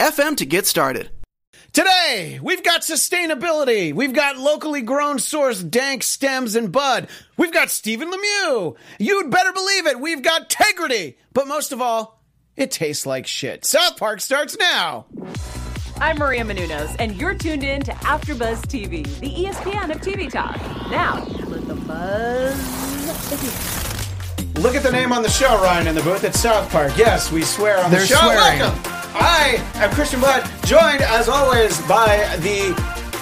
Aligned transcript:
anchor.fm 0.00 0.36
to 0.38 0.46
get 0.46 0.66
started. 0.66 1.10
Today, 1.72 2.40
we've 2.42 2.62
got 2.64 2.82
sustainability. 2.82 3.92
We've 3.92 4.14
got 4.14 4.38
locally 4.38 4.80
grown 4.80 5.18
source 5.18 5.62
dank 5.62 6.02
stems 6.02 6.56
and 6.56 6.72
bud. 6.72 7.08
We've 7.36 7.52
got 7.52 7.70
Stephen 7.70 8.10
Lemieux. 8.10 8.76
You'd 8.98 9.30
better 9.30 9.52
believe 9.52 9.86
it. 9.86 10.00
We've 10.00 10.22
got 10.22 10.42
integrity. 10.42 11.18
But 11.34 11.46
most 11.48 11.72
of 11.72 11.82
all, 11.82 12.22
it 12.56 12.70
tastes 12.70 13.04
like 13.04 13.26
shit. 13.26 13.66
South 13.66 13.98
Park 13.98 14.22
starts 14.22 14.56
now. 14.56 15.04
I'm 15.98 16.18
Maria 16.18 16.44
Menounos, 16.44 16.94
and 16.98 17.14
you're 17.16 17.34
tuned 17.34 17.64
in 17.64 17.82
to 17.82 17.92
AfterBuzz 17.92 18.62
TV, 18.66 19.04
the 19.20 19.30
ESPN 19.30 19.90
of 19.94 20.00
TV 20.00 20.30
talk. 20.30 20.56
Now, 20.90 21.24
let 21.46 21.66
the 21.66 21.74
buzz 21.74 23.30
begin. 23.30 24.62
Look 24.62 24.74
at 24.74 24.82
the 24.82 24.92
name 24.92 25.12
on 25.12 25.22
the 25.22 25.28
show, 25.28 25.60
Ryan, 25.62 25.86
in 25.88 25.94
the 25.94 26.02
booth. 26.02 26.24
It's 26.24 26.40
South 26.40 26.70
Park. 26.70 26.96
Yes, 26.96 27.30
we 27.30 27.42
swear 27.42 27.78
on 27.82 27.90
They're 27.90 28.00
the 28.00 28.06
show. 28.06 28.16
swearing. 28.16 28.60
Welcome. 28.60 29.05
I 29.18 29.62
am 29.76 29.90
Christian 29.92 30.20
Blood, 30.20 30.48
joined 30.64 31.02
as 31.02 31.28
always 31.28 31.80
by 31.82 32.36
the 32.40 32.74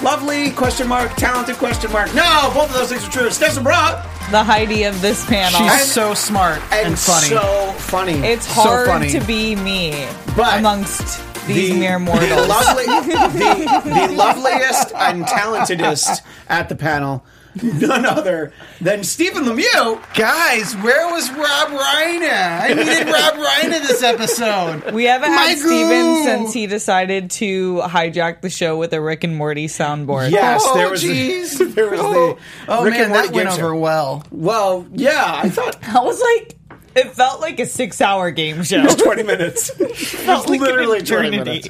lovely 0.03 0.51
question 0.51 0.87
mark, 0.87 1.13
talented 1.15 1.55
question 1.55 1.91
mark. 1.91 2.13
No, 2.13 2.51
both 2.53 2.69
of 2.69 2.73
those 2.73 2.89
things 2.89 3.05
are 3.07 3.11
true. 3.11 3.29
Stephen 3.31 3.63
Bra 3.63 4.03
the 4.31 4.43
Heidi 4.43 4.83
of 4.85 4.99
this 5.01 5.23
panel. 5.27 5.59
She's 5.59 5.71
And- 5.71 5.81
so 5.81 6.13
smart 6.15 6.59
and, 6.71 6.87
and 6.87 6.99
funny. 6.99 7.27
so 7.27 7.73
funny. 7.77 8.13
it's 8.13 8.47
so 8.47 8.53
hard 8.63 8.87
funny. 8.87 9.09
to 9.11 9.19
be 9.21 9.55
me 9.55 10.07
But 10.35 10.57
amongst 10.57 11.21
these 11.45 11.75
mere 11.75 11.99
mortals. 11.99 12.31
The, 12.31 12.47
lovely, 12.47 12.85
the, 12.85 14.07
the 14.07 14.13
loveliest 14.15 14.91
and 14.95 15.25
talentedest 15.25 16.21
at 16.49 16.69
the 16.69 16.75
panel, 16.75 17.23
none 17.63 18.05
other 18.05 18.51
than 18.81 19.03
Stephen 19.03 19.45
Lemieux. 19.45 20.01
Guys, 20.15 20.75
where 20.77 21.09
was 21.11 21.29
Rob 21.31 21.69
Reiner? 21.69 22.61
I 22.61 22.73
needed 22.73 23.07
Rob 23.07 23.33
Reiner 23.35 23.87
this 23.87 24.03
episode. 24.03 24.93
we 24.93 25.05
haven't 25.05 25.33
My 25.33 25.41
had 25.43 25.57
Steven 25.57 26.23
since 26.23 26.53
he 26.53 26.67
decided 26.67 27.31
to 27.31 27.81
hijack 27.85 28.41
the 28.41 28.49
show 28.49 28.77
with 28.77 28.93
a 28.93 29.01
Rick 29.01 29.23
and 29.23 29.35
Morty 29.37 29.67
soundboard. 29.67 30.31
Yes, 30.31 30.61
Oh, 30.65 30.75
there 30.75 30.89
was 30.89 31.03
jeez. 31.03 31.57
the, 31.57 31.65
there 31.75 31.89
was 31.89 31.99
Oh, 32.01 32.33
the 32.33 32.41
oh 32.67 32.83
Rick 32.83 32.93
man, 32.95 33.03
and 33.03 33.11
Morty 33.13 33.27
that 33.27 33.33
went 33.35 33.49
game 33.49 33.57
show. 33.57 33.65
over 33.65 33.75
well. 33.75 34.23
Well, 34.31 34.85
yeah, 34.91 35.39
I 35.43 35.49
thought 35.49 35.77
I 35.87 35.99
was 36.01 36.21
like, 36.21 36.55
it 36.95 37.11
felt 37.13 37.41
like 37.41 37.59
a 37.59 37.65
six-hour 37.65 38.31
game 38.31 38.63
show. 38.63 38.85
twenty 38.87 39.23
minutes. 39.23 39.69
felt 40.25 40.49
like 40.49 40.59
an 40.59 40.65
literally 40.65 41.01
20 41.01 41.27
eternity. 41.27 41.69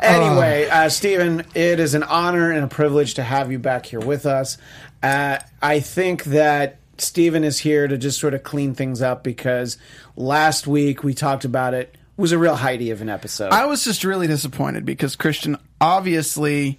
Anyway, 0.00 0.68
uh, 0.68 0.88
Stephen, 0.88 1.44
it 1.54 1.80
is 1.80 1.94
an 1.94 2.02
honor 2.04 2.50
and 2.52 2.64
a 2.64 2.68
privilege 2.68 3.14
to 3.14 3.22
have 3.22 3.50
you 3.50 3.58
back 3.58 3.86
here 3.86 4.00
with 4.00 4.26
us. 4.26 4.56
Uh, 5.02 5.38
I 5.62 5.80
think 5.80 6.24
that 6.24 6.78
Stephen 6.98 7.44
is 7.44 7.58
here 7.58 7.86
to 7.86 7.96
just 7.96 8.18
sort 8.18 8.34
of 8.34 8.42
clean 8.42 8.74
things 8.74 9.00
up 9.02 9.22
because 9.22 9.78
last 10.16 10.66
week 10.66 11.04
we 11.04 11.14
talked 11.14 11.44
about 11.44 11.74
it 11.74 11.94
was 12.16 12.32
a 12.32 12.38
real 12.38 12.56
Heidi 12.56 12.90
of 12.90 13.00
an 13.00 13.08
episode. 13.08 13.52
I 13.52 13.66
was 13.66 13.84
just 13.84 14.02
really 14.04 14.26
disappointed 14.26 14.84
because 14.84 15.14
Christian, 15.14 15.56
obviously, 15.80 16.78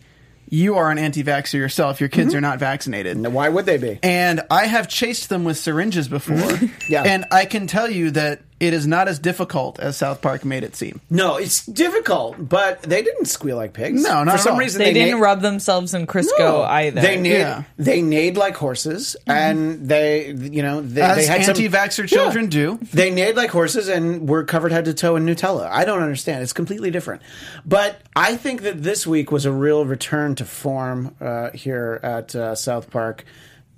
you 0.49 0.75
are 0.75 0.91
an 0.91 0.97
anti-vaxxer 0.97 1.53
yourself. 1.53 2.01
Your 2.01 2.09
kids 2.09 2.35
are 2.35 2.41
not 2.41 2.59
vaccinated. 2.59 3.15
Now, 3.17 3.29
Why 3.29 3.47
would 3.47 3.65
they 3.65 3.77
be? 3.77 3.99
And 4.03 4.41
I 4.51 4.65
have 4.65 4.89
chased 4.89 5.29
them 5.29 5.45
with 5.45 5.57
syringes 5.57 6.07
before. 6.07 6.37
Yeah. 6.89 7.03
And 7.03 7.25
I 7.31 7.45
can 7.45 7.67
tell 7.67 7.89
you 7.89 8.11
that 8.11 8.41
it 8.59 8.73
is 8.73 8.85
not 8.87 9.07
as 9.07 9.19
difficult 9.19 9.79
as 9.79 9.95
South 9.97 10.21
Park 10.21 10.43
made 10.43 10.63
it 10.63 10.75
seem. 10.75 10.99
No, 11.09 11.37
it's 11.37 11.65
difficult, 11.65 12.35
but 12.49 12.81
they 12.83 13.01
didn't 13.01 13.25
squeal 13.25 13.55
like 13.57 13.73
pigs. 13.73 14.01
No, 14.03 14.23
not 14.23 14.31
For 14.31 14.31
at 14.37 14.39
some 14.41 14.53
all. 14.53 14.59
reason 14.59 14.79
They, 14.79 14.85
they, 14.93 15.05
didn't 15.05 15.19
na- 15.19 15.25
rub 15.25 15.41
themselves 15.41 15.93
in 15.93 16.07
Crisco 16.07 16.37
No. 16.39 16.61
either. 16.63 17.01
They 17.01 17.17
neighed, 17.19 17.39
Yeah. 17.39 17.63
they 17.77 18.01
neighed 18.01 18.37
like 18.37 18.55
horses, 18.57 19.15
and 19.27 19.87
they, 19.87 20.31
you 20.33 20.61
know, 20.61 20.81
they, 20.81 21.01
As 21.01 21.17
they 21.17 21.25
had 21.25 21.41
anti-vaxxer 21.47 22.07
children 22.07 22.47
do. 22.47 22.79
They 22.93 23.11
neighed 23.11 23.35
like 23.35 23.49
horses 23.51 23.87
and 23.87 24.27
were 24.27 24.43
covered 24.43 24.71
head 24.71 24.85
to 24.85 24.93
toe 24.93 25.15
in 25.15 25.25
Nutella. 25.25 25.69
I 25.69 25.85
don't 25.85 26.01
understand. 26.01 26.43
It's 26.43 26.53
completely 26.53 26.91
different. 26.91 27.21
But 27.65 28.01
I 28.15 28.35
think 28.35 28.61
that 28.63 28.83
this 28.83 29.07
week 29.07 29.31
was 29.31 29.45
a 29.45 29.51
real 29.51 29.85
return 29.85 30.35
to 30.35 30.45
form 30.45 31.15
uh, 31.21 31.51
here 31.51 31.99
at 32.03 32.35
uh, 32.35 32.55
South 32.55 32.89
Park. 32.89 33.23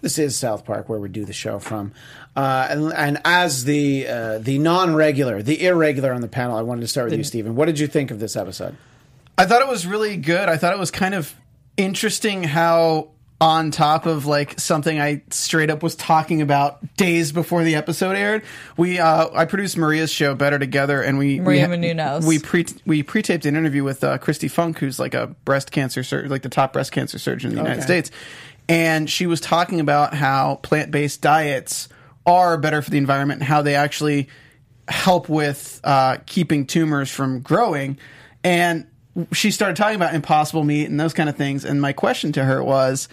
This 0.02 0.18
is 0.18 0.36
South 0.36 0.66
Park, 0.66 0.90
where 0.90 1.00
we 1.00 1.10
do 1.10 1.26
the 1.26 1.34
show 1.34 1.60
from. 1.60 1.94
Uh, 2.36 2.68
and, 2.70 2.94
and 2.94 3.22
as 3.24 3.66
the 3.66 4.08
uh, 4.08 4.38
the 4.40 4.58
non-regular, 4.58 5.44
the 5.44 5.66
irregular 5.66 6.12
on 6.12 6.22
the 6.22 6.28
panel, 6.28 6.58
I 6.58 6.64
wanted 6.64 6.82
to 6.82 6.88
start 6.88 7.10
with 7.10 7.18
you, 7.18 7.24
Stephen. 7.24 7.56
What 7.56 7.66
did 7.66 7.80
you 7.80 7.88
think 7.88 8.10
of 8.10 8.20
this 8.20 8.36
episode? 8.36 8.76
I 9.38 9.46
thought 9.46 9.62
it 9.62 9.68
was 9.68 9.86
really 9.86 10.18
good. 10.18 10.50
I 10.50 10.58
thought 10.58 10.74
it 10.74 10.80
was 10.80 10.92
kind 10.92 11.14
of 11.14 11.36
interesting 11.78 12.44
how 12.44 13.12
on 13.42 13.72
top 13.72 14.06
of 14.06 14.28
like 14.28 14.60
something 14.60 15.02
I 15.02 15.24
straight 15.32 15.72
up 15.72 15.82
was 15.82 15.96
talking 15.96 16.44
about 16.44 16.96
days 16.96 17.32
before 17.32 17.64
the 17.64 17.74
episode 17.74 18.16
aired, 18.16 18.44
we 18.78 19.00
uh, 19.00 19.30
I 19.34 19.46
produced 19.46 19.78
Maria's 19.78 20.12
show 20.12 20.36
Better 20.36 20.60
Together, 20.60 21.02
and 21.02 21.18
we 21.18 21.40
Maria 21.40 21.68
we, 21.68 21.76
Menounos. 21.76 22.24
we 22.24 22.38
pre 22.38 22.68
we 22.86 23.02
pre 23.02 23.24
taped 23.24 23.48
an 23.48 23.56
interview 23.56 23.84
with 23.84 24.04
uh, 24.04 24.20
Kristi 24.20 24.50
Funk, 24.50 24.78
who's 24.78 25.00
like 25.00 25.16
a 25.16 25.28
breast 25.44 25.72
cancer 25.72 26.04
sur- 26.04 26.28
like 26.28 26.44
the 26.44 26.50
top 26.50 26.72
breast 26.72 26.92
cancer 26.92 27.18
surgeon 27.18 27.50
in 27.50 27.56
the 27.56 27.64
United 27.64 27.82
States, 27.82 28.12
and 28.70 29.10
she 29.10 29.26
was 29.26 29.42
talking 29.42 29.80
about 29.80 30.14
how 30.14 30.56
plant 30.62 30.92
based 30.92 31.22
diets 31.22 31.90
are 32.28 32.60
better 32.60 32.84
for 32.84 32.92
the 32.92 33.00
environment 33.00 33.40
and 33.40 33.48
how 33.48 33.64
they 33.64 33.74
actually 33.74 34.30
help 34.88 35.28
with 35.30 35.82
uh, 35.84 36.18
keeping 36.28 36.68
tumors 36.68 37.10
from 37.10 37.40
growing. 37.40 37.98
And 38.44 38.86
she 39.32 39.50
started 39.50 39.78
talking 39.78 39.96
about 39.96 40.14
impossible 40.14 40.64
meat 40.64 40.86
and 40.86 41.00
those 41.00 41.14
kind 41.14 41.28
of 41.28 41.36
things. 41.36 41.66
And 41.66 41.82
my 41.82 41.92
question 41.92 42.32
to 42.34 42.44
her 42.44 42.64
was, 42.64 43.10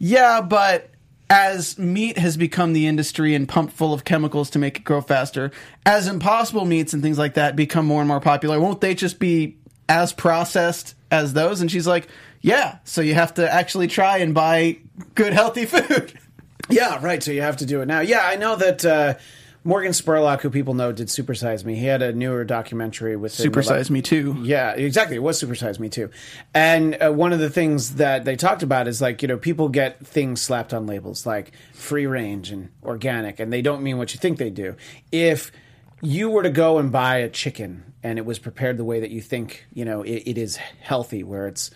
yeah, 0.00 0.40
but 0.40 0.90
as 1.28 1.78
meat 1.78 2.18
has 2.18 2.36
become 2.36 2.72
the 2.72 2.88
industry 2.88 3.36
and 3.36 3.48
pumped 3.48 3.72
full 3.72 3.92
of 3.94 4.04
chemicals 4.04 4.50
to 4.50 4.58
make 4.58 4.78
it 4.78 4.84
grow 4.84 5.00
faster, 5.00 5.52
as 5.86 6.08
impossible 6.08 6.64
meats 6.64 6.92
and 6.92 7.02
things 7.02 7.18
like 7.18 7.34
that 7.34 7.54
become 7.54 7.86
more 7.86 8.00
and 8.00 8.08
more 8.08 8.18
popular, 8.18 8.58
won't 8.58 8.80
they 8.80 8.94
just 8.94 9.20
be 9.20 9.56
as 9.88 10.12
processed 10.12 10.94
as 11.10 11.34
those? 11.34 11.60
And 11.60 11.70
she's 11.70 11.86
like, 11.86 12.08
yeah, 12.40 12.78
so 12.84 13.02
you 13.02 13.14
have 13.14 13.34
to 13.34 13.52
actually 13.52 13.86
try 13.86 14.18
and 14.18 14.34
buy 14.34 14.78
good, 15.14 15.34
healthy 15.34 15.66
food. 15.66 16.18
Yeah, 16.70 16.98
right. 17.04 17.22
So 17.22 17.30
you 17.30 17.42
have 17.42 17.58
to 17.58 17.66
do 17.66 17.82
it 17.82 17.86
now. 17.86 18.00
Yeah, 18.00 18.22
I 18.24 18.36
know 18.36 18.56
that 18.56 18.84
uh, 18.84 19.14
Morgan 19.62 19.92
Spurlock, 19.92 20.40
who 20.40 20.48
people 20.48 20.72
know 20.72 20.90
did 20.90 21.08
Supersize 21.08 21.64
Me, 21.64 21.74
he 21.74 21.84
had 21.84 22.00
a 22.00 22.12
newer 22.12 22.44
documentary 22.44 23.14
with 23.16 23.32
Supersize 23.32 23.90
Me 23.90 24.00
Too. 24.00 24.36
Yeah, 24.42 24.72
exactly. 24.72 25.16
It 25.16 25.22
was 25.22 25.42
Supersize 25.42 25.78
Me 25.78 25.90
Too. 25.90 26.08
And 26.54 26.96
uh, 27.02 27.12
one 27.12 27.34
of 27.34 27.40
the 27.40 27.50
things 27.50 27.96
that 27.96 28.24
they 28.24 28.36
talked 28.36 28.62
about 28.62 28.88
is 28.88 29.02
like, 29.02 29.20
you 29.20 29.28
know, 29.28 29.36
people 29.36 29.68
get 29.68 30.06
things 30.06 30.40
slapped 30.40 30.72
on 30.72 30.86
labels 30.86 31.26
like 31.26 31.52
free 31.74 32.06
range 32.06 32.50
and 32.50 32.70
organic, 32.82 33.38
and 33.38 33.52
they 33.52 33.60
don't 33.60 33.82
mean 33.82 33.98
what 33.98 34.14
you 34.14 34.18
think 34.18 34.38
they 34.38 34.50
do. 34.50 34.76
If 35.12 35.52
you 36.00 36.30
were 36.30 36.42
to 36.42 36.50
go 36.50 36.78
and 36.78 36.90
buy 36.90 37.18
a 37.18 37.28
chicken 37.28 37.92
and 38.02 38.18
it 38.18 38.24
was 38.24 38.38
prepared 38.38 38.78
the 38.78 38.84
way 38.84 39.00
that 39.00 39.10
you 39.10 39.20
think, 39.20 39.66
you 39.74 39.84
know, 39.84 40.02
it, 40.02 40.22
it 40.24 40.38
is 40.38 40.56
healthy, 40.56 41.22
where 41.22 41.46
it's, 41.46 41.70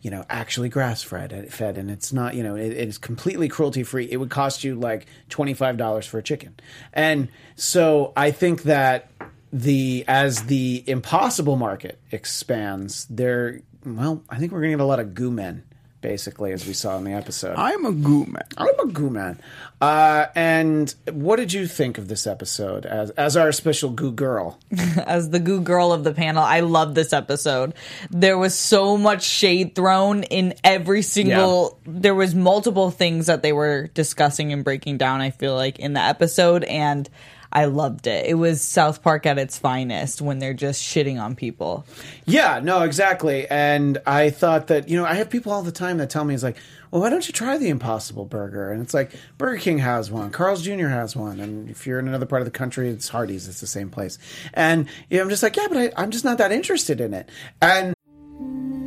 you 0.00 0.10
know, 0.10 0.24
actually 0.28 0.68
grass 0.68 1.02
fed, 1.02 1.32
uh, 1.32 1.50
fed, 1.50 1.78
and 1.78 1.90
it's 1.90 2.12
not, 2.12 2.34
you 2.34 2.42
know, 2.42 2.54
it, 2.54 2.72
it's 2.72 2.98
completely 2.98 3.48
cruelty 3.48 3.82
free. 3.82 4.08
It 4.10 4.18
would 4.18 4.30
cost 4.30 4.64
you 4.64 4.74
like 4.74 5.06
twenty 5.28 5.54
five 5.54 5.76
dollars 5.76 6.06
for 6.06 6.18
a 6.18 6.22
chicken, 6.22 6.54
and 6.92 7.28
so 7.56 8.12
I 8.16 8.30
think 8.30 8.64
that 8.64 9.10
the 9.52 10.04
as 10.06 10.44
the 10.44 10.84
impossible 10.86 11.56
market 11.56 12.00
expands, 12.10 13.06
there, 13.08 13.60
well, 13.84 14.22
I 14.28 14.38
think 14.38 14.52
we're 14.52 14.60
going 14.60 14.72
to 14.72 14.78
get 14.78 14.82
a 14.82 14.86
lot 14.86 15.00
of 15.00 15.14
goo 15.14 15.30
men 15.30 15.64
basically, 16.00 16.52
as 16.52 16.66
we 16.66 16.72
saw 16.72 16.96
in 16.98 17.04
the 17.04 17.12
episode. 17.12 17.56
I'm 17.56 17.84
a 17.84 17.92
goo 17.92 18.26
man. 18.26 18.46
I'm 18.56 18.78
a 18.80 18.86
goo 18.86 19.10
man. 19.10 19.40
Uh, 19.80 20.26
and 20.34 20.94
what 21.10 21.36
did 21.36 21.52
you 21.52 21.66
think 21.66 21.98
of 21.98 22.08
this 22.08 22.26
episode 22.26 22.86
as 22.86 23.10
as 23.10 23.36
our 23.36 23.52
special 23.52 23.90
goo 23.90 24.12
girl? 24.12 24.58
as 25.06 25.30
the 25.30 25.40
goo 25.40 25.60
girl 25.60 25.92
of 25.92 26.04
the 26.04 26.14
panel. 26.14 26.42
I 26.42 26.60
love 26.60 26.94
this 26.94 27.12
episode. 27.12 27.74
There 28.10 28.38
was 28.38 28.54
so 28.54 28.96
much 28.96 29.22
shade 29.24 29.74
thrown 29.74 30.22
in 30.24 30.54
every 30.64 31.02
single. 31.02 31.78
There 31.84 32.14
was 32.14 32.34
multiple 32.34 32.90
things 32.90 33.26
that 33.26 33.42
they 33.42 33.52
were 33.52 33.88
discussing 33.88 34.52
and 34.52 34.64
breaking 34.64 34.98
down. 34.98 35.20
I 35.20 35.30
feel 35.30 35.54
like 35.54 35.78
in 35.78 35.92
the 35.92 36.00
episode, 36.00 36.64
and 36.64 37.08
I 37.52 37.66
loved 37.66 38.06
it. 38.06 38.26
It 38.26 38.34
was 38.34 38.60
South 38.60 39.02
Park 39.02 39.26
at 39.26 39.38
its 39.38 39.58
finest 39.58 40.20
when 40.20 40.38
they're 40.38 40.52
just 40.54 40.82
shitting 40.82 41.20
on 41.20 41.34
people. 41.36 41.86
Yeah, 42.26 42.60
no, 42.62 42.82
exactly. 42.82 43.46
And 43.48 43.98
I 44.06 44.30
thought 44.30 44.66
that, 44.66 44.88
you 44.88 44.96
know, 44.96 45.04
I 45.04 45.14
have 45.14 45.30
people 45.30 45.52
all 45.52 45.62
the 45.62 45.72
time 45.72 45.98
that 45.98 46.10
tell 46.10 46.24
me, 46.24 46.34
it's 46.34 46.42
like, 46.42 46.56
well, 46.90 47.02
why 47.02 47.10
don't 47.10 47.26
you 47.26 47.32
try 47.32 47.56
the 47.58 47.68
Impossible 47.68 48.24
Burger? 48.24 48.70
And 48.72 48.80
it's 48.82 48.94
like, 48.94 49.12
Burger 49.38 49.58
King 49.58 49.78
has 49.78 50.10
one, 50.10 50.30
Carl's 50.30 50.62
Jr. 50.62 50.88
has 50.88 51.16
one. 51.16 51.40
And 51.40 51.68
if 51.70 51.86
you're 51.86 51.98
in 51.98 52.08
another 52.08 52.26
part 52.26 52.42
of 52.42 52.46
the 52.46 52.50
country, 52.52 52.88
it's 52.88 53.08
Hardee's, 53.08 53.48
it's 53.48 53.60
the 53.60 53.66
same 53.66 53.90
place. 53.90 54.18
And 54.54 54.86
you 55.10 55.16
know, 55.18 55.24
I'm 55.24 55.28
just 55.30 55.42
like, 55.42 55.56
yeah, 55.56 55.66
but 55.68 55.78
I, 55.78 55.92
I'm 55.96 56.10
just 56.10 56.24
not 56.24 56.38
that 56.38 56.52
interested 56.52 57.00
in 57.00 57.14
it. 57.14 57.28
And 57.60 57.94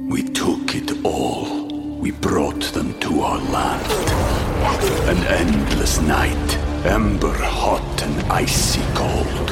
We 0.09 0.23
took 0.23 0.75
it 0.75 1.03
all. 1.05 1.67
We 1.99 2.11
brought 2.11 2.61
them 2.73 2.97
to 3.01 3.21
our 3.21 3.37
land. 3.51 3.91
An 5.09 5.17
endless 5.27 5.99
night, 6.01 6.57
ember 6.85 7.33
hot 7.37 8.01
and 8.03 8.31
icy 8.31 8.81
cold. 8.93 9.49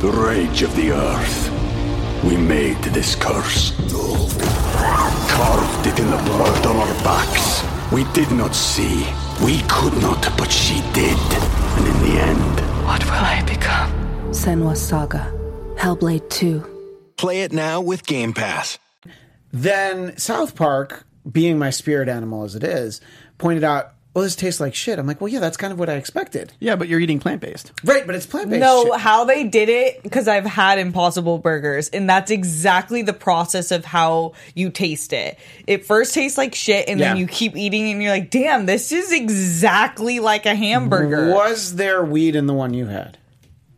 The 0.00 0.10
rage 0.10 0.62
of 0.62 0.74
the 0.76 0.92
earth. 0.92 1.50
We 2.24 2.36
made 2.36 2.78
this 2.84 3.14
curse. 3.14 3.72
Carved 5.30 5.86
it 5.86 5.98
in 5.98 6.10
the 6.10 6.16
blood 6.24 6.66
on 6.66 6.76
our 6.76 6.94
backs. 7.04 7.62
We 7.92 8.04
did 8.12 8.30
not 8.32 8.54
see. 8.54 9.06
We 9.44 9.60
could 9.68 9.94
not, 10.02 10.22
but 10.36 10.50
she 10.50 10.80
did. 10.92 11.18
And 11.78 11.86
in 11.86 12.00
the 12.10 12.20
end, 12.20 12.60
What 12.84 13.04
will 13.04 13.12
I 13.12 13.42
become? 13.46 13.90
Senua's 14.30 14.80
Saga. 14.80 15.32
Hellblade 15.76 16.28
2. 16.30 17.12
Play 17.16 17.42
it 17.42 17.52
now 17.52 17.80
with 17.80 18.06
Game 18.06 18.32
Pass. 18.32 18.78
then 19.52 20.16
South 20.18 20.54
Park, 20.54 21.06
being 21.30 21.58
my 21.58 21.70
spirit 21.70 22.08
animal 22.08 22.44
as 22.44 22.54
it 22.54 22.62
is, 22.64 23.00
pointed 23.38 23.64
out, 23.64 23.92
well, 24.18 24.24
this 24.24 24.34
tastes 24.34 24.58
like 24.60 24.74
shit. 24.74 24.98
I'm 24.98 25.06
like, 25.06 25.20
well, 25.20 25.28
yeah, 25.28 25.38
that's 25.38 25.56
kind 25.56 25.72
of 25.72 25.78
what 25.78 25.88
I 25.88 25.94
expected. 25.94 26.52
Yeah, 26.58 26.74
but 26.74 26.88
you're 26.88 26.98
eating 26.98 27.20
plant 27.20 27.40
based. 27.40 27.70
Right, 27.84 28.04
but 28.04 28.16
it's 28.16 28.26
plant 28.26 28.50
based. 28.50 28.60
No, 28.60 28.90
how 28.92 29.24
they 29.24 29.44
did 29.44 29.68
it 29.68 30.02
because 30.02 30.26
I've 30.26 30.44
had 30.44 30.80
Impossible 30.80 31.38
Burgers, 31.38 31.88
and 31.90 32.10
that's 32.10 32.32
exactly 32.32 33.02
the 33.02 33.12
process 33.12 33.70
of 33.70 33.84
how 33.84 34.32
you 34.56 34.70
taste 34.70 35.12
it. 35.12 35.38
It 35.68 35.86
first 35.86 36.14
tastes 36.14 36.36
like 36.36 36.56
shit, 36.56 36.88
and 36.88 36.98
then 36.98 37.16
you 37.16 37.28
keep 37.28 37.56
eating, 37.56 37.92
and 37.92 38.02
you're 38.02 38.10
like, 38.10 38.30
"Damn, 38.30 38.66
this 38.66 38.90
is 38.90 39.12
exactly 39.12 40.18
like 40.18 40.46
a 40.46 40.56
hamburger." 40.56 41.32
Was 41.32 41.76
there 41.76 42.04
weed 42.04 42.34
in 42.34 42.46
the 42.48 42.54
one 42.54 42.74
you 42.74 42.86
had? 42.86 43.18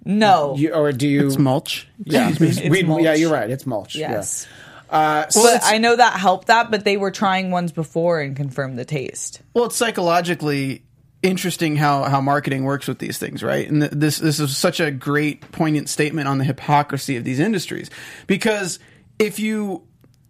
No, 0.07 0.57
You, 0.57 0.73
or 0.73 0.91
do 0.93 1.07
you? 1.07 1.27
It's 1.27 1.37
mulch. 1.37 1.87
Yeah, 2.03 2.31
Excuse 2.31 2.57
me. 2.59 2.65
It's 2.65 2.71
weed, 2.73 2.89
mulch. 2.89 3.03
yeah, 3.03 3.13
you're 3.13 3.31
right. 3.31 3.51
It's 3.51 3.67
mulch. 3.67 3.95
yes. 3.95 4.47
Yeah. 4.49 4.57
Uh, 4.91 5.29
so 5.29 5.43
but 5.43 5.63
I 5.65 5.79
know 5.79 5.95
that 5.97 6.19
helped 6.19 6.49
that, 6.49 6.71
but 6.71 6.85
they 6.85 6.97
were 6.97 7.11
trying 7.11 7.51
ones 7.51 7.73
before 7.73 8.21
and 8.21 8.35
confirmed 8.37 8.79
the 8.79 8.85
taste. 8.85 9.41
Well, 9.55 9.67
it's 9.67 9.77
psychologically 9.77 10.83
interesting 11.23 11.77
how, 11.77 12.05
how 12.05 12.21
marketing 12.21 12.65
works 12.65 12.89
with 12.89 12.99
these 12.99 13.19
things, 13.19 13.43
right? 13.43 13.69
And 13.69 13.83
th- 13.83 13.93
this 13.93 14.19
this 14.19 14.41
is 14.41 14.57
such 14.57 14.81
a 14.81 14.91
great 14.91 15.53
poignant 15.53 15.89
statement 15.89 16.29
on 16.29 16.39
the 16.39 16.45
hypocrisy 16.45 17.17
of 17.17 17.25
these 17.25 17.39
industries 17.39 17.91
because 18.27 18.79
if 19.19 19.39
you 19.39 19.83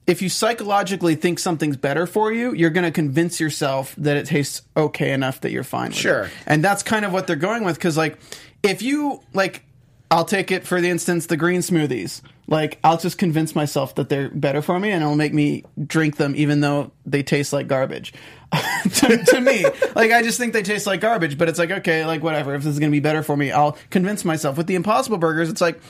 if 0.06 0.20
you 0.20 0.28
psychologically 0.28 1.14
think 1.14 1.38
something's 1.38 1.76
better 1.76 2.04
for 2.06 2.32
you, 2.32 2.52
you're 2.52 2.70
going 2.70 2.84
to 2.84 2.90
convince 2.90 3.38
yourself 3.38 3.94
that 3.96 4.16
it 4.16 4.26
tastes 4.26 4.62
okay 4.76 5.12
enough 5.12 5.40
that 5.42 5.52
you're 5.52 5.62
fine 5.62 5.90
with 5.90 5.98
Sure. 5.98 6.24
it. 6.24 6.30
And 6.46 6.64
that's 6.64 6.82
kind 6.82 7.04
of 7.04 7.12
what 7.12 7.28
they're 7.28 7.36
going 7.36 7.62
with 7.64 7.78
cuz 7.78 7.96
like 7.96 8.18
if 8.62 8.82
you 8.82 9.22
like 9.32 9.62
I'll 10.10 10.24
take 10.24 10.50
it 10.50 10.66
for 10.66 10.80
the 10.80 10.90
instance 10.90 11.26
the 11.26 11.36
green 11.36 11.60
smoothies. 11.60 12.20
Like 12.50 12.79
I'll 12.85 12.99
just 12.99 13.17
convince 13.17 13.55
myself 13.55 13.94
that 13.94 14.08
they're 14.08 14.29
better 14.29 14.61
for 14.61 14.79
me 14.79 14.91
and 14.91 15.02
it'll 15.02 15.14
make 15.17 15.32
me 15.32 15.64
drink 15.87 16.17
them 16.17 16.35
even 16.37 16.61
though 16.61 16.91
they 17.06 17.23
taste 17.23 17.52
like 17.52 17.69
garbage. 17.69 18.12
to, 18.94 19.25
to 19.25 19.41
me, 19.41 19.64
like 19.94 20.11
I 20.11 20.23
just 20.23 20.37
think 20.37 20.52
they 20.52 20.62
taste 20.64 20.85
like 20.85 21.00
garbage, 21.00 21.38
but 21.38 21.49
it's 21.49 21.61
like 21.61 21.70
okay, 21.70 22.05
like 22.05 22.23
whatever. 22.23 22.55
If 22.56 22.64
this 22.64 22.73
is 22.73 22.81
going 22.81 22.91
to 22.91 22.94
be 22.94 23.00
better 23.00 23.23
for 23.23 23.37
me, 23.37 23.52
I'll 23.52 23.79
convince 23.91 24.25
myself. 24.25 24.56
With 24.58 24.67
the 24.67 24.75
Impossible 24.75 25.17
Burgers, 25.19 25.49
it's 25.49 25.61
like 25.61 25.81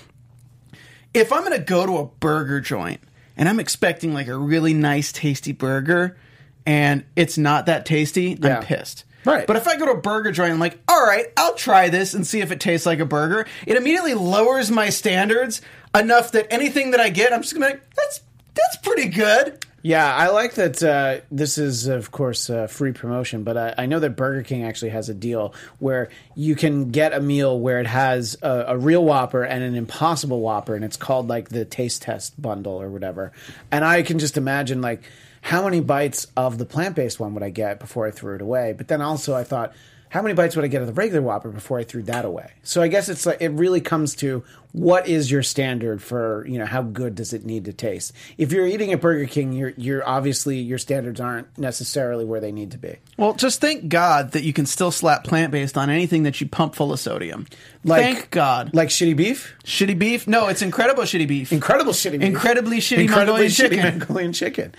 if 1.15 1.33
I'm 1.33 1.41
going 1.45 1.57
to 1.59 1.65
go 1.65 1.87
to 1.87 1.97
a 1.97 2.05
burger 2.05 2.61
joint 2.61 3.01
and 3.37 3.49
I'm 3.49 3.59
expecting 3.59 4.13
like 4.13 4.29
a 4.29 4.37
really 4.37 4.75
nice, 4.75 5.13
tasty 5.13 5.53
burger, 5.53 6.19
and 6.67 7.05
it's 7.17 7.39
not 7.39 7.67
that 7.67 7.87
tasty, 7.87 8.39
Yeah. 8.41 8.59
I'm 8.59 8.63
pissed. 8.63 9.05
Right. 9.25 9.47
But 9.47 9.57
if 9.57 9.69
I 9.69 9.77
go 9.77 9.87
to 9.87 9.93
a 9.93 10.01
burger 10.01 10.33
joint, 10.33 10.47
and 10.47 10.55
I'm 10.55 10.61
like, 10.61 10.79
all 10.89 11.03
right, 11.05 11.27
I'll 11.37 11.55
try 11.55 11.89
this 11.91 12.15
and 12.15 12.27
see 12.27 12.41
if 12.41 12.51
it 12.53 12.61
tastes 12.61 12.87
like 12.87 13.01
a 13.01 13.05
burger. 13.05 13.47
It 13.67 13.77
immediately 13.77 14.15
lowers 14.15 14.71
my 14.71 14.89
standards 14.89 15.61
enough 15.95 16.33
that 16.33 16.53
anything 16.53 16.93
that 16.93 17.01
I 17.01 17.09
get, 17.11 17.33
I'm 17.33 17.43
just 17.43 17.55
gonna 17.55 17.67
be 17.67 17.73
like, 17.73 17.95
that's 17.95 18.21
that's 18.55 18.77
pretty 18.79 19.09
good. 19.09 19.65
Yeah, 19.83 20.15
I 20.15 20.29
like 20.29 20.55
that. 20.55 20.83
Uh, 20.83 21.21
this 21.31 21.57
is, 21.57 21.87
of 21.87 22.11
course, 22.11 22.51
uh, 22.51 22.67
free 22.67 22.93
promotion, 22.93 23.45
but 23.45 23.57
I, 23.57 23.75
I 23.79 23.87
know 23.87 23.99
that 24.01 24.11
Burger 24.11 24.43
King 24.43 24.63
actually 24.63 24.91
has 24.91 25.09
a 25.09 25.15
deal 25.15 25.55
where 25.79 26.11
you 26.35 26.55
can 26.55 26.91
get 26.91 27.15
a 27.15 27.21
meal 27.21 27.59
where 27.59 27.81
it 27.81 27.87
has 27.87 28.37
a, 28.43 28.65
a 28.69 28.77
real 28.77 29.03
Whopper 29.03 29.43
and 29.43 29.65
an 29.65 29.77
Impossible 29.77 30.41
Whopper, 30.41 30.75
and 30.75 30.85
it's 30.85 30.99
called 30.99 31.29
like 31.29 31.49
the 31.49 31.65
Taste 31.65 32.03
Test 32.03 32.41
Bundle 32.41 32.75
or 32.75 32.91
whatever. 32.91 33.33
And 33.73 33.83
I 33.83 34.03
can 34.03 34.19
just 34.19 34.37
imagine 34.37 34.83
like 34.83 35.03
how 35.41 35.65
many 35.65 35.81
bites 35.81 36.27
of 36.37 36.59
the 36.59 36.67
plant 36.67 36.95
based 36.95 37.19
one 37.19 37.33
would 37.33 37.43
I 37.43 37.49
get 37.49 37.81
before 37.81 38.07
I 38.07 38.11
threw 38.11 38.35
it 38.35 38.43
away? 38.43 38.75
But 38.77 38.89
then 38.89 39.01
also 39.01 39.35
I 39.35 39.45
thought. 39.45 39.73
How 40.11 40.23
many 40.23 40.35
bites 40.35 40.57
would 40.57 40.65
I 40.65 40.69
get 40.69 40.81
of 40.81 40.89
the 40.89 40.93
regular 40.93 41.23
Whopper 41.23 41.51
before 41.51 41.79
I 41.79 41.85
threw 41.85 42.03
that 42.03 42.25
away? 42.25 42.51
So 42.65 42.83
I 42.83 42.89
guess 42.89 43.09
it's 43.09 43.27
like 43.27 43.41
it 43.41 43.51
really 43.51 43.81
comes 43.81 44.17
to 44.17 44.43
what 44.73 45.09
is 45.09 45.31
your 45.31 45.43
standard 45.43 46.03
for 46.03 46.47
you 46.49 46.59
know 46.59 46.67
how 46.67 46.83
good 46.83 47.15
does 47.15 47.33
it 47.33 47.45
need 47.45 47.65
to 47.65 47.73
taste? 47.73 48.13
If 48.39 48.53
you're 48.53 48.67
eating 48.67 48.93
at 48.93 49.01
Burger 49.01 49.27
King, 49.27 49.53
you're 49.53 49.73
you're 49.77 50.07
obviously 50.09 50.59
your 50.59 50.79
standards 50.79 51.21
aren't 51.21 51.57
necessarily 51.59 52.25
where 52.25 52.41
they 52.41 52.53
need 52.53 52.71
to 52.73 52.79
be. 52.79 52.97
Well, 53.17 53.35
just 53.35 53.61
thank 53.61 53.89
God 53.89 54.33
that 54.33 54.43
you 54.43 54.53
can 54.53 54.67
still 54.67 54.91
slap 54.91 55.25
plant 55.25 55.53
based 55.53 55.77
on 55.77 55.91
anything 55.91 56.23
that 56.25 56.41
you 56.41 56.49
pump 56.49 56.75
full 56.75 56.93
of 56.93 57.01
sodium. 57.01 57.47
Like- 57.85 58.03
thank 58.03 58.31
God. 58.31 58.71
Like 58.75 58.89
shitty 58.89 59.17
beef, 59.17 59.55
shitty 59.65 59.99
beef? 59.99 60.27
No, 60.29 60.49
it's 60.49 60.63
incredible 60.63 61.03
shitty 61.05 61.27
beef. 61.27 61.53
incredible 61.53 61.93
shitty 61.93 62.13
beef, 62.13 62.23
Incredibly 62.23 62.79
shitty 62.79 62.99
incredibly 62.99 63.49
Mongolian 63.49 63.51
shitty 63.51 63.83
chicken. 63.83 63.99
Mongolian 63.99 64.33
chicken. 64.33 64.75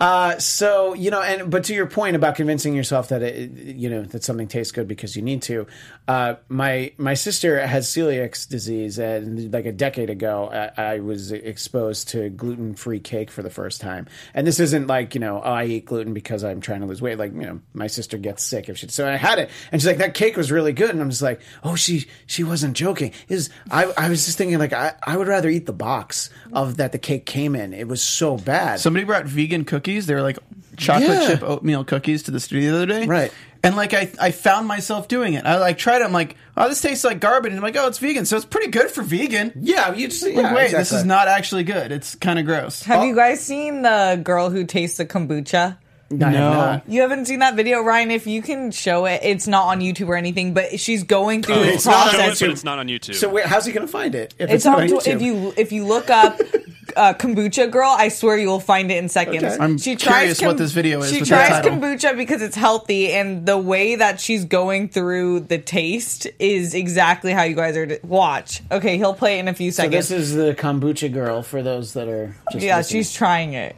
Uh, 0.00 0.38
so 0.38 0.92
you 0.94 1.10
know, 1.10 1.22
and 1.22 1.50
but 1.50 1.64
to 1.64 1.74
your 1.74 1.86
point 1.86 2.16
about 2.16 2.34
convincing 2.34 2.74
yourself 2.74 3.08
that 3.08 3.22
it, 3.22 3.50
you 3.52 3.88
know 3.88 4.02
that 4.02 4.24
something 4.24 4.48
tastes 4.48 4.72
good 4.72 4.88
because 4.88 5.14
you 5.16 5.22
need 5.22 5.40
to. 5.42 5.66
Uh, 6.08 6.34
my 6.48 6.92
my 6.98 7.14
sister 7.14 7.64
has 7.64 7.86
celiac 7.88 8.48
disease, 8.48 8.98
and 8.98 9.23
like 9.24 9.66
a 9.66 9.72
decade 9.72 10.10
ago, 10.10 10.50
I, 10.76 10.94
I 10.94 10.98
was 11.00 11.32
exposed 11.32 12.08
to 12.10 12.28
gluten 12.30 12.74
free 12.74 13.00
cake 13.00 13.30
for 13.30 13.42
the 13.42 13.50
first 13.50 13.80
time. 13.80 14.06
And 14.34 14.46
this 14.46 14.60
isn't 14.60 14.86
like 14.86 15.14
you 15.14 15.20
know 15.20 15.40
oh, 15.44 15.52
I 15.52 15.64
eat 15.64 15.86
gluten 15.86 16.14
because 16.14 16.44
I'm 16.44 16.60
trying 16.60 16.80
to 16.80 16.86
lose 16.86 17.02
weight. 17.02 17.18
Like 17.18 17.32
you 17.32 17.40
know, 17.42 17.60
my 17.72 17.86
sister 17.86 18.18
gets 18.18 18.42
sick 18.42 18.68
if 18.68 18.78
she. 18.78 18.88
So 18.88 19.08
I 19.08 19.16
had 19.16 19.38
it, 19.38 19.50
and 19.72 19.80
she's 19.80 19.86
like, 19.86 19.98
"That 19.98 20.14
cake 20.14 20.36
was 20.36 20.50
really 20.52 20.72
good," 20.72 20.90
and 20.90 21.00
I'm 21.00 21.10
just 21.10 21.22
like, 21.22 21.40
"Oh, 21.62 21.74
she 21.74 22.06
she 22.26 22.44
wasn't 22.44 22.76
joking." 22.76 23.12
Is 23.28 23.50
I 23.70 23.84
I 23.96 24.08
was 24.08 24.24
just 24.26 24.38
thinking 24.38 24.58
like 24.58 24.72
I 24.72 24.94
I 25.02 25.16
would 25.16 25.28
rather 25.28 25.48
eat 25.48 25.66
the 25.66 25.72
box 25.72 26.30
of 26.52 26.76
that 26.76 26.92
the 26.92 26.98
cake 26.98 27.26
came 27.26 27.54
in. 27.56 27.72
It 27.72 27.88
was 27.88 28.02
so 28.02 28.36
bad. 28.36 28.80
Somebody 28.80 29.04
brought 29.04 29.26
vegan 29.26 29.64
cookies. 29.64 30.06
They 30.06 30.14
were 30.14 30.22
like 30.22 30.38
chocolate 30.76 31.08
Yeah. 31.08 31.26
chip 31.28 31.42
oatmeal 31.42 31.84
cookies 31.84 32.24
to 32.24 32.30
the 32.30 32.40
studio 32.40 32.72
the 32.72 32.76
other 32.78 32.86
day. 32.86 33.06
Right. 33.06 33.32
And 33.64 33.76
like 33.76 33.94
I, 33.94 34.10
I 34.20 34.30
found 34.30 34.68
myself 34.68 35.08
doing 35.08 35.34
it. 35.34 35.46
I 35.46 35.58
like 35.58 35.78
tried 35.78 36.02
it. 36.02 36.04
I'm 36.04 36.12
like, 36.12 36.36
oh, 36.56 36.68
this 36.68 36.82
tastes 36.82 37.02
like 37.02 37.18
garbage. 37.18 37.50
And 37.50 37.58
I'm 37.58 37.62
like, 37.62 37.76
oh, 37.76 37.88
it's 37.88 37.98
vegan, 37.98 38.26
so 38.26 38.36
it's 38.36 38.44
pretty 38.44 38.70
good 38.70 38.90
for 38.90 39.02
vegan. 39.02 39.52
yeah, 39.56 39.94
you 39.94 40.08
just 40.08 40.22
Like, 40.22 40.34
yeah, 40.34 40.54
wait, 40.54 40.70
this 40.70 40.92
is 40.92 41.04
not 41.04 41.28
actually 41.28 41.64
good. 41.64 41.90
It's 41.90 42.14
kind 42.14 42.38
of 42.38 42.44
gross. 42.44 42.82
Have 42.82 43.04
you 43.04 43.14
guys 43.14 43.40
seen 43.40 43.82
the 43.82 44.20
girl 44.22 44.50
who 44.50 44.64
tastes 44.64 44.98
the 44.98 45.06
kombucha? 45.06 45.78
I 46.12 46.30
have 46.30 46.32
No. 46.32 46.82
You 46.86 47.00
haven't 47.00 47.24
seen 47.24 47.38
that 47.38 47.56
video, 47.56 47.80
Ryan? 47.80 48.10
If 48.10 48.26
you 48.26 48.42
can 48.42 48.70
show 48.70 49.06
it, 49.06 49.20
it's 49.22 49.48
not 49.48 49.68
on 49.68 49.80
YouTube 49.80 50.08
or 50.08 50.16
anything, 50.16 50.52
but 50.52 50.78
she's 50.78 51.02
going 51.02 51.42
through 51.42 51.54
oh, 51.56 51.60
the 51.60 51.72
it's 51.72 51.86
not 51.86 52.10
Show 52.10 52.18
process. 52.18 52.42
it, 52.42 52.44
but 52.44 52.52
it's 52.52 52.64
not 52.64 52.78
on 52.78 52.88
YouTube. 52.88 53.14
So 53.14 53.30
wait, 53.30 53.46
how's 53.46 53.64
he 53.64 53.72
going 53.72 53.86
to 53.86 53.90
find 53.90 54.14
it? 54.14 54.34
If 54.38 54.50
It's 54.50 54.64
not 54.64 54.82
on 54.82 54.88
YouTube? 54.88 55.06
if 55.06 55.22
you 55.22 55.54
if 55.56 55.72
you 55.72 55.86
look 55.86 56.10
up 56.10 56.38
uh, 56.96 57.14
kombucha 57.14 57.70
girl. 57.70 57.94
I 57.96 58.08
swear 58.08 58.36
you 58.38 58.48
will 58.48 58.60
find 58.60 58.90
it 58.90 58.96
in 58.98 59.08
seconds. 59.08 59.42
Okay. 59.42 59.56
I'm 59.58 59.78
curious 59.78 60.40
what 60.42 60.58
this 60.58 60.72
video 60.72 61.00
is 61.02 61.10
She 61.10 61.20
with 61.20 61.28
tries 61.28 61.64
kombucha 61.64 62.16
because 62.16 62.42
it's 62.42 62.56
healthy, 62.56 63.12
and 63.12 63.46
the 63.46 63.58
way 63.58 63.96
that 63.96 64.20
she's 64.20 64.44
going 64.44 64.88
through 64.88 65.40
the 65.40 65.58
taste 65.58 66.26
is 66.38 66.74
exactly 66.74 67.32
how 67.32 67.42
you 67.42 67.54
guys 67.54 67.76
are. 67.76 67.86
To 67.86 67.98
watch. 68.04 68.62
Okay, 68.70 68.96
he'll 68.96 69.14
play 69.14 69.36
it 69.36 69.40
in 69.40 69.48
a 69.48 69.54
few 69.54 69.70
So 69.70 69.82
seconds. 69.82 70.08
this 70.08 70.10
is 70.10 70.34
the 70.34 70.54
kombucha 70.54 71.12
girl 71.12 71.42
for 71.42 71.62
those 71.62 71.92
that 71.94 72.08
are 72.08 72.34
just 72.52 72.64
yeah, 72.64 72.78
listening. 72.78 73.00
she's 73.02 73.12
trying 73.12 73.52
it. 73.54 73.76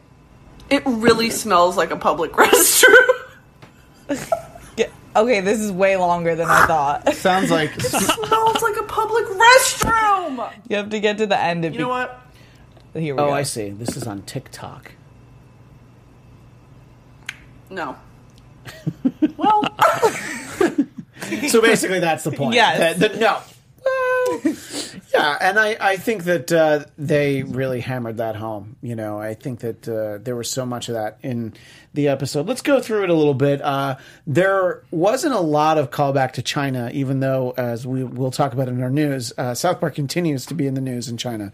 It 0.69 0.83
really 0.85 1.29
smells 1.29 1.75
like 1.77 1.91
a 1.91 1.97
public 1.97 2.31
restroom. 2.33 3.23
Okay, 5.15 5.41
this 5.41 5.59
is 5.59 5.71
way 5.71 5.97
longer 5.97 6.35
than 6.35 6.47
I 6.47 6.67
thought. 6.67 7.11
Sounds 7.15 7.49
like 7.49 7.75
It 7.75 7.81
smells 7.81 8.61
like 8.61 8.77
a 8.77 8.83
public 8.83 9.25
restroom. 9.25 10.53
You 10.69 10.75
have 10.77 10.91
to 10.91 10.99
get 10.99 11.17
to 11.17 11.25
the 11.25 11.39
end. 11.41 11.65
Of 11.65 11.73
You 11.73 11.79
know 11.79 11.89
what? 11.89 12.21
Here 12.97 13.15
we 13.15 13.21
Oh, 13.21 13.27
go. 13.27 13.33
I 13.33 13.43
see. 13.43 13.69
This 13.69 13.95
is 13.95 14.05
on 14.07 14.23
TikTok. 14.23 14.91
No. 17.69 17.95
Well. 19.37 19.63
so 21.47 21.61
basically, 21.61 21.99
that's 21.99 22.23
the 22.23 22.31
point. 22.31 22.55
Yes. 22.55 22.97
That- 22.97 22.99
that- 23.13 23.19
no. 23.19 23.39
Well, 23.85 24.41
yeah, 25.13 25.37
and 25.39 25.57
I, 25.57 25.77
I 25.79 25.95
think 25.97 26.25
that 26.25 26.51
uh, 26.51 26.83
they 26.97 27.43
really 27.43 27.79
hammered 27.79 28.17
that 28.17 28.35
home. 28.35 28.75
You 28.81 28.95
know, 28.95 29.17
I 29.19 29.33
think 29.33 29.59
that 29.61 29.87
uh, 29.87 30.17
there 30.21 30.35
was 30.35 30.49
so 30.49 30.65
much 30.65 30.89
of 30.89 30.95
that 30.95 31.19
in 31.23 31.53
the 31.93 32.09
episode. 32.09 32.47
Let's 32.47 32.61
go 32.61 32.81
through 32.81 33.03
it 33.05 33.09
a 33.09 33.13
little 33.13 33.33
bit. 33.33 33.61
Uh, 33.61 33.95
there 34.25 34.83
wasn't 34.91 35.35
a 35.35 35.39
lot 35.39 35.77
of 35.77 35.89
callback 35.91 36.33
to 36.33 36.41
China, 36.41 36.89
even 36.93 37.21
though, 37.21 37.53
as 37.55 37.87
we 37.87 38.03
will 38.03 38.31
talk 38.31 38.51
about 38.51 38.67
in 38.67 38.83
our 38.83 38.89
news, 38.89 39.31
uh, 39.37 39.53
South 39.53 39.79
Park 39.79 39.95
continues 39.95 40.45
to 40.47 40.53
be 40.53 40.67
in 40.67 40.73
the 40.73 40.81
news 40.81 41.07
in 41.07 41.15
China. 41.15 41.53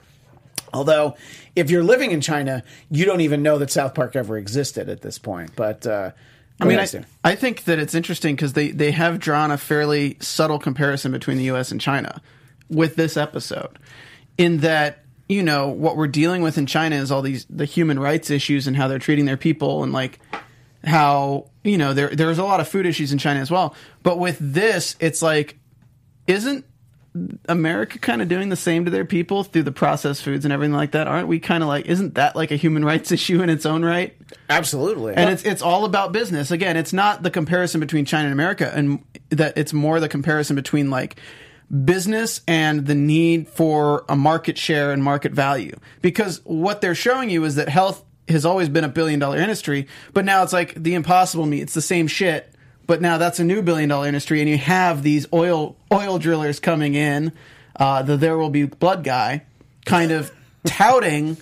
Although, 0.74 1.16
if 1.56 1.70
you're 1.70 1.84
living 1.84 2.12
in 2.12 2.22
China, 2.22 2.64
you 2.90 3.06
don't 3.06 3.22
even 3.22 3.44
know 3.44 3.58
that 3.60 3.72
South 3.72 3.94
Park 3.94 4.16
ever 4.16 4.38
existed 4.38 4.90
at 4.90 5.02
this 5.02 5.18
point. 5.20 5.56
But 5.56 5.86
uh, 5.86 6.12
I 6.60 6.66
mean, 6.66 6.80
I. 6.80 6.88
I 7.24 7.36
think 7.36 7.66
that 7.66 7.80
it's 7.80 7.94
interesting 7.94 8.36
because 8.36 8.54
they, 8.54 8.72
they 8.72 8.92
have 8.92 9.20
drawn 9.20 9.52
a 9.52 9.58
fairly 9.58 10.18
subtle 10.20 10.60
comparison 10.60 11.12
between 11.12 11.38
the 11.38 11.46
U.S. 11.46 11.72
and 11.72 11.80
China 11.80 12.22
with 12.70 12.96
this 12.96 13.18
episode, 13.18 13.78
in 14.38 14.58
that 14.60 15.04
you 15.30 15.44
know 15.44 15.68
what 15.70 15.96
we're 15.96 16.08
dealing 16.08 16.42
with 16.42 16.58
in 16.58 16.66
China 16.66 16.96
is 16.96 17.12
all 17.12 17.22
these 17.22 17.46
the 17.50 17.66
human 17.66 18.00
rights 18.00 18.30
issues 18.30 18.68
and 18.68 18.76
how 18.76 18.88
they're 18.88 19.00
treating 19.00 19.26
their 19.26 19.38
people 19.38 19.84
and 19.84 19.94
like 19.94 20.20
how 20.84 21.50
you 21.64 21.78
know 21.78 21.94
there 21.94 22.10
there's 22.10 22.40
a 22.40 22.44
lot 22.44 22.60
of 22.60 22.68
food 22.68 22.86
issues 22.86 23.12
in 23.12 23.18
China 23.18 23.40
as 23.40 23.50
well. 23.50 23.76
But 24.02 24.20
with 24.20 24.38
this, 24.40 24.96
it's 25.00 25.22
like 25.22 25.58
isn't 26.28 26.66
America 27.48 28.00
kind 28.00 28.22
of 28.22 28.28
doing 28.28 28.50
the 28.50 28.56
same 28.56 28.86
to 28.86 28.92
their 28.92 29.06
people 29.06 29.44
through 29.44 29.64
the 29.64 29.72
processed 29.72 30.24
foods 30.24 30.46
and 30.46 30.54
everything 30.54 30.74
like 30.74 30.92
that? 30.92 31.08
Aren't 31.08 31.28
we 31.28 31.40
kind 31.40 31.64
of 31.64 31.70
like 31.70 31.86
isn't 31.86 32.16
that 32.16 32.36
like 32.36 32.52
a 32.52 32.56
human 32.56 32.84
rights 32.92 33.12
issue 33.12 33.42
in 33.42 33.50
its 33.50 33.66
own 33.66 33.84
right? 33.84 34.16
Absolutely. 34.50 35.14
And 35.14 35.30
it's 35.30 35.44
it's 35.44 35.62
all 35.62 35.86
about 35.86 36.12
business. 36.12 36.52
Again, 36.52 36.78
it's 36.78 36.94
not 36.94 37.24
the 37.24 37.32
comparison 37.32 37.80
between 37.80 38.06
China 38.06 38.26
and 38.26 38.34
America, 38.34 38.72
and 38.74 39.04
that 39.30 39.58
it's 39.58 39.74
more 39.74 40.00
the 40.00 40.10
comparison 40.10 40.56
between 40.56 40.90
like 40.90 41.18
business 41.86 42.42
and 42.48 42.86
the 42.86 42.96
need 42.96 43.48
for 43.48 44.06
a 44.10 44.16
market 44.16 44.58
share 44.58 44.92
and 44.92 45.04
market 45.04 45.32
value. 45.32 45.76
Because 46.02 46.42
what 46.44 46.82
they're 46.82 46.96
showing 46.96 47.30
you 47.30 47.44
is 47.46 47.56
that 47.56 47.70
health 47.70 48.04
has 48.28 48.46
always 48.46 48.70
been 48.70 48.84
a 48.84 48.90
billion 48.90 49.20
dollar 49.20 49.38
industry, 49.38 49.88
but 50.14 50.26
now 50.26 50.44
it's 50.44 50.54
like 50.54 50.74
the 50.76 50.94
impossible 50.94 51.46
meat. 51.46 51.62
It's 51.62 51.74
the 51.74 51.82
same 51.82 52.08
shit, 52.08 52.53
but 52.86 53.02
now 53.02 53.18
that's 53.18 53.40
a 53.40 53.44
new 53.44 53.62
billion 53.62 53.90
dollar 53.90 54.08
industry, 54.08 54.40
and 54.42 54.50
you 54.50 54.58
have 54.58 55.04
these 55.04 55.26
oil 55.34 55.76
oil 55.92 56.20
drillers 56.20 56.60
coming 56.60 56.96
in, 56.96 57.32
uh, 57.76 58.02
the 58.04 58.18
there 58.18 58.38
will 58.38 58.50
be 58.50 58.66
blood 58.66 59.04
guy, 59.04 59.44
kind 59.86 60.12
of 60.12 60.32
touting 60.66 61.38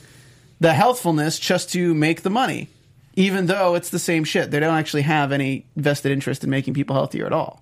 the 0.60 0.74
healthfulness 0.74 1.40
just 1.40 1.72
to 1.72 1.94
make 1.94 2.22
the 2.22 2.30
money, 2.30 2.70
even 3.16 3.48
though 3.48 3.76
it's 3.76 3.90
the 3.90 4.00
same 4.00 4.24
shit. 4.24 4.52
They 4.52 4.60
don't 4.60 4.76
actually 4.78 5.02
have 5.04 5.32
any 5.32 5.66
vested 5.76 6.12
interest 6.12 6.44
in 6.44 6.50
making 6.50 6.74
people 6.74 6.96
healthier 6.96 7.26
at 7.26 7.34
all. 7.34 7.62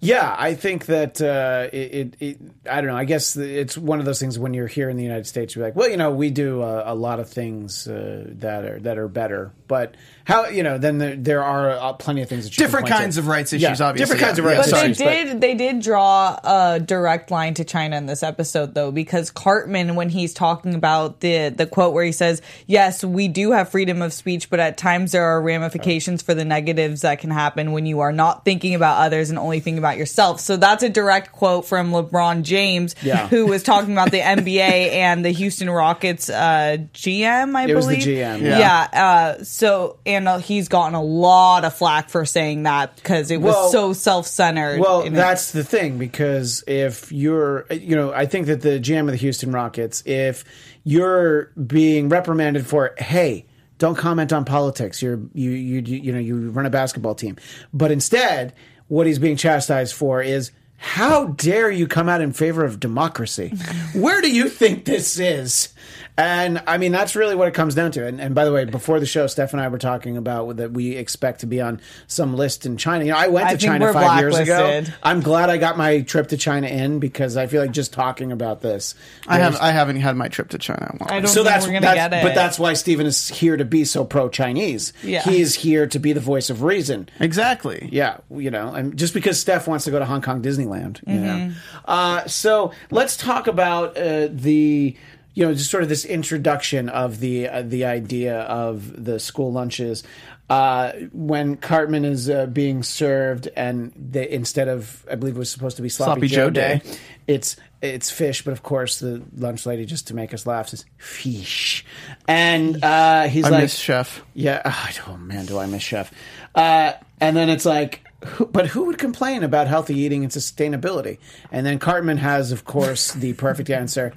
Yeah, 0.00 0.34
I 0.38 0.54
think 0.54 0.86
that 0.86 1.22
uh, 1.22 1.68
it, 1.72 1.94
it, 1.94 2.16
it. 2.20 2.38
I 2.68 2.82
don't 2.82 2.90
know. 2.90 2.96
I 2.96 3.06
guess 3.06 3.36
it's 3.36 3.78
one 3.78 4.00
of 4.00 4.04
those 4.04 4.20
things 4.20 4.38
when 4.38 4.52
you're 4.52 4.66
here 4.66 4.90
in 4.90 4.98
the 4.98 5.02
United 5.02 5.26
States, 5.26 5.54
you're 5.54 5.64
like, 5.64 5.76
well, 5.76 5.88
you 5.88 5.96
know, 5.96 6.10
we 6.10 6.28
do 6.28 6.62
a, 6.62 6.92
a 6.92 6.94
lot 6.94 7.20
of 7.20 7.30
things 7.30 7.88
uh, 7.88 8.24
that 8.26 8.64
are 8.66 8.80
that 8.80 8.98
are 8.98 9.08
better, 9.08 9.52
but 9.66 9.94
how 10.24 10.46
you 10.46 10.62
know? 10.62 10.78
Then 10.78 10.98
there, 10.98 11.16
there 11.16 11.42
are 11.44 11.70
uh, 11.70 11.92
plenty 11.94 12.22
of 12.22 12.28
things 12.28 12.44
that 12.44 12.50
you 12.50 12.56
can 12.56 12.64
Different 12.66 12.86
point 12.86 12.98
kinds 13.00 13.14
to. 13.16 13.20
of 13.20 13.26
rights 13.26 13.52
Yeah, 13.52 13.68
issues, 13.68 13.80
obviously, 13.80 14.14
Different 14.16 14.26
kinds 14.26 14.38
of 14.38 14.44
yeah. 14.46 14.50
rights 14.58 14.70
But 14.70 14.80
they 14.80 14.90
issues. 15.20 15.32
did 15.32 15.40
they 15.40 15.54
did 15.54 15.80
draw 15.80 16.38
a 16.42 16.80
direct 16.80 17.30
line 17.30 17.54
to 17.54 17.64
China 17.64 17.96
in 17.96 18.06
this 18.06 18.22
episode 18.22 18.74
though 18.74 18.90
because 18.90 19.30
Cartman 19.30 19.96
when 19.96 20.08
he's 20.08 20.32
talking 20.32 20.74
about 20.74 21.20
the 21.20 21.50
the 21.50 21.66
quote 21.66 21.92
where 21.92 22.04
he 22.04 22.12
says 22.12 22.40
yes 22.66 23.04
we 23.04 23.28
do 23.28 23.52
have 23.52 23.68
freedom 23.68 24.00
of 24.02 24.12
speech 24.12 24.48
but 24.50 24.60
at 24.60 24.78
times 24.78 25.12
there 25.12 25.24
are 25.24 25.42
ramifications 25.42 26.22
for 26.22 26.34
the 26.34 26.44
negatives 26.44 27.02
that 27.02 27.18
can 27.18 27.30
happen 27.30 27.72
when 27.72 27.84
you 27.86 28.00
are 28.00 28.12
not 28.12 28.44
thinking 28.44 28.74
about 28.74 28.98
others 29.04 29.28
and 29.30 29.38
only 29.38 29.60
thinking 29.60 29.78
about 29.78 29.96
yourself 29.98 30.40
so 30.40 30.56
that's 30.56 30.82
a 30.82 30.88
direct 30.88 31.32
quote 31.32 31.66
from 31.66 31.90
LeBron 31.90 32.42
James 32.42 32.94
Yeah. 33.02 33.28
who 33.28 33.46
was 33.46 33.62
talking 33.62 33.92
about 33.92 34.10
the 34.10 34.20
NBA 34.20 34.92
and 34.94 35.24
the 35.24 35.30
Houston 35.30 35.68
Rockets 35.68 36.30
uh, 36.30 36.78
GM 36.94 37.54
I 37.56 37.66
It 37.68 37.74
was 37.74 37.86
the 37.86 37.96
believe 37.96 38.08
GM, 38.08 38.40
yeah, 38.42 38.58
yeah. 38.92 39.36
uh, 39.38 39.44
so 39.54 39.98
and 40.04 40.26
uh, 40.28 40.38
he's 40.38 40.68
gotten 40.68 40.94
a 40.94 41.02
lot 41.02 41.64
of 41.64 41.74
flack 41.74 42.08
for 42.10 42.24
saying 42.24 42.64
that 42.64 42.96
because 42.96 43.30
it 43.30 43.40
was 43.40 43.54
Well- 43.54 43.70
so 43.70 43.92
self-centered 43.92 44.80
Well, 44.80 45.02
in 45.02 45.12
it. 45.12 45.16
that's 45.16 45.52
the 45.52 45.62
thing 45.62 45.96
because 45.98 46.64
if 46.66 47.12
you're, 47.12 47.66
you 47.70 47.94
know, 47.94 48.12
I 48.12 48.26
think 48.26 48.46
that 48.48 48.62
the 48.62 48.80
GM 48.80 49.02
of 49.02 49.12
the 49.12 49.16
Houston 49.16 49.52
Rockets, 49.52 50.02
if 50.06 50.44
you're 50.82 51.52
being 51.66 52.08
reprimanded 52.08 52.66
for, 52.66 52.94
hey, 52.98 53.46
don't 53.78 53.96
comment 53.96 54.32
on 54.32 54.44
politics. 54.44 55.02
You're 55.02 55.20
you 55.34 55.50
you 55.50 55.80
you 55.82 56.12
know 56.12 56.18
you 56.18 56.50
run 56.50 56.64
a 56.66 56.70
basketball 56.70 57.14
team, 57.14 57.36
but 57.72 57.90
instead, 57.90 58.54
what 58.88 59.06
he's 59.06 59.18
being 59.18 59.36
chastised 59.36 59.94
for 59.94 60.22
is. 60.22 60.50
How 60.76 61.28
dare 61.28 61.70
you 61.70 61.86
come 61.86 62.10
out 62.10 62.20
in 62.20 62.32
favor 62.34 62.62
of 62.62 62.78
democracy? 62.78 63.48
Where 63.94 64.20
do 64.20 64.30
you 64.30 64.50
think 64.50 64.84
this 64.84 65.18
is? 65.18 65.68
And 66.16 66.62
I 66.66 66.78
mean, 66.78 66.92
that's 66.92 67.16
really 67.16 67.34
what 67.34 67.48
it 67.48 67.54
comes 67.54 67.74
down 67.74 67.90
to. 67.92 68.06
And, 68.06 68.20
and 68.20 68.34
by 68.34 68.44
the 68.44 68.52
way, 68.52 68.64
before 68.64 69.00
the 69.00 69.06
show, 69.06 69.26
Steph 69.26 69.52
and 69.52 69.60
I 69.60 69.66
were 69.66 69.78
talking 69.78 70.16
about 70.16 70.58
that 70.58 70.70
we 70.70 70.92
expect 70.96 71.40
to 71.40 71.46
be 71.46 71.60
on 71.60 71.80
some 72.06 72.36
list 72.36 72.66
in 72.66 72.76
China. 72.76 73.04
You 73.04 73.10
know, 73.12 73.18
I 73.18 73.28
went 73.28 73.48
to 73.50 73.56
think 73.56 73.62
China 73.62 73.92
five 73.92 74.20
years 74.20 74.38
ago. 74.38 74.84
I'm 75.02 75.20
glad 75.20 75.50
I 75.50 75.56
got 75.56 75.76
my 75.76 76.02
trip 76.02 76.28
to 76.28 76.36
China 76.36 76.68
in 76.68 77.00
because 77.00 77.36
I 77.36 77.48
feel 77.48 77.60
like 77.60 77.72
just 77.72 77.92
talking 77.92 78.30
about 78.30 78.60
this. 78.60 78.94
I 79.26 79.38
have 79.38 79.56
I 79.56 79.72
haven't 79.72 79.96
had 79.96 80.16
my 80.16 80.28
trip 80.28 80.50
to 80.50 80.58
China. 80.58 80.96
I 81.02 81.18
don't 81.18 81.26
so 81.26 81.42
think 81.42 81.46
that's, 81.46 81.66
we're 81.66 81.72
gonna 81.72 81.86
that's 81.86 82.10
get 82.10 82.12
it. 82.20 82.22
but 82.22 82.34
that's 82.36 82.60
why 82.60 82.74
Steven 82.74 83.06
is 83.06 83.28
here 83.28 83.56
to 83.56 83.64
be 83.64 83.84
so 83.84 84.04
pro 84.04 84.28
Chinese. 84.28 84.92
Yeah. 85.02 85.22
He 85.22 85.40
is 85.40 85.54
here 85.56 85.88
to 85.88 85.98
be 85.98 86.12
the 86.12 86.20
voice 86.20 86.48
of 86.48 86.62
reason. 86.62 87.08
Exactly. 87.18 87.88
Yeah, 87.90 88.18
you 88.30 88.52
know, 88.52 88.72
and 88.72 88.96
just 88.96 89.14
because 89.14 89.40
Steph 89.40 89.66
wants 89.66 89.84
to 89.86 89.90
go 89.90 89.98
to 89.98 90.04
Hong 90.04 90.22
Kong 90.22 90.42
Disneyland, 90.42 91.00
you 91.06 91.18
know. 91.18 91.34
Mm-hmm. 91.34 91.58
Uh, 91.86 92.26
so 92.26 92.72
let's 92.90 93.16
talk 93.16 93.46
about 93.46 93.96
uh, 93.96 94.28
the, 94.30 94.96
you 95.34 95.44
know, 95.44 95.52
just 95.52 95.70
sort 95.70 95.82
of 95.82 95.88
this 95.88 96.04
introduction 96.04 96.88
of 96.88 97.20
the 97.20 97.48
uh, 97.48 97.62
the 97.62 97.84
idea 97.84 98.40
of 98.42 99.04
the 99.04 99.18
school 99.18 99.52
lunches. 99.52 100.02
Uh, 100.50 100.92
when 101.12 101.56
Cartman 101.56 102.04
is 102.04 102.28
uh, 102.28 102.44
being 102.46 102.82
served, 102.82 103.48
and 103.56 103.92
they, 103.96 104.28
instead 104.28 104.68
of, 104.68 105.04
I 105.10 105.14
believe 105.14 105.36
it 105.36 105.38
was 105.38 105.50
supposed 105.50 105.76
to 105.76 105.82
be 105.82 105.88
sloppy, 105.88 106.20
Sloppy 106.20 106.28
Joe, 106.28 106.46
Joe 106.46 106.50
day, 106.50 106.80
Day. 106.84 106.96
it's 107.26 107.56
it's 107.80 108.10
fish, 108.10 108.42
but 108.42 108.52
of 108.52 108.62
course 108.62 109.00
the 109.00 109.22
lunch 109.36 109.64
lady, 109.66 109.86
just 109.86 110.08
to 110.08 110.14
make 110.14 110.34
us 110.34 110.46
laugh, 110.46 110.68
says 110.68 110.84
fish, 110.98 111.84
and 112.28 112.82
uh, 112.84 113.24
he's 113.24 113.46
I 113.46 113.50
like, 113.50 113.62
miss 113.62 113.78
Chef. 113.78 114.22
yeah. 114.34 114.60
Oh, 115.06 115.12
oh, 115.14 115.16
man, 115.16 115.46
do 115.46 115.58
I 115.58 115.66
miss 115.66 115.82
Chef? 115.82 116.12
Uh, 116.54 116.92
and 117.20 117.34
then 117.36 117.48
it's 117.48 117.64
like, 117.64 118.06
who, 118.24 118.46
but 118.46 118.66
who 118.66 118.84
would 118.84 118.98
complain 118.98 119.42
about 119.42 119.66
healthy 119.66 119.96
eating 119.98 120.24
and 120.24 120.32
sustainability? 120.32 121.18
And 121.50 121.64
then 121.66 121.78
Cartman 121.78 122.18
has, 122.18 122.52
of 122.52 122.64
course, 122.66 123.12
the 123.12 123.32
perfect 123.32 123.70
answer: 123.70 124.12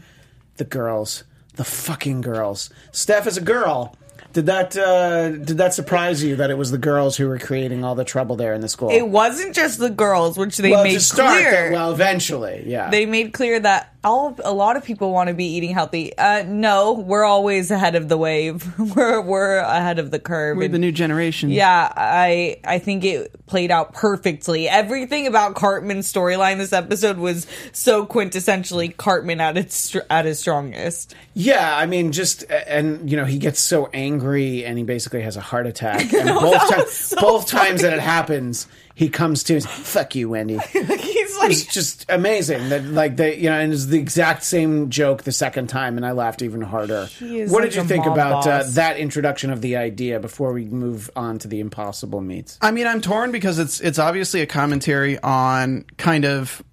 the 0.57 0.65
girls, 0.65 1.23
the 1.55 1.63
fucking 1.63 2.21
girls. 2.21 2.69
Steph 2.91 3.27
is 3.27 3.37
a 3.37 3.41
girl. 3.41 3.95
Did 4.33 4.45
that 4.47 4.77
uh, 4.77 5.29
did 5.29 5.57
that 5.57 5.73
surprise 5.73 6.23
you 6.23 6.35
that 6.35 6.51
it 6.51 6.57
was 6.57 6.69
the 6.69 6.77
girls 6.77 7.17
who 7.17 7.27
were 7.27 7.39
creating 7.39 7.83
all 7.83 7.95
the 7.95 8.03
trouble 8.03 8.35
there 8.35 8.53
in 8.53 8.61
the 8.61 8.67
school? 8.67 8.89
it 8.89 9.07
wasn't 9.07 9.55
just 9.55 9.79
the 9.79 9.89
girls, 9.89 10.37
which 10.37 10.57
they 10.57 10.69
well, 10.71 10.83
made 10.83 10.93
to 10.93 10.99
start, 10.99 11.39
clear. 11.41 11.71
well, 11.71 11.91
eventually, 11.91 12.63
yeah. 12.67 12.89
they 12.91 13.05
made 13.05 13.33
clear 13.33 13.59
that 13.59 13.96
all 14.07 14.35
a 14.43 14.53
lot 14.53 14.77
of 14.77 14.83
people 14.83 15.11
want 15.11 15.27
to 15.27 15.33
be 15.33 15.45
eating 15.45 15.71
healthy. 15.73 16.17
Uh, 16.17 16.43
no, 16.47 16.93
we're 16.93 17.23
always 17.25 17.69
ahead 17.69 17.95
of 17.95 18.09
the 18.09 18.17
wave. 18.17 18.77
we're 18.95 19.21
we're 19.21 19.57
ahead 19.57 19.99
of 19.99 20.09
the 20.11 20.19
curve. 20.19 20.57
We're 20.57 20.63
And- 20.65 20.73
the 20.73 20.79
new 20.79 20.91
generation. 20.91 21.49
yeah, 21.49 21.91
I 21.95 22.57
I 22.63 22.79
think 22.79 23.03
it 23.03 23.45
played 23.45 23.69
out 23.71 23.93
perfectly. 23.93 24.67
Everything 24.67 25.27
about 25.27 25.55
Cartman's 25.55 26.11
storyline 26.11 26.57
this 26.57 26.73
episode 26.73 27.17
was 27.17 27.45
so 27.71 28.05
quintessentially 28.05 28.95
Cartman 28.97 29.39
at 29.41 29.57
its 29.57 29.95
at 30.09 30.25
his 30.25 30.39
strongest. 30.39 31.13
Yeah, 31.33 31.75
I 31.77 31.85
mean, 31.85 32.11
just 32.11 32.43
and 32.49 33.09
you 33.09 33.17
know, 33.17 33.25
he 33.25 33.37
gets 33.37 33.59
so 33.59 33.89
angry 33.93 34.65
and 34.65 34.77
he 34.77 34.83
basically 34.83 35.21
has 35.21 35.37
a 35.37 35.41
heart 35.41 35.67
attack. 35.67 36.11
And 36.17 36.29
both 36.29 36.69
times, 36.69 37.13
both 37.19 37.47
times 37.47 37.81
that 37.83 37.93
it 37.93 37.99
happens, 37.99 38.67
he 38.97 39.09
comes 39.09 39.43
to, 39.43 39.61
"Fuck 39.61 40.15
you, 40.15 40.29
Wendy." 40.29 40.57
He's 40.71 41.37
it 41.43 41.47
was 41.49 41.65
just 41.67 42.05
amazing 42.09 42.69
that 42.69 42.83
like 42.85 43.15
they 43.15 43.37
you 43.37 43.47
know 43.47 43.59
and 43.59 43.71
it's 43.71 43.85
the 43.85 43.99
exact 43.99 44.43
same 44.43 44.89
joke 44.89 45.21
the 45.21 45.31
second 45.31 45.67
time 45.67 45.97
and 45.97 46.05
I 46.05 46.13
laughed 46.13 46.41
even 46.41 46.61
harder. 46.61 47.07
What 47.21 47.51
like 47.51 47.63
did 47.65 47.75
you 47.75 47.83
think 47.83 48.07
about 48.07 48.47
uh, 48.47 48.63
that 48.69 48.97
introduction 48.97 49.51
of 49.51 49.61
the 49.61 49.75
idea 49.75 50.19
before 50.19 50.51
we 50.51 50.65
move 50.65 51.11
on 51.15 51.37
to 51.39 51.47
the 51.47 51.59
impossible 51.59 52.21
meats? 52.21 52.57
I 52.59 52.71
mean, 52.71 52.87
I'm 52.87 52.99
torn 52.99 53.31
because 53.31 53.59
it's 53.59 53.79
it's 53.81 53.99
obviously 53.99 54.41
a 54.41 54.47
commentary 54.47 55.19
on 55.19 55.85
kind 55.97 56.25
of 56.25 56.63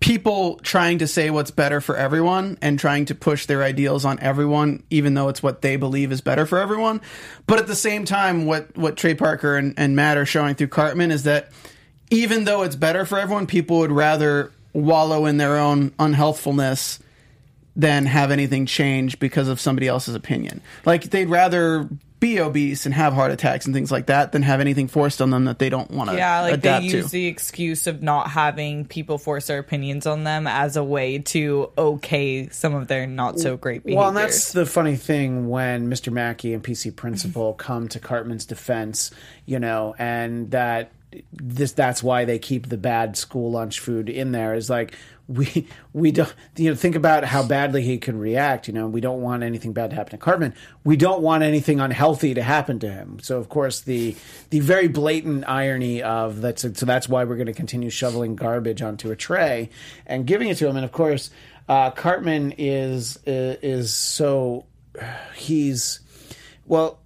people 0.00 0.56
trying 0.58 0.98
to 0.98 1.06
say 1.06 1.30
what's 1.30 1.50
better 1.50 1.80
for 1.80 1.96
everyone 1.96 2.58
and 2.60 2.78
trying 2.78 3.06
to 3.06 3.14
push 3.14 3.46
their 3.46 3.62
ideals 3.62 4.04
on 4.04 4.20
everyone, 4.20 4.82
even 4.90 5.14
though 5.14 5.28
it's 5.28 5.42
what 5.42 5.62
they 5.62 5.76
believe 5.76 6.12
is 6.12 6.20
better 6.20 6.46
for 6.46 6.58
everyone. 6.58 7.00
But 7.46 7.58
at 7.58 7.66
the 7.66 7.76
same 7.76 8.04
time, 8.04 8.46
what 8.46 8.76
what 8.76 8.96
Trey 8.96 9.14
Parker 9.14 9.56
and, 9.56 9.74
and 9.76 9.96
Matt 9.96 10.18
are 10.18 10.26
showing 10.26 10.54
through 10.54 10.68
Cartman 10.68 11.10
is 11.10 11.22
that 11.24 11.50
even 12.10 12.44
though 12.44 12.62
it's 12.62 12.76
better 12.76 13.04
for 13.04 13.18
everyone, 13.18 13.46
people 13.46 13.78
would 13.78 13.92
rather 13.92 14.52
wallow 14.72 15.26
in 15.26 15.38
their 15.38 15.56
own 15.56 15.90
unhealthfulness 15.92 17.00
than 17.74 18.06
have 18.06 18.30
anything 18.30 18.66
change 18.66 19.18
because 19.18 19.48
of 19.48 19.60
somebody 19.60 19.86
else's 19.88 20.14
opinion. 20.14 20.60
Like 20.84 21.04
they'd 21.04 21.28
rather 21.28 21.88
be 22.18 22.40
obese 22.40 22.86
and 22.86 22.94
have 22.94 23.12
heart 23.12 23.30
attacks 23.30 23.66
and 23.66 23.74
things 23.74 23.92
like 23.92 24.06
that 24.06 24.32
than 24.32 24.42
have 24.42 24.60
anything 24.60 24.88
forced 24.88 25.20
on 25.20 25.30
them 25.30 25.44
that 25.44 25.58
they 25.58 25.68
don't 25.68 25.90
want 25.90 26.08
to 26.10 26.16
Yeah, 26.16 26.40
like 26.40 26.60
they 26.62 26.80
use 26.80 27.06
to. 27.06 27.10
the 27.10 27.26
excuse 27.26 27.86
of 27.86 28.02
not 28.02 28.30
having 28.30 28.86
people 28.86 29.18
force 29.18 29.48
their 29.48 29.58
opinions 29.58 30.06
on 30.06 30.24
them 30.24 30.46
as 30.46 30.76
a 30.76 30.84
way 30.84 31.18
to 31.18 31.70
okay 31.76 32.48
some 32.48 32.74
of 32.74 32.88
their 32.88 33.06
not 33.06 33.38
so 33.38 33.56
great 33.56 33.84
behaviors. 33.84 33.98
Well, 33.98 34.08
and 34.08 34.16
that's 34.16 34.52
the 34.52 34.64
funny 34.66 34.96
thing 34.96 35.48
when 35.48 35.90
Mr. 35.90 36.12
Mackey 36.12 36.54
and 36.54 36.62
PC 36.62 36.94
Principal 36.96 37.52
come 37.58 37.88
to 37.88 38.00
Cartman's 38.00 38.46
defense, 38.46 39.10
you 39.44 39.58
know, 39.58 39.94
and 39.98 40.50
that 40.52 40.92
this 41.32 41.72
that's 41.72 42.02
why 42.02 42.24
they 42.24 42.38
keep 42.38 42.68
the 42.68 42.76
bad 42.76 43.16
school 43.16 43.50
lunch 43.50 43.80
food 43.80 44.08
in 44.08 44.32
there 44.32 44.54
is 44.54 44.68
like 44.68 44.94
we 45.28 45.66
we 45.92 46.12
don't 46.12 46.32
you 46.56 46.70
know 46.70 46.76
think 46.76 46.94
about 46.94 47.24
how 47.24 47.42
badly 47.42 47.82
he 47.82 47.98
could 47.98 48.14
react 48.14 48.68
you 48.68 48.74
know 48.74 48.86
we 48.86 49.00
don't 49.00 49.20
want 49.20 49.42
anything 49.42 49.72
bad 49.72 49.90
to 49.90 49.96
happen 49.96 50.12
to 50.12 50.18
Cartman. 50.18 50.54
We 50.84 50.96
don't 50.96 51.20
want 51.20 51.42
anything 51.42 51.80
unhealthy 51.80 52.34
to 52.34 52.42
happen 52.42 52.78
to 52.80 52.90
him. 52.90 53.18
So 53.20 53.38
of 53.38 53.48
course 53.48 53.80
the 53.80 54.14
the 54.50 54.60
very 54.60 54.88
blatant 54.88 55.48
irony 55.48 56.02
of 56.02 56.40
that's 56.40 56.62
so 56.62 56.86
that's 56.86 57.08
why 57.08 57.24
we're 57.24 57.36
going 57.36 57.46
to 57.46 57.52
continue 57.52 57.90
shoveling 57.90 58.36
garbage 58.36 58.82
onto 58.82 59.10
a 59.10 59.16
tray 59.16 59.70
and 60.06 60.26
giving 60.26 60.48
it 60.48 60.58
to 60.58 60.68
him. 60.68 60.76
And 60.76 60.84
of 60.84 60.92
course 60.92 61.30
uh, 61.68 61.90
Cartman 61.90 62.54
is 62.58 63.18
is 63.26 63.94
so 63.94 64.66
he's 65.34 66.00
well 66.66 67.00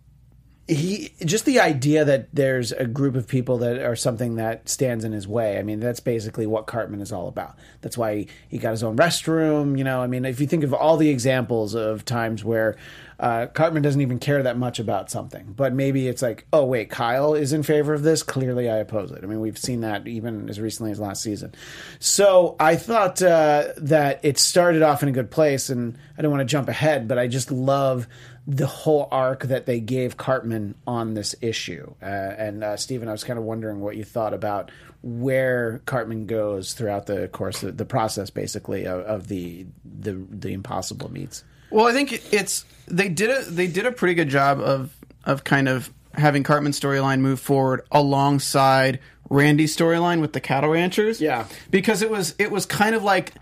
he 0.71 1.12
just 1.25 1.45
the 1.45 1.61
idea 1.61 2.05
that 2.05 2.29
there's 2.33 2.71
a 2.71 2.87
group 2.87 3.17
of 3.17 3.27
people 3.27 3.59
that 3.59 3.79
are 3.79 3.97
something 3.97 4.37
that 4.37 4.69
stands 4.69 5.05
in 5.05 5.12
his 5.12 5.27
way. 5.27 5.59
I 5.59 5.62
mean, 5.62 5.81
that's 5.81 6.00
basically 6.00 6.47
what 6.47 6.67
Cartman 6.67 7.00
is 7.00 7.12
all 7.12 7.27
about. 7.27 7.59
That's 7.81 7.99
why 7.99 8.17
he, 8.17 8.29
he 8.49 8.59
got 8.59 8.71
his 8.71 8.83
own 8.83 8.97
restroom. 8.97 9.77
You 9.77 9.85
know, 9.85 10.00
I 10.00 10.07
mean, 10.07 10.25
if 10.25 10.41
you 10.41 10.47
think 10.47 10.62
of 10.62 10.73
all 10.73 10.97
the 10.97 11.09
examples 11.09 11.75
of 11.75 12.05
times 12.05 12.45
where 12.45 12.77
uh, 13.19 13.47
Cartman 13.47 13.83
doesn't 13.83 14.00
even 14.00 14.19
care 14.19 14.43
that 14.43 14.57
much 14.57 14.79
about 14.79 15.11
something, 15.11 15.53
but 15.55 15.75
maybe 15.75 16.09
it's 16.09 16.23
like, 16.23 16.47
oh 16.53 16.65
wait, 16.65 16.89
Kyle 16.89 17.35
is 17.35 17.53
in 17.53 17.62
favor 17.62 17.93
of 17.93 18.03
this. 18.03 18.23
Clearly, 18.23 18.71
I 18.71 18.77
oppose 18.77 19.11
it. 19.11 19.25
I 19.25 19.27
mean, 19.27 19.41
we've 19.41 19.59
seen 19.59 19.81
that 19.81 20.07
even 20.07 20.49
as 20.49 20.61
recently 20.61 20.93
as 20.93 21.00
last 21.00 21.23
season. 21.23 21.53
So 21.99 22.57
I 22.61 22.77
thought 22.77 23.21
uh, 23.21 23.73
that 23.77 24.21
it 24.23 24.39
started 24.39 24.83
off 24.83 25.03
in 25.03 25.09
a 25.09 25.12
good 25.12 25.31
place, 25.31 25.69
and 25.69 25.99
I 26.17 26.23
don't 26.23 26.31
want 26.31 26.41
to 26.41 26.50
jump 26.50 26.69
ahead, 26.69 27.09
but 27.09 27.19
I 27.19 27.27
just 27.27 27.50
love 27.50 28.07
the 28.47 28.67
whole 28.67 29.09
arc 29.11 29.45
that 29.45 29.67
they 29.67 29.81
gave 29.81 30.17
Cartman 30.17 30.75
on 30.87 31.15
this 31.15 31.35
issue. 31.41 31.95
Uh, 32.03 32.07
and 32.07 32.65
uh, 32.65 32.77
Stephen, 32.77 33.09
I 33.09 33.13
was 33.13 33.25
kind 33.25 33.39
of 33.39 33.45
wondering 33.45 33.81
what 33.81 33.97
you 33.97 34.05
thought 34.05 34.35
about 34.35 34.71
where 35.03 35.81
Cartman 35.87 36.27
goes 36.27 36.73
throughout 36.73 37.07
the 37.07 37.29
course 37.29 37.63
of 37.63 37.77
the 37.77 37.85
process, 37.85 38.31
basically 38.31 38.87
of, 38.87 39.01
of 39.01 39.29
the 39.29 39.67
the 39.85 40.13
the 40.13 40.53
impossible 40.53 41.11
meets. 41.13 41.45
Well, 41.71 41.87
I 41.87 41.93
think 41.93 42.33
it's 42.33 42.65
they 42.89 43.09
did 43.09 43.31
a 43.31 43.43
they 43.45 43.67
did 43.67 43.87
a 43.87 43.93
pretty 43.93 44.15
good 44.15 44.29
job 44.29 44.61
of 44.61 44.95
of 45.25 45.45
kind 45.45 45.69
of 45.69 45.91
having 46.15 46.43
Cartman's 46.43 46.79
storyline 46.79 47.21
move 47.21 47.41
forward 47.41 47.83
alongside 47.93 48.99
Randy's 49.29 49.77
storyline 49.77 50.21
with 50.21 50.33
the 50.33 50.41
cattle 50.41 50.71
ranchers. 50.71 51.21
Yeah. 51.21 51.47
because 51.71 52.03
it 52.03 52.11
was 52.11 52.35
it 52.39 52.51
was 52.51 52.67
kind 52.67 52.95
of 52.95 53.05
like 53.05 53.33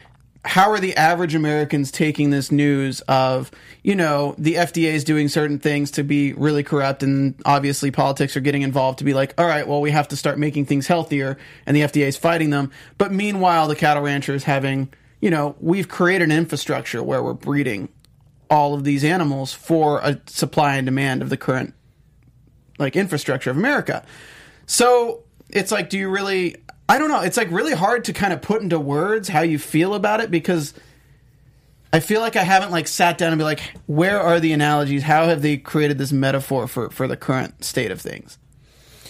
how 0.49 0.71
are 0.71 0.81
the 0.81 0.97
average 0.97 1.35
Americans 1.35 1.91
taking 1.91 2.31
this 2.31 2.51
news 2.51 3.01
of 3.03 3.51
you 3.83 3.95
know 3.95 4.35
the 4.39 4.55
FDA 4.55 4.93
is 4.93 5.05
doing 5.05 5.29
certain 5.29 5.59
things 5.59 5.91
to 5.93 6.03
be 6.03 6.33
really 6.33 6.63
corrupt 6.63 7.03
and 7.03 7.35
obviously 7.45 7.91
politics 7.91 8.37
are 8.37 8.41
getting 8.41 8.63
involved 8.63 8.99
to 8.99 9.05
be 9.05 9.15
like 9.15 9.35
all 9.39 9.47
right 9.47 9.69
well 9.69 9.81
we 9.81 9.91
have 9.91 10.09
to 10.09 10.17
start 10.17 10.39
making 10.39 10.67
things 10.67 10.87
healthier 10.87 11.37
and 11.67 11.77
the 11.77 11.83
FDA 11.83 12.07
is 12.07 12.17
fighting 12.17 12.51
them 12.51 12.71
but 12.97 13.13
meanwhile 13.13 13.69
the 13.69 13.77
cattle 13.77 14.03
ranchers 14.03 14.45
having 14.45 14.93
you 15.21 15.31
know 15.31 15.55
we've 15.61 15.89
created 15.89 16.31
an 16.31 16.37
infrastructure 16.37 17.03
where 17.03 17.23
we're 17.23 17.35
breeding 17.35 17.89
all 18.51 18.75
of 18.75 18.85
these 18.85 19.05
animals 19.05 19.53
for 19.53 20.01
a 20.01 20.21
supply 20.27 20.77
and 20.77 20.87
demand 20.87 21.23
of 21.23 21.29
the 21.29 21.37
current 21.37 21.75
like 22.79 22.97
infrastructure 22.97 23.51
of 23.51 23.57
America. 23.57 24.05
So 24.67 25.25
it's 25.51 25.73
like, 25.73 25.91
do 25.91 25.99
you 25.99 26.09
really? 26.09 26.57
I 26.89 26.99
don't 26.99 27.09
know. 27.09 27.21
It's 27.21 27.37
like 27.37 27.51
really 27.51 27.75
hard 27.75 28.05
to 28.05 28.13
kind 28.13 28.33
of 28.33 28.41
put 28.41 28.63
into 28.63 28.79
words 28.81 29.29
how 29.29 29.43
you 29.43 29.59
feel 29.59 29.95
about 29.95 30.21
it 30.21 30.31
because 30.31 30.73
I 31.93 32.01
feel 32.01 32.21
like 32.21 32.37
I 32.37 32.43
haven't 32.45 32.71
like 32.71 32.87
sat 32.89 33.19
down 33.19 33.33
and 33.33 33.39
be 33.39 33.45
like, 33.45 33.61
where 33.87 34.21
are 34.21 34.41
the 34.41 34.53
analogies? 34.53 35.03
How 35.03 35.27
have 35.27 35.43
they 35.43 35.57
created 35.59 35.99
this 35.99 36.13
metaphor 36.13 36.67
for 36.67 36.91
for 36.91 37.07
the 37.07 37.17
current 37.17 37.65
state 37.65 37.91
of 37.91 38.01
things? 38.01 38.39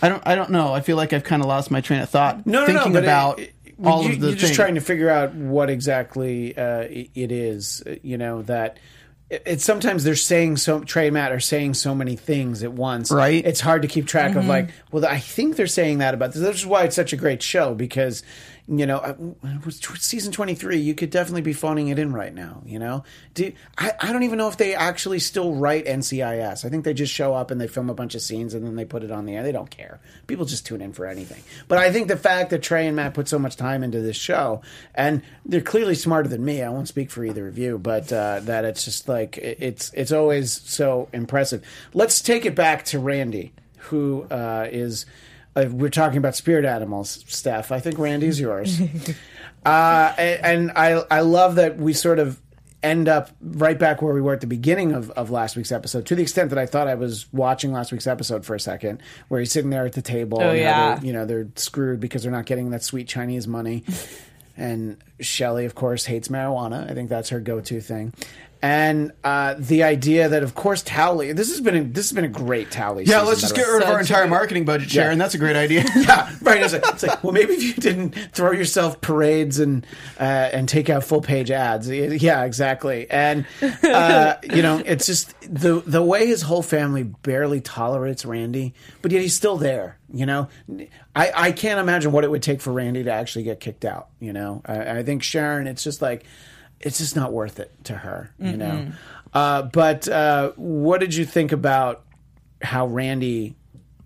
I 0.02 0.08
don't. 0.08 0.22
I 0.26 0.34
don't 0.34 0.50
know. 0.50 0.72
I 0.72 0.80
feel 0.80 0.96
like 0.96 1.12
I've 1.12 1.24
kind 1.24 1.42
of 1.42 1.48
lost 1.48 1.70
my 1.70 1.80
train 1.80 2.00
of 2.00 2.08
thought 2.08 2.46
No, 2.46 2.60
no, 2.60 2.66
thinking 2.66 2.92
no, 2.92 2.98
but 3.00 3.04
about 3.04 3.38
it- 3.40 3.52
it- 3.64 3.74
all 3.84 4.02
you, 4.04 4.12
of 4.14 4.20
the 4.20 4.28
You're 4.28 4.36
just 4.36 4.54
trying 4.54 4.74
to 4.74 4.80
figure 4.80 5.08
out 5.08 5.34
what 5.34 5.70
exactly 5.70 6.56
uh, 6.56 6.82
it 6.88 7.30
is. 7.32 7.82
You 8.02 8.18
know 8.18 8.42
that. 8.42 8.78
It- 9.30 9.42
It's 9.46 9.64
sometimes 9.64 10.04
they're 10.04 10.14
saying 10.14 10.56
so. 10.58 10.80
Trey 10.80 11.08
and 11.08 11.14
Matt 11.14 11.32
are 11.32 11.40
saying 11.40 11.74
so 11.74 11.94
many 11.94 12.16
things 12.16 12.62
at 12.62 12.72
once. 12.72 13.10
Right. 13.10 13.44
It's 13.44 13.60
hard 13.60 13.82
to 13.82 13.88
keep 13.88 14.06
track 14.06 14.34
of. 14.36 14.44
Mhm. 14.44 14.48
Like, 14.48 14.68
well, 14.90 15.04
I 15.04 15.18
think 15.18 15.56
they're 15.56 15.66
saying 15.66 15.98
that 15.98 16.14
about 16.14 16.32
this. 16.32 16.42
This 16.42 16.56
is 16.56 16.66
why 16.66 16.84
it's 16.84 16.96
such 16.96 17.12
a 17.12 17.16
great 17.16 17.42
show 17.42 17.74
because 17.74 18.22
you 18.68 18.86
know, 18.86 19.36
season 19.70 20.32
twenty 20.32 20.54
three. 20.54 20.76
You 20.78 20.94
could 20.94 21.10
definitely 21.10 21.42
be 21.42 21.52
phoning 21.52 21.88
it 21.88 21.98
in 21.98 22.12
right 22.12 22.34
now. 22.34 22.62
You 22.66 22.78
know, 22.78 23.04
Do, 23.34 23.52
I 23.76 23.92
I 24.00 24.12
don't 24.12 24.24
even 24.24 24.38
know 24.38 24.48
if 24.48 24.56
they 24.56 24.74
actually 24.74 25.18
still 25.18 25.54
write 25.54 25.86
NCIS. 25.86 26.64
I 26.64 26.68
think 26.68 26.84
they 26.84 26.94
just 26.94 27.12
show 27.12 27.34
up 27.34 27.50
and 27.50 27.60
they 27.60 27.66
film 27.66 27.88
a 27.88 27.94
bunch 27.94 28.14
of 28.14 28.20
scenes 28.20 28.54
and 28.54 28.66
then 28.66 28.76
they 28.76 28.84
put 28.84 29.02
it 29.02 29.10
on 29.10 29.24
the 29.24 29.36
air. 29.36 29.42
They 29.42 29.52
don't 29.52 29.70
care. 29.70 30.00
People 30.26 30.44
just 30.44 30.66
tune 30.66 30.82
in 30.82 30.92
for 30.92 31.06
anything. 31.06 31.42
But 31.66 31.78
I 31.78 31.90
think 31.90 32.08
the 32.08 32.16
fact 32.16 32.50
that 32.50 32.62
Trey 32.62 32.86
and 32.86 32.96
Matt 32.96 33.14
put 33.14 33.28
so 33.28 33.38
much 33.38 33.56
time 33.56 33.82
into 33.82 34.00
this 34.00 34.16
show 34.16 34.62
and 34.94 35.22
they're 35.44 35.60
clearly 35.60 35.94
smarter 35.94 36.28
than 36.28 36.44
me. 36.44 36.62
I 36.62 36.68
won't 36.68 36.88
speak 36.88 37.10
for 37.10 37.24
either 37.24 37.48
of 37.48 37.58
you, 37.58 37.78
but 37.78 38.12
uh, 38.12 38.40
that 38.40 38.64
it's 38.64 38.84
just 38.84 39.08
like 39.08 39.38
it's 39.38 39.90
it's 39.94 40.12
always 40.12 40.52
so 40.52 41.08
impressive. 41.12 41.64
Let's 41.94 42.20
take 42.20 42.44
it 42.44 42.54
back 42.54 42.84
to 42.86 42.98
Randy, 42.98 43.52
who 43.78 44.24
uh, 44.30 44.68
is. 44.70 45.06
Uh, 45.56 45.66
we're 45.70 45.88
talking 45.90 46.18
about 46.18 46.36
spirit 46.36 46.64
animals, 46.64 47.24
Steph. 47.28 47.72
I 47.72 47.80
think 47.80 47.98
Randy's 47.98 48.38
yours. 48.38 48.80
uh, 49.66 50.14
and, 50.18 50.44
and 50.44 50.70
I 50.72 51.02
I 51.10 51.20
love 51.20 51.56
that 51.56 51.76
we 51.78 51.92
sort 51.92 52.18
of 52.18 52.40
end 52.82 53.08
up 53.08 53.30
right 53.40 53.76
back 53.78 54.00
where 54.02 54.14
we 54.14 54.20
were 54.20 54.32
at 54.32 54.40
the 54.40 54.46
beginning 54.46 54.92
of, 54.92 55.10
of 55.10 55.30
last 55.32 55.56
week's 55.56 55.72
episode 55.72 56.06
to 56.06 56.14
the 56.14 56.22
extent 56.22 56.50
that 56.50 56.60
I 56.60 56.64
thought 56.66 56.86
I 56.86 56.94
was 56.94 57.26
watching 57.32 57.72
last 57.72 57.90
week's 57.90 58.06
episode 58.06 58.46
for 58.46 58.54
a 58.54 58.60
second 58.60 59.02
where 59.26 59.40
he's 59.40 59.50
sitting 59.50 59.70
there 59.70 59.84
at 59.84 59.94
the 59.94 60.02
table 60.02 60.38
Oh, 60.40 60.50
and 60.50 60.58
yeah. 60.60 60.94
they're, 60.94 61.04
you 61.04 61.12
know 61.12 61.24
they're 61.24 61.48
screwed 61.56 61.98
because 61.98 62.22
they're 62.22 62.30
not 62.30 62.46
getting 62.46 62.70
that 62.70 62.84
sweet 62.84 63.08
Chinese 63.08 63.48
money 63.48 63.82
and 64.56 64.96
Shelley 65.18 65.64
of 65.64 65.74
course 65.74 66.04
hates 66.04 66.28
marijuana 66.28 66.88
I 66.88 66.94
think 66.94 67.08
that's 67.08 67.30
her 67.30 67.40
go-to 67.40 67.80
thing 67.80 68.12
and 68.60 69.12
uh, 69.22 69.54
the 69.58 69.82
idea 69.82 70.28
that 70.28 70.42
of 70.42 70.54
course 70.54 70.82
Towelie 70.82 71.34
this 71.34 71.50
has 71.50 71.60
been 71.60 71.76
a, 71.76 71.84
this 71.84 72.08
has 72.08 72.14
been 72.14 72.24
a 72.24 72.28
great 72.28 72.70
Towelie 72.70 73.06
yeah, 73.06 73.18
season, 73.18 73.26
let's 73.26 73.40
just 73.40 73.54
get 73.54 73.66
rid 73.66 73.82
of 73.82 73.88
our 73.88 74.00
entire 74.00 74.26
marketing 74.26 74.64
budget, 74.64 74.90
Sharon. 74.90 75.18
Yeah. 75.18 75.24
That's 75.24 75.34
a 75.34 75.38
great 75.38 75.56
idea. 75.56 75.84
yeah, 75.96 76.34
right. 76.42 76.62
It's 76.62 76.72
like, 76.72 76.84
it's 76.88 77.02
like, 77.02 77.22
well, 77.22 77.32
maybe 77.32 77.54
if 77.54 77.62
you 77.62 77.74
didn't 77.74 78.12
throw 78.32 78.52
yourself 78.52 79.00
parades 79.00 79.58
and 79.58 79.86
uh, 80.18 80.22
and 80.52 80.68
take 80.68 80.90
out 80.90 81.04
full 81.04 81.20
page 81.20 81.50
ads. 81.50 81.88
Yeah, 81.88 82.44
exactly. 82.44 83.08
And 83.10 83.46
uh, 83.62 84.36
you 84.42 84.62
know, 84.62 84.82
it's 84.84 85.06
just 85.06 85.34
the 85.42 85.82
the 85.86 86.02
way 86.02 86.26
his 86.26 86.42
whole 86.42 86.62
family 86.62 87.04
barely 87.04 87.60
tolerates 87.60 88.24
Randy, 88.24 88.74
but 89.02 89.12
yet 89.12 89.22
he's 89.22 89.34
still 89.34 89.56
there. 89.56 89.98
You 90.12 90.26
know, 90.26 90.48
I 91.14 91.32
I 91.34 91.52
can't 91.52 91.80
imagine 91.80 92.12
what 92.12 92.24
it 92.24 92.30
would 92.30 92.42
take 92.42 92.60
for 92.60 92.72
Randy 92.72 93.04
to 93.04 93.12
actually 93.12 93.44
get 93.44 93.60
kicked 93.60 93.84
out. 93.84 94.08
You 94.20 94.32
know, 94.32 94.62
I, 94.64 94.98
I 94.98 95.02
think 95.02 95.22
Sharon, 95.22 95.66
it's 95.66 95.84
just 95.84 96.02
like 96.02 96.24
it's 96.80 96.98
just 96.98 97.16
not 97.16 97.32
worth 97.32 97.58
it 97.60 97.72
to 97.84 97.94
her. 97.94 98.32
You 98.38 98.56
know. 98.56 98.70
Mm-mm. 98.70 98.92
Uh, 99.32 99.62
but 99.62 100.08
uh, 100.08 100.52
what 100.56 101.00
did 101.00 101.14
you 101.14 101.24
think 101.24 101.52
about 101.52 102.04
how 102.62 102.86
Randy 102.86 103.56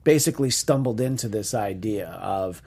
basically 0.05 0.51
stumbled 0.51 1.01
into 1.01 1.29
this 1.29 1.55
idea 1.55 2.09
of 2.09 2.63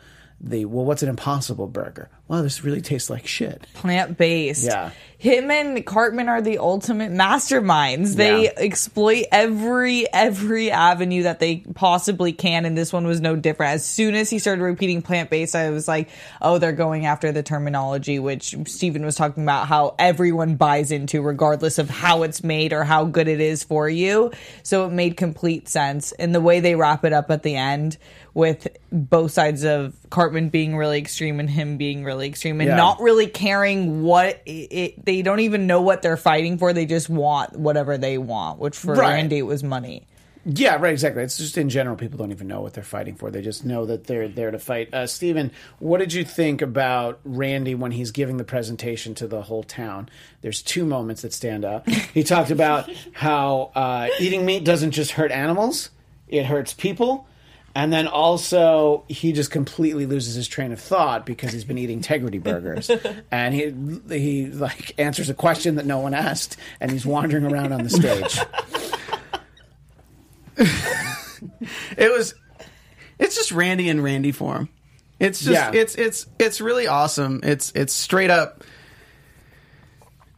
the 0.45 0.63
well, 0.65 0.85
what's 0.85 1.03
an 1.03 1.09
impossible 1.09 1.67
burger? 1.67 2.09
wow, 2.27 2.41
this 2.41 2.63
really 2.63 2.81
tastes 2.81 3.07
like 3.11 3.27
shit. 3.27 3.67
plant 3.75 4.17
based. 4.17 4.63
Yeah. 4.65 4.89
Him 5.19 5.51
and 5.51 5.85
Cartman 5.85 6.27
are 6.27 6.41
the 6.41 6.57
ultimate 6.57 7.11
masterminds. 7.11 8.15
They 8.15 8.45
Yeah. 8.45 8.51
exploit 8.57 9.25
every 9.31 10.11
every 10.11 10.71
avenue 10.71 11.23
that 11.23 11.39
they 11.39 11.57
possibly 11.75 12.31
can, 12.31 12.65
and 12.65 12.75
this 12.77 12.91
one 12.91 13.05
was 13.05 13.21
no 13.21 13.35
different. 13.35 13.73
As 13.73 13.85
soon 13.85 14.15
as 14.15 14.29
he 14.31 14.39
started 14.39 14.63
repeating 14.63 15.01
plant 15.03 15.29
based, 15.29 15.55
I 15.55 15.69
was 15.69 15.87
like, 15.87 16.09
"Oh, 16.41 16.57
they're 16.57 16.71
going 16.71 17.05
after 17.05 17.31
the 17.31 17.43
terminology," 17.43 18.17
which 18.19 18.55
Stephen 18.67 19.05
was 19.05 19.15
talking 19.15 19.43
about 19.43 19.67
how 19.67 19.93
everyone 19.99 20.55
buys 20.55 20.91
into, 20.91 21.21
regardless 21.21 21.77
of 21.77 21.89
how 21.91 22.23
it's 22.23 22.43
made 22.43 22.73
or 22.73 22.83
how 22.83 23.05
good 23.05 23.27
it 23.27 23.39
is 23.39 23.63
for 23.63 23.87
you. 23.87 24.31
So 24.63 24.85
it 24.87 24.91
made 24.91 25.15
complete 25.15 25.69
sense, 25.69 26.11
and 26.13 26.33
the 26.33 26.41
way 26.41 26.59
they 26.59 26.75
wrap 26.75 27.05
it 27.05 27.13
up 27.13 27.29
at 27.31 27.43
the 27.43 27.55
end 27.55 27.97
with 28.35 28.67
both 28.91 29.31
sides 29.31 29.63
of 29.63 29.95
Cartman 30.11 30.49
being 30.49 30.75
really 30.77 30.99
extreme 30.99 31.39
and 31.39 31.49
him 31.49 31.77
being 31.77 32.03
really 32.03 32.27
extreme, 32.27 32.61
and 32.61 32.69
Yeah. 32.69 32.75
not 32.75 32.99
really 33.01 33.25
caring 33.27 34.03
what 34.03 34.41
it, 34.45 34.51
it. 34.51 35.05
They 35.05 35.23
don't 35.23 35.39
even 35.39 35.65
know 35.65 35.81
what 35.81 36.03
they're 36.03 36.17
fighting 36.17 36.57
for. 36.59 36.73
They 36.73 36.85
just 36.85 37.09
want 37.09 37.57
whatever 37.57 37.97
they 37.97 38.17
want, 38.19 38.59
which 38.59 38.75
for 38.75 38.93
Right. 38.93 39.13
Randy 39.13 39.37
it 39.39 39.43
was 39.47 39.63
money. 39.63 40.05
Yeah, 40.47 40.75
right, 40.75 40.91
exactly. 40.91 41.23
It's 41.23 41.37
just 41.39 41.57
in 41.57 41.69
general, 41.69 41.95
people 41.95 42.19
don't 42.19 42.31
even 42.31 42.45
know 42.47 42.61
what 42.61 42.73
they're 42.75 42.83
fighting 42.83 43.15
for. 43.15 43.31
They 43.31 43.41
just 43.41 43.65
know 43.65 43.83
that 43.87 44.03
they're 44.05 44.27
there 44.27 44.51
to 44.51 44.59
fight. 44.59 44.93
Uh, 44.93 45.07
Steven, 45.07 45.49
what 45.79 45.97
did 45.97 46.13
you 46.13 46.23
think 46.23 46.61
about 46.61 47.19
Randy 47.23 47.73
when 47.73 47.93
he's 47.93 48.11
giving 48.11 48.37
the 48.37 48.43
presentation 48.43 49.15
to 49.15 49.25
the 49.27 49.41
whole 49.43 49.63
town? 49.63 50.07
There's 50.41 50.61
two 50.61 50.85
moments 50.85 51.23
that 51.23 51.33
stand 51.33 51.65
out. 51.65 51.89
He 51.89 52.21
talked 52.21 52.51
about 52.51 52.91
how 53.13 53.71
uh, 53.73 54.09
eating 54.19 54.45
meat 54.45 54.63
doesn't 54.63 54.91
just 54.91 55.11
hurt 55.11 55.31
animals, 55.31 55.89
it 56.27 56.45
hurts 56.45 56.73
people. 56.73 57.27
And 57.77 57.91
then 57.91 58.07
also, 58.07 59.03
he 59.09 59.33
just 59.33 59.51
completely 59.51 60.05
loses 60.05 60.33
his 60.35 60.47
train 60.47 60.71
of 60.71 60.79
thought 60.79 61.25
because 61.25 61.51
he's 61.51 61.65
been 61.65 61.77
eating 61.77 61.97
integrity 61.97 62.37
burgers, 62.37 62.89
and 63.31 63.53
he 63.53 63.73
he 64.09 64.45
like 64.47 64.97
answers 64.97 65.29
a 65.29 65.33
question 65.33 65.75
that 65.75 65.85
no 65.85 65.99
one 65.99 66.13
asked, 66.13 66.55
and 66.79 66.89
he's 66.89 67.05
wandering 67.05 67.43
around 67.43 67.73
on 67.73 67.83
the 67.83 67.89
stage. 67.89 68.39
it 71.97 72.11
was 72.11 72.33
it's 73.19 73.35
just 73.35 73.51
Randy 73.51 73.89
and 73.89 74.03
Randy 74.03 74.31
form. 74.31 74.69
It's 75.19 75.39
just 75.39 75.51
Yeah. 75.51 75.71
it's 75.73 75.95
it's 75.95 76.27
it's 76.39 76.61
really 76.61 76.87
awesome. 76.87 77.41
It's 77.43 77.71
it's 77.75 77.93
straight 77.93 78.29
up 78.29 78.63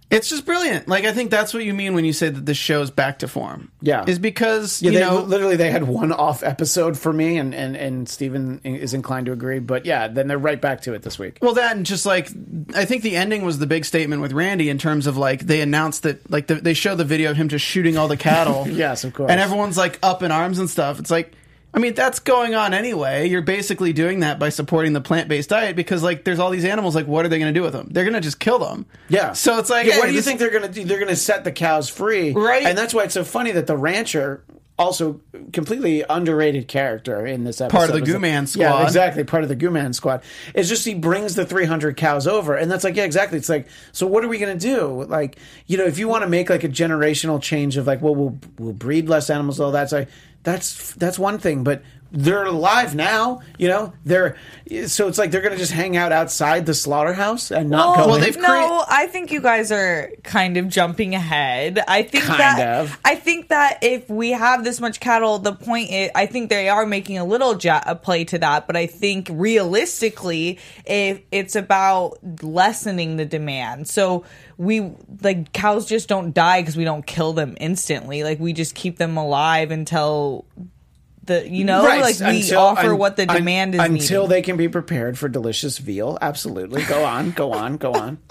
it's 0.09 0.29
just 0.29 0.45
brilliant. 0.45 0.87
Like 0.87 1.03
I 1.03 1.11
think 1.11 1.31
that's 1.31 1.53
what 1.53 1.63
you 1.65 1.73
mean 1.73 1.93
when 1.93 2.05
you 2.05 2.13
say 2.13 2.29
that 2.29 2.45
the 2.45 2.53
show's 2.53 2.89
back 2.89 3.19
to 3.19 3.27
form. 3.27 3.71
Yeah. 3.81 4.05
Is 4.07 4.19
because 4.19 4.81
Yeah, 4.81 4.91
you 4.91 4.99
they, 4.99 5.05
know 5.05 5.21
literally 5.21 5.57
they 5.57 5.69
had 5.69 5.83
one 5.83 6.13
off 6.13 6.43
episode 6.43 6.97
for 6.97 7.11
me, 7.11 7.37
and 7.37 7.53
and 7.53 7.75
and 7.75 8.07
Steven 8.07 8.61
is 8.63 8.93
inclined 8.93 9.25
to 9.25 9.33
agree. 9.33 9.59
But 9.59 9.85
yeah, 9.85 10.07
then 10.07 10.27
they're 10.27 10.37
right 10.37 10.61
back 10.61 10.81
to 10.81 10.93
it 10.93 11.01
this 11.01 11.19
week. 11.19 11.39
Well, 11.41 11.55
that 11.55 11.75
and 11.75 11.85
just 11.85 12.05
like 12.05 12.29
I 12.73 12.85
think 12.85 13.03
the 13.03 13.17
ending 13.17 13.43
was 13.43 13.59
the 13.59 13.67
big 13.67 13.83
statement 13.83 14.21
with 14.21 14.31
Randy 14.31 14.69
in 14.69 14.77
terms 14.77 15.07
of 15.07 15.17
like 15.17 15.41
they 15.41 15.59
announced 15.59 16.03
that 16.03 16.29
like 16.31 16.47
the, 16.47 16.55
they 16.55 16.73
show 16.73 16.95
the 16.95 17.03
video 17.05 17.31
of 17.31 17.37
him 17.37 17.49
just 17.49 17.65
shooting 17.65 17.97
all 17.97 18.07
the 18.07 18.17
cattle. 18.17 18.65
Yes, 18.77 19.03
of 19.03 19.13
course. 19.13 19.31
And 19.31 19.39
everyone's 19.41 19.77
like 19.77 19.97
up 20.03 20.21
in 20.21 20.31
arms 20.31 20.59
and 20.59 20.69
stuff. 20.69 20.99
It's 20.99 21.09
like 21.09 21.33
I 21.73 21.79
mean 21.79 21.93
that's 21.93 22.19
going 22.19 22.55
on 22.55 22.73
anyway. 22.73 23.27
You're 23.29 23.41
basically 23.43 23.93
doing 23.93 24.21
that 24.21 24.39
by 24.39 24.49
supporting 24.49 24.93
the 24.93 25.01
plant 25.01 25.27
based 25.27 25.49
diet 25.49 25.75
because 25.75 26.01
like 26.01 26.23
there's 26.23 26.39
all 26.39 26.49
these 26.49 26.65
animals. 26.65 26.95
Like 26.95 27.07
what 27.07 27.25
are 27.25 27.29
they 27.29 27.39
going 27.39 27.53
to 27.53 27.59
do 27.59 27.63
with 27.63 27.73
them? 27.73 27.89
They're 27.91 28.05
going 28.05 28.13
to 28.15 28.21
just 28.21 28.39
kill 28.39 28.57
them. 28.59 28.85
Yeah. 29.09 29.33
So 29.33 29.59
it's 29.59 29.69
like 29.69 29.85
Yeah, 29.85 29.99
what 29.99 30.07
do 30.07 30.13
you 30.13 30.21
think 30.21 30.39
they're 30.39 30.49
going 30.49 30.63
to 30.63 30.69
do? 30.69 30.85
They're 30.85 30.97
going 30.99 31.09
to 31.09 31.15
set 31.15 31.43
the 31.43 31.51
cows 31.51 31.89
free, 31.89 32.31
Right. 32.31 32.63
And 32.63 32.77
that's 32.77 32.93
why 32.93 33.03
it's 33.03 33.13
so 33.13 33.23
funny 33.23 33.51
that 33.51 33.67
the 33.67 33.77
rancher. 33.77 34.43
Also, 34.79 35.19
completely 35.53 36.03
underrated 36.07 36.67
character 36.67 37.25
in 37.25 37.43
this 37.45 37.59
episode. 37.59 37.75
Part 37.75 37.89
of 37.89 37.95
the 37.95 38.01
that- 38.01 38.05
Goo 38.05 38.19
Man 38.19 38.43
Yeah, 38.43 38.45
squad. 38.69 38.83
exactly. 38.83 39.23
Part 39.23 39.41
of 39.41 39.49
the 39.49 39.55
Goo 39.55 39.71
Man 39.71 39.91
squad. 39.91 40.21
It's 40.53 40.69
just 40.69 40.85
he 40.85 40.93
brings 40.93 41.33
the 41.33 41.47
300 41.47 41.97
cows 41.97 42.27
over, 42.27 42.53
and 42.55 42.69
that's 42.69 42.83
like, 42.83 42.95
yeah, 42.95 43.03
exactly. 43.05 43.39
It's 43.39 43.49
like, 43.49 43.67
so 43.91 44.05
what 44.05 44.23
are 44.23 44.27
we 44.27 44.37
going 44.37 44.55
to 44.55 44.63
do? 44.67 45.03
Like, 45.05 45.39
you 45.65 45.79
know, 45.79 45.85
if 45.85 45.97
you 45.97 46.07
want 46.07 46.25
to 46.25 46.29
make 46.29 46.51
like 46.51 46.63
a 46.63 46.69
generational 46.69 47.41
change 47.41 47.75
of 47.77 47.87
like, 47.87 48.03
well, 48.03 48.13
we'll 48.13 48.37
we'll 48.59 48.73
breed 48.73 49.09
less 49.09 49.31
animals, 49.31 49.59
all 49.59 49.71
that's 49.71 49.93
like, 49.93 50.09
that's 50.43 50.93
that's 50.93 51.19
one 51.19 51.39
thing, 51.39 51.63
but 51.63 51.81
they're 52.11 52.45
alive 52.45 52.95
now. 52.95 53.41
You 53.57 53.67
know, 53.67 53.93
they're 54.05 54.37
so 54.87 55.07
it's 55.07 55.17
like 55.17 55.31
they're 55.31 55.41
going 55.41 55.53
to 55.53 55.57
just 55.57 55.71
hang 55.71 55.95
out 55.97 56.11
outside 56.11 56.65
the 56.65 56.73
slaughterhouse 56.73 57.51
and 57.51 57.69
not 57.69 57.97
go. 57.97 58.07
well, 58.07 58.19
they've 58.19 58.37
no, 58.37 58.83
I 58.87 59.07
think 59.07 59.31
you 59.31 59.41
guys 59.41 59.71
are 59.71 60.11
kind 60.23 60.57
of 60.57 60.67
jumping 60.69 61.15
ahead. 61.15 61.79
I 61.87 62.03
think 62.03 62.23
Kind 62.25 62.39
that 62.39 62.79
of. 62.81 62.99
I 63.05 63.15
think 63.15 63.49
that 63.49 63.79
if 63.81 64.09
we 64.09 64.31
have 64.31 64.63
this 64.63 64.79
much 64.79 64.99
cattle, 64.99 65.39
the 65.39 65.53
point 65.53 65.91
is, 65.91 66.11
I 66.15 66.25
think 66.25 66.49
they 66.49 66.69
are 66.69 66.85
making 66.85 67.17
a 67.17 67.25
little 67.25 67.57
ja- 67.57 67.83
a 67.85 67.95
play 67.95 68.23
to 68.25 68.37
that. 68.39 68.67
But 68.67 68.75
I 68.75 68.87
think 68.87 69.29
realistically, 69.31 70.59
if 70.85 71.21
it's 71.31 71.55
about 71.55 72.17
lessening 72.43 73.17
the 73.17 73.25
demand, 73.25 73.87
so 73.87 74.25
we 74.57 74.91
like 75.21 75.53
cows 75.53 75.85
just 75.87 76.07
don't 76.09 76.33
die 76.33 76.61
because 76.61 76.75
we 76.77 76.83
don't 76.83 77.05
kill 77.05 77.33
them 77.33 77.55
instantly. 77.59 78.23
Like 78.23 78.39
we 78.39 78.53
just 78.53 78.75
keep 78.75 78.97
them 78.97 79.17
alive 79.17 79.71
until. 79.71 80.45
The, 81.27 81.47
you 81.49 81.63
know, 81.63 81.83
Right, 81.85 82.01
like 82.01 82.19
we 82.19 82.37
until- 82.41 82.59
offer 82.61 82.91
un- 82.93 82.97
what 82.97 83.15
the 83.17 83.29
un- 83.29 83.35
demand 83.37 83.75
is 83.75 83.81
until 83.81 84.23
needed. 84.23 84.33
they 84.35 84.41
can 84.41 84.57
be 84.57 84.67
prepared 84.67 85.17
for 85.17 85.29
delicious 85.29 85.77
veal. 85.77 86.17
Absolutely, 86.21 86.83
go 86.85 87.03
on, 87.05 87.31
go 87.31 87.53
on, 87.53 87.77
go 87.77 87.93
on. 87.93 88.17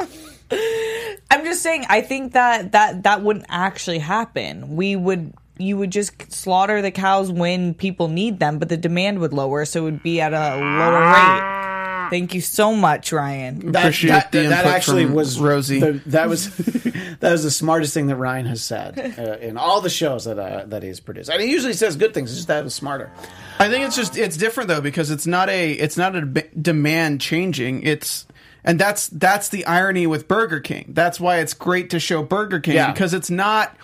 I'm 1.30 1.44
just 1.44 1.62
saying. 1.62 1.84
I 1.88 2.00
think 2.00 2.32
that 2.32 2.72
that 2.72 3.02
that 3.02 3.22
wouldn't 3.22 3.46
actually 3.48 3.98
happen. 3.98 4.76
We 4.76 4.96
would. 4.96 5.32
You 5.58 5.78
would 5.78 5.90
just 5.90 6.30
slaughter 6.32 6.82
the 6.82 6.90
cows 6.90 7.32
when 7.32 7.72
people 7.72 8.08
need 8.08 8.40
them, 8.40 8.58
but 8.58 8.68
the 8.68 8.76
demand 8.76 9.20
would 9.20 9.32
lower, 9.32 9.64
so 9.64 9.80
it 9.80 9.84
would 9.84 10.02
be 10.02 10.20
at 10.20 10.34
a 10.34 10.56
lower 10.56 11.00
rate. 11.00 11.65
Thank 12.10 12.34
you 12.34 12.40
so 12.40 12.74
much, 12.74 13.12
Ryan. 13.12 13.72
That, 13.72 13.84
Appreciate 13.84 14.10
that, 14.10 14.32
the 14.32 14.42
that 14.48 14.58
input 14.60 14.66
actually 14.74 15.04
from 15.06 15.14
was 15.14 15.38
Rosie. 15.40 15.80
the- 15.80 16.00
that 16.06 16.28
was 16.28 16.54
that 17.20 17.32
was 17.32 17.42
the 17.42 17.50
smartest 17.50 17.94
thing 17.94 18.06
that 18.08 18.16
Ryan 18.16 18.46
has 18.46 18.62
said 18.62 18.98
uh, 19.18 19.38
in 19.44 19.56
all 19.56 19.80
the 19.80 19.90
shows 19.90 20.24
that 20.24 20.38
uh, 20.38 20.64
that 20.66 20.82
he's 20.82 21.00
produced. 21.00 21.30
And 21.30 21.42
he 21.42 21.50
usually 21.50 21.72
says 21.72 21.96
good 21.96 22.14
things. 22.14 22.30
It's 22.30 22.38
just 22.38 22.48
that 22.48 22.64
was 22.64 22.74
smarter. 22.74 23.10
I 23.58 23.68
think 23.68 23.84
it's 23.86 23.96
just 23.96 24.16
it's 24.16 24.36
different 24.36 24.68
though 24.68 24.80
because 24.80 25.10
it's 25.10 25.26
not 25.26 25.48
a 25.48 25.72
it's 25.72 25.96
not 25.96 26.14
a 26.16 26.22
b- 26.26 26.42
demand 26.60 27.20
changing. 27.20 27.82
It's 27.82 28.26
and 28.64 28.78
that's 28.78 29.08
that's 29.08 29.48
the 29.48 29.64
irony 29.66 30.06
with 30.06 30.28
Burger 30.28 30.60
King. 30.60 30.90
That's 30.94 31.18
why 31.20 31.38
it's 31.38 31.54
great 31.54 31.90
to 31.90 32.00
show 32.00 32.22
Burger 32.22 32.60
King 32.60 32.74
Yeah. 32.74 32.92
because 32.92 33.14
it's 33.14 33.30
not 33.30 33.76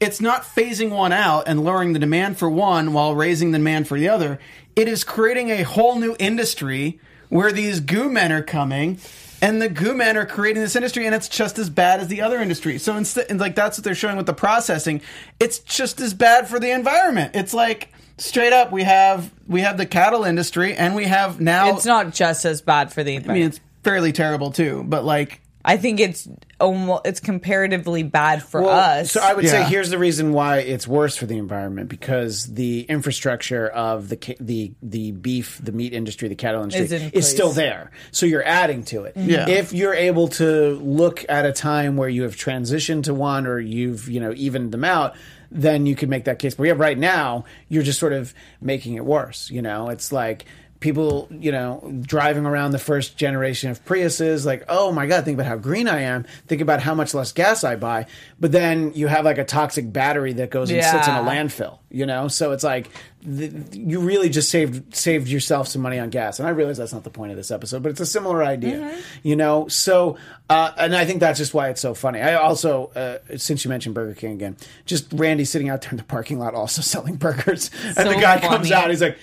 it's 0.00 0.20
not 0.20 0.42
phasing 0.42 0.90
one 0.90 1.12
out 1.12 1.46
and 1.46 1.62
lowering 1.64 1.92
the 1.92 1.98
demand 2.00 2.36
for 2.36 2.50
one 2.50 2.92
while 2.92 3.14
raising 3.14 3.52
the 3.52 3.58
demand 3.58 3.86
for 3.86 3.98
the 3.98 4.08
other. 4.08 4.38
It 4.74 4.88
is 4.88 5.04
creating 5.04 5.50
a 5.50 5.62
whole 5.62 5.96
new 6.00 6.16
industry 6.18 6.98
where 7.32 7.50
these 7.50 7.80
goo 7.80 8.10
men 8.10 8.30
are 8.30 8.42
coming 8.42 8.98
and 9.40 9.60
the 9.60 9.68
goo 9.70 9.94
men 9.94 10.18
are 10.18 10.26
creating 10.26 10.62
this 10.62 10.76
industry 10.76 11.06
and 11.06 11.14
it's 11.14 11.30
just 11.30 11.58
as 11.58 11.70
bad 11.70 11.98
as 11.98 12.08
the 12.08 12.20
other 12.20 12.38
industry. 12.38 12.76
So 12.76 12.94
instead 12.94 13.40
like 13.40 13.54
that's 13.54 13.78
what 13.78 13.84
they're 13.84 13.94
showing 13.94 14.18
with 14.18 14.26
the 14.26 14.34
processing. 14.34 15.00
It's 15.40 15.58
just 15.60 15.98
as 16.02 16.12
bad 16.12 16.46
for 16.46 16.60
the 16.60 16.70
environment. 16.70 17.34
It's 17.34 17.54
like 17.54 17.88
straight 18.18 18.52
up 18.52 18.70
we 18.70 18.82
have 18.82 19.32
we 19.48 19.62
have 19.62 19.78
the 19.78 19.86
cattle 19.86 20.24
industry 20.24 20.74
and 20.76 20.94
we 20.94 21.06
have 21.06 21.40
now 21.40 21.74
It's 21.74 21.86
not 21.86 22.12
just 22.12 22.44
as 22.44 22.60
bad 22.60 22.92
for 22.92 23.02
the 23.02 23.16
I 23.16 23.20
mean 23.20 23.44
it's 23.44 23.60
fairly 23.82 24.12
terrible 24.12 24.50
too, 24.50 24.84
but 24.86 25.02
like 25.02 25.40
I 25.64 25.76
think 25.76 26.00
it's 26.00 26.28
almost 26.60 27.06
it's 27.06 27.20
comparatively 27.20 28.02
bad 28.02 28.42
for 28.42 28.62
Well, 28.62 28.70
us. 28.70 29.12
So 29.12 29.20
I 29.20 29.34
would 29.34 29.48
say 29.48 29.64
here's 29.64 29.90
the 29.90 29.98
reason 29.98 30.32
why 30.32 30.58
it's 30.58 30.88
worse 30.88 31.16
for 31.16 31.26
the 31.26 31.38
environment 31.38 31.88
because 31.88 32.46
the 32.46 32.82
infrastructure 32.82 33.68
of 33.68 34.08
the 34.08 34.36
the 34.40 34.72
the 34.82 35.12
beef, 35.12 35.60
the 35.62 35.72
meat 35.72 35.92
industry, 35.92 36.28
the 36.28 36.34
cattle 36.34 36.62
industry 36.62 36.84
Is 36.84 36.92
in 36.92 37.10
is 37.10 37.30
still 37.30 37.50
there. 37.50 37.90
So 38.10 38.26
you're 38.26 38.44
adding 38.44 38.84
to 38.84 39.04
it. 39.04 39.14
Mm-hmm. 39.14 39.30
Yeah. 39.30 39.48
If 39.48 39.72
you're 39.72 39.94
able 39.94 40.28
to 40.28 40.74
look 40.76 41.24
at 41.28 41.46
a 41.46 41.52
time 41.52 41.96
where 41.96 42.08
you 42.08 42.22
have 42.22 42.36
transitioned 42.36 43.04
to 43.04 43.14
one 43.14 43.46
or 43.46 43.58
you've 43.58 44.08
you 44.08 44.20
know 44.20 44.32
evened 44.34 44.72
them 44.72 44.84
out. 44.84 45.14
Then 45.54 45.84
you 45.84 45.94
could 45.94 46.08
make 46.08 46.24
that 46.24 46.38
case. 46.38 46.54
But 46.54 46.62
we 46.62 46.68
have 46.68 46.80
right 46.80 46.96
now, 46.96 47.44
you're 47.68 47.82
just 47.82 47.98
sort 47.98 48.14
of 48.14 48.32
making 48.62 48.94
it 48.94 49.04
worse. 49.04 49.50
You 49.50 49.60
know, 49.60 49.90
it's 49.90 50.10
like 50.10 50.46
people, 50.82 51.28
you 51.30 51.50
know, 51.50 51.90
driving 52.02 52.44
around 52.44 52.72
the 52.72 52.78
first 52.78 53.16
generation 53.16 53.70
of 53.70 53.82
Priuses, 53.86 54.44
like, 54.44 54.64
oh 54.68 54.92
my 54.92 55.06
God, 55.06 55.24
think 55.24 55.36
about 55.36 55.46
how 55.46 55.56
green 55.56 55.88
I 55.88 56.00
am. 56.00 56.24
Think 56.46 56.60
about 56.60 56.82
how 56.82 56.94
much 56.94 57.14
less 57.14 57.32
gas 57.32 57.64
I 57.64 57.76
buy. 57.76 58.06
But 58.38 58.52
then 58.52 58.92
you 58.94 59.06
have 59.06 59.24
like 59.24 59.38
a 59.38 59.44
toxic 59.44 59.90
battery 59.90 60.34
that 60.34 60.50
goes 60.50 60.70
and 60.70 60.84
sits 60.84 61.08
in 61.08 61.14
a 61.14 61.18
landfill, 61.22 61.78
you 61.90 62.04
know? 62.04 62.28
So 62.28 62.52
it's 62.52 62.64
like, 62.64 62.90
th- 63.24 63.52
you 63.72 64.00
really 64.00 64.28
just 64.28 64.50
saved 64.50 64.94
saved 64.94 65.28
yourself 65.28 65.68
some 65.68 65.80
money 65.80 65.98
on 65.98 66.10
gas. 66.10 66.38
And 66.38 66.46
I 66.46 66.50
realize 66.50 66.76
that's 66.76 66.92
not 66.92 67.04
the 67.04 67.10
point 67.10 67.30
of 67.30 67.36
this 67.36 67.50
episode, 67.50 67.82
but 67.82 67.90
it's 67.90 68.00
a 68.00 68.06
similar 68.06 68.42
idea, 68.44 68.98
you 69.22 69.36
know? 69.36 69.68
So, 69.68 70.18
uh, 70.50 70.72
and 70.76 70.94
I 70.94 71.04
think 71.06 71.20
that's 71.20 71.38
just 71.38 71.54
why 71.54 71.68
it's 71.70 71.80
so 71.80 71.94
funny. 71.94 72.20
I 72.20 72.34
also, 72.34 72.88
uh, 72.96 73.18
since 73.38 73.64
you 73.64 73.68
mentioned 73.68 73.94
Burger 73.94 74.14
King 74.14 74.32
again, 74.32 74.56
just 74.84 75.12
Randy 75.12 75.44
sitting 75.44 75.70
out 75.70 75.80
there 75.82 75.92
in 75.92 75.96
the 75.96 76.04
parking 76.04 76.38
lot 76.38 76.54
also 76.54 76.82
selling 76.82 77.16
burgers. 77.16 77.70
and 77.96 78.08
the 78.10 78.20
guy 78.20 78.40
comes 78.40 78.70
out, 78.72 78.90
he's 78.90 79.00
like, 79.00 79.16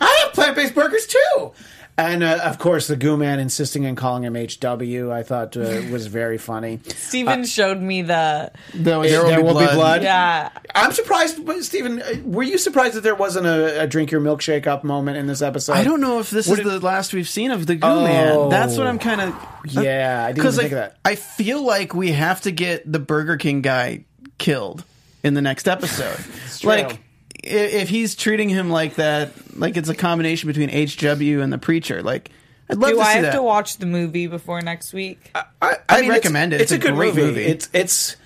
I 0.00 0.20
have 0.24 0.32
plant 0.32 0.56
based 0.56 0.74
burgers 0.74 1.06
too. 1.06 1.52
And 1.96 2.24
uh, 2.24 2.40
of 2.42 2.58
course, 2.58 2.88
the 2.88 2.96
goo 2.96 3.16
man 3.16 3.38
insisting 3.38 3.86
on 3.86 3.94
calling 3.94 4.24
him 4.24 4.34
HW, 4.34 5.12
I 5.12 5.22
thought 5.22 5.56
uh, 5.56 5.80
was 5.92 6.08
very 6.08 6.38
funny. 6.38 6.80
Steven 6.88 7.44
showed 7.44 7.80
me 7.80 8.02
the. 8.02 8.50
There, 8.74 8.98
was- 8.98 9.12
There, 9.12 9.40
will, 9.40 9.56
be, 9.56 9.64
blood. 9.66 10.02
Yeah. 10.02 10.50
I'm 10.74 10.90
surprised, 10.90 11.46
but 11.46 11.62
Stephen, 11.62 12.02
uh, 12.02 12.14
were 12.24 12.42
you 12.42 12.58
surprised 12.58 12.94
that 12.94 13.02
there 13.02 13.14
wasn't 13.14 13.46
a, 13.46 13.82
a 13.82 13.86
drink 13.86 14.10
your 14.10 14.20
milkshake 14.20 14.66
up 14.66 14.82
moment 14.82 15.18
in 15.18 15.28
this 15.28 15.40
episode? 15.40 15.74
I 15.74 15.84
don't 15.84 16.00
know 16.00 16.18
if 16.18 16.30
this 16.30 16.48
What 16.48 16.58
is 16.58 16.64
did- 16.64 16.80
the 16.80 16.84
last 16.84 17.14
we've 17.14 17.28
seen 17.28 17.52
of 17.52 17.64
the 17.64 17.76
Goo 17.76 17.86
Oh. 17.86 18.02
Man. 18.02 18.48
That's 18.48 18.76
what 18.76 18.88
I'm 18.88 18.98
kind 18.98 19.20
of. 19.20 19.34
Yeah, 19.68 20.24
I 20.26 20.32
didn't 20.32 20.46
even 20.46 20.56
like, 20.56 20.60
think 20.62 20.72
of 20.72 20.78
that. 20.78 20.96
I 21.04 21.14
feel 21.14 21.64
like 21.64 21.94
we 21.94 22.10
have 22.10 22.40
to 22.40 22.50
get 22.50 22.90
the 22.90 22.98
Burger 22.98 23.36
King 23.36 23.62
guy 23.62 24.04
killed 24.38 24.82
in 25.22 25.34
the 25.34 25.42
next 25.42 25.68
episode. 25.68 26.18
true. 26.58 26.70
like, 26.70 26.94
i- 26.94 26.98
if 27.46 27.88
he's 27.88 28.14
treating 28.14 28.48
him 28.48 28.70
like 28.70 28.94
that, 28.96 29.32
like 29.58 29.76
it's 29.76 29.88
a 29.88 29.94
combination 29.94 30.46
between 30.48 30.68
HW 30.70 31.40
and 31.42 31.52
the 31.52 31.58
preacher, 31.58 32.02
like, 32.02 32.30
I'd 32.70 32.78
love 32.78 32.90
Do 32.90 32.96
to 32.96 33.02
I 33.02 33.04
see 33.04 33.12
have 33.16 33.22
that. 33.24 33.32
to 33.34 33.42
watch 33.42 33.76
the 33.76 33.86
movie 33.86 34.26
before 34.26 34.60
next 34.62 34.92
week? 34.94 35.30
I, 35.34 35.76
I'd 35.88 36.00
mean, 36.02 36.10
recommend 36.10 36.52
it. 36.54 36.60
It's, 36.62 36.72
It's 36.72 36.72
a 36.72 36.86
a 36.86 36.90
good 36.90 36.94
great 36.96 37.14
movie. 37.14 37.26
movie. 37.26 37.44
It's 37.44 37.68
it's. 37.72 38.16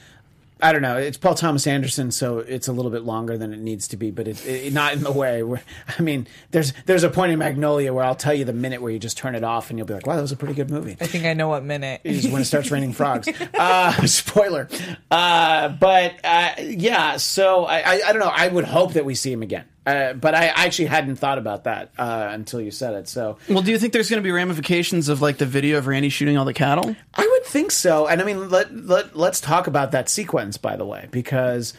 I 0.61 0.73
don't 0.73 0.83
know. 0.83 0.97
It's 0.97 1.17
Paul 1.17 1.35
Thomas 1.35 1.67
Anderson, 1.67 2.11
so 2.11 2.39
it's 2.39 2.67
a 2.67 2.73
little 2.73 2.91
bit 2.91 3.05
longer 3.05 3.39
than 3.39 3.53
it 3.53 3.61
needs 3.61 3.87
to 3.89 3.97
be, 3.97 4.11
but 4.11 4.27
it's 4.27 4.45
it, 4.45 4.73
not 4.73 4.93
in 4.93 5.03
the 5.03 5.13
way 5.13 5.43
where. 5.43 5.63
I 5.99 6.03
mean, 6.03 6.27
there's 6.51 6.73
there's 6.87 7.05
a 7.05 7.11
point 7.11 7.33
in 7.33 7.39
Magnolia 7.39 7.93
where 7.93 8.05
I'll 8.05 8.15
tell 8.15 8.35
you 8.35 8.45
the 8.45 8.53
minute 8.53 8.83
where 8.83 8.91
you 8.91 8.99
just 8.99 9.17
turn 9.17 9.35
it 9.35 9.45
off 9.45 9.71
and 9.71 9.79
you'll 9.79 9.87
be 9.87 9.95
like, 9.95 10.07
"Wow, 10.07 10.17
that 10.17 10.23
was 10.23 10.33
a 10.33 10.37
pretty 10.37 10.55
good 10.55 10.71
movie." 10.71 10.97
I 11.01 11.07
think 11.07 11.25
I 11.27 11.35
know 11.35 11.49
what 11.49 11.65
minute. 11.65 12.01
is 12.05 12.27
when 12.29 12.43
it 12.43 12.47
starts 12.47 12.71
raining 12.73 12.93
frogs. 12.93 13.29
Uh, 13.55 13.93
spoiler. 14.07 14.69
Uh, 15.11 15.69
but 15.69 16.17
uh, 16.25 16.51
yeah, 16.61 17.17
so 17.19 17.65
I, 17.65 17.79
I, 17.79 18.01
I 18.09 18.13
don't 18.13 18.21
know. 18.21 18.33
I 18.35 18.49
would 18.49 18.65
hope 18.65 18.95
that 18.95 19.05
we 19.05 19.15
see 19.15 19.33
him 19.33 19.43
again. 19.43 19.65
Uh, 19.89 20.13
but 20.13 20.35
I 20.35 20.49
actually 20.49 20.85
hadn't 20.85 21.17
thought 21.17 21.39
about 21.39 21.65
that 21.65 21.93
uh, 21.97 22.29
until 22.31 22.61
you 22.61 22.71
said 22.71 22.93
it. 22.93 23.09
So 23.09 23.39
well, 23.49 23.63
do 23.63 23.71
you 23.71 23.79
think 23.79 23.95
there's 23.95 24.11
going 24.11 24.23
to 24.23 24.27
be 24.27 24.31
ramifications 24.31 25.09
of 25.09 25.23
like 25.23 25.39
the 25.39 25.47
video 25.47 25.79
of 25.79 25.87
Randy 25.87 26.11
shooting 26.11 26.37
all 26.37 26.45
the 26.45 26.53
cattle? 26.53 26.95
I 27.15 27.27
would 27.27 27.45
think 27.47 27.71
so. 27.71 28.07
And 28.07 28.21
I 28.21 28.25
mean, 28.25 28.51
let, 28.51 28.75
let, 28.75 29.17
let's 29.17 29.41
talk 29.41 29.67
about 29.67 29.93
that 29.93 30.11
sequence, 30.11 30.59
by 30.59 30.77
the 30.77 30.85
way, 30.85 31.09
because 31.11 31.73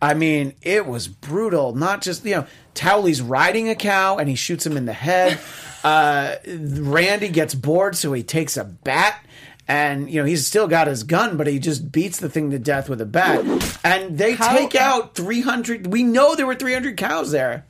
I 0.00 0.14
mean, 0.14 0.54
it 0.62 0.86
was 0.86 1.08
brutal. 1.08 1.74
Not 1.74 2.02
just, 2.02 2.24
you 2.24 2.36
know, 2.36 2.46
Towelie's 2.74 3.20
riding 3.20 3.68
a 3.68 3.74
cow 3.74 4.18
and 4.18 4.28
he 4.28 4.36
shoots 4.36 4.64
him 4.64 4.76
in 4.76 4.86
the 4.86 4.92
head. 4.92 5.38
Uh, 5.84 6.34
Randy 6.48 7.28
gets 7.28 7.54
bored, 7.54 7.94
so 7.94 8.12
he 8.12 8.24
takes 8.24 8.56
a 8.56 8.64
bat. 8.64 9.24
And 9.68 10.08
you 10.10 10.20
know 10.20 10.26
he's 10.26 10.46
still 10.46 10.68
got 10.68 10.86
his 10.86 11.02
gun, 11.02 11.36
but 11.36 11.46
he 11.48 11.58
just 11.58 11.90
beats 11.90 12.18
the 12.18 12.28
thing 12.28 12.50
to 12.50 12.58
death 12.58 12.88
with 12.88 13.00
a 13.00 13.06
bat. 13.06 13.44
And 13.84 14.16
they 14.16 14.34
How- 14.34 14.56
take 14.56 14.74
out 14.76 15.14
three 15.14 15.40
hundred. 15.40 15.88
We 15.88 16.02
know 16.04 16.34
there 16.36 16.46
were 16.46 16.54
three 16.54 16.72
hundred 16.72 16.96
cows 16.96 17.32
there. 17.32 17.64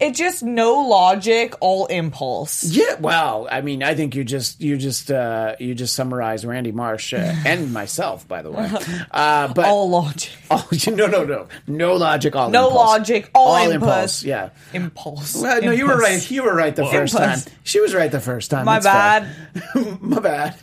It 0.00 0.14
just 0.14 0.42
no 0.42 0.80
logic, 0.88 1.54
all 1.60 1.84
impulse. 1.86 2.64
Yeah, 2.64 2.94
well, 3.00 3.46
I 3.50 3.60
mean, 3.60 3.82
I 3.82 3.94
think 3.94 4.14
you 4.14 4.24
just 4.24 4.60
you 4.60 4.78
just 4.78 5.10
uh, 5.10 5.56
you 5.58 5.74
just 5.74 5.94
summarized 5.94 6.44
Randy 6.46 6.72
Marsh 6.72 7.12
uh, 7.12 7.18
and 7.46 7.72
myself, 7.72 8.26
by 8.26 8.40
the 8.42 8.50
way. 8.50 8.70
Uh, 9.10 9.52
but 9.52 9.66
all 9.66 9.90
logic. 9.90 10.30
Oh, 10.52 10.66
no, 10.88 11.06
no, 11.06 11.22
no, 11.24 11.46
no 11.68 11.94
logic. 11.94 12.34
All 12.34 12.50
No 12.50 12.66
impulse. 12.68 12.86
logic, 12.88 13.30
all 13.36 13.54
impulse. 13.56 13.74
impulse. 13.74 14.24
Yeah. 14.24 14.50
Impulse. 14.72 15.36
Well, 15.40 15.62
no, 15.62 15.70
you 15.70 15.86
were 15.86 15.96
right. 15.96 16.28
You 16.28 16.42
were 16.42 16.54
right 16.56 16.74
the 16.74 16.86
first 16.86 17.14
Impulse. 17.14 17.44
time. 17.44 17.54
She 17.62 17.78
was 17.78 17.94
right 17.94 18.10
the 18.10 18.18
first 18.18 18.50
time. 18.50 18.64
My 18.64 18.80
That's 18.80 19.28
bad. 19.76 20.00
My 20.00 20.18
bad. 20.18 20.56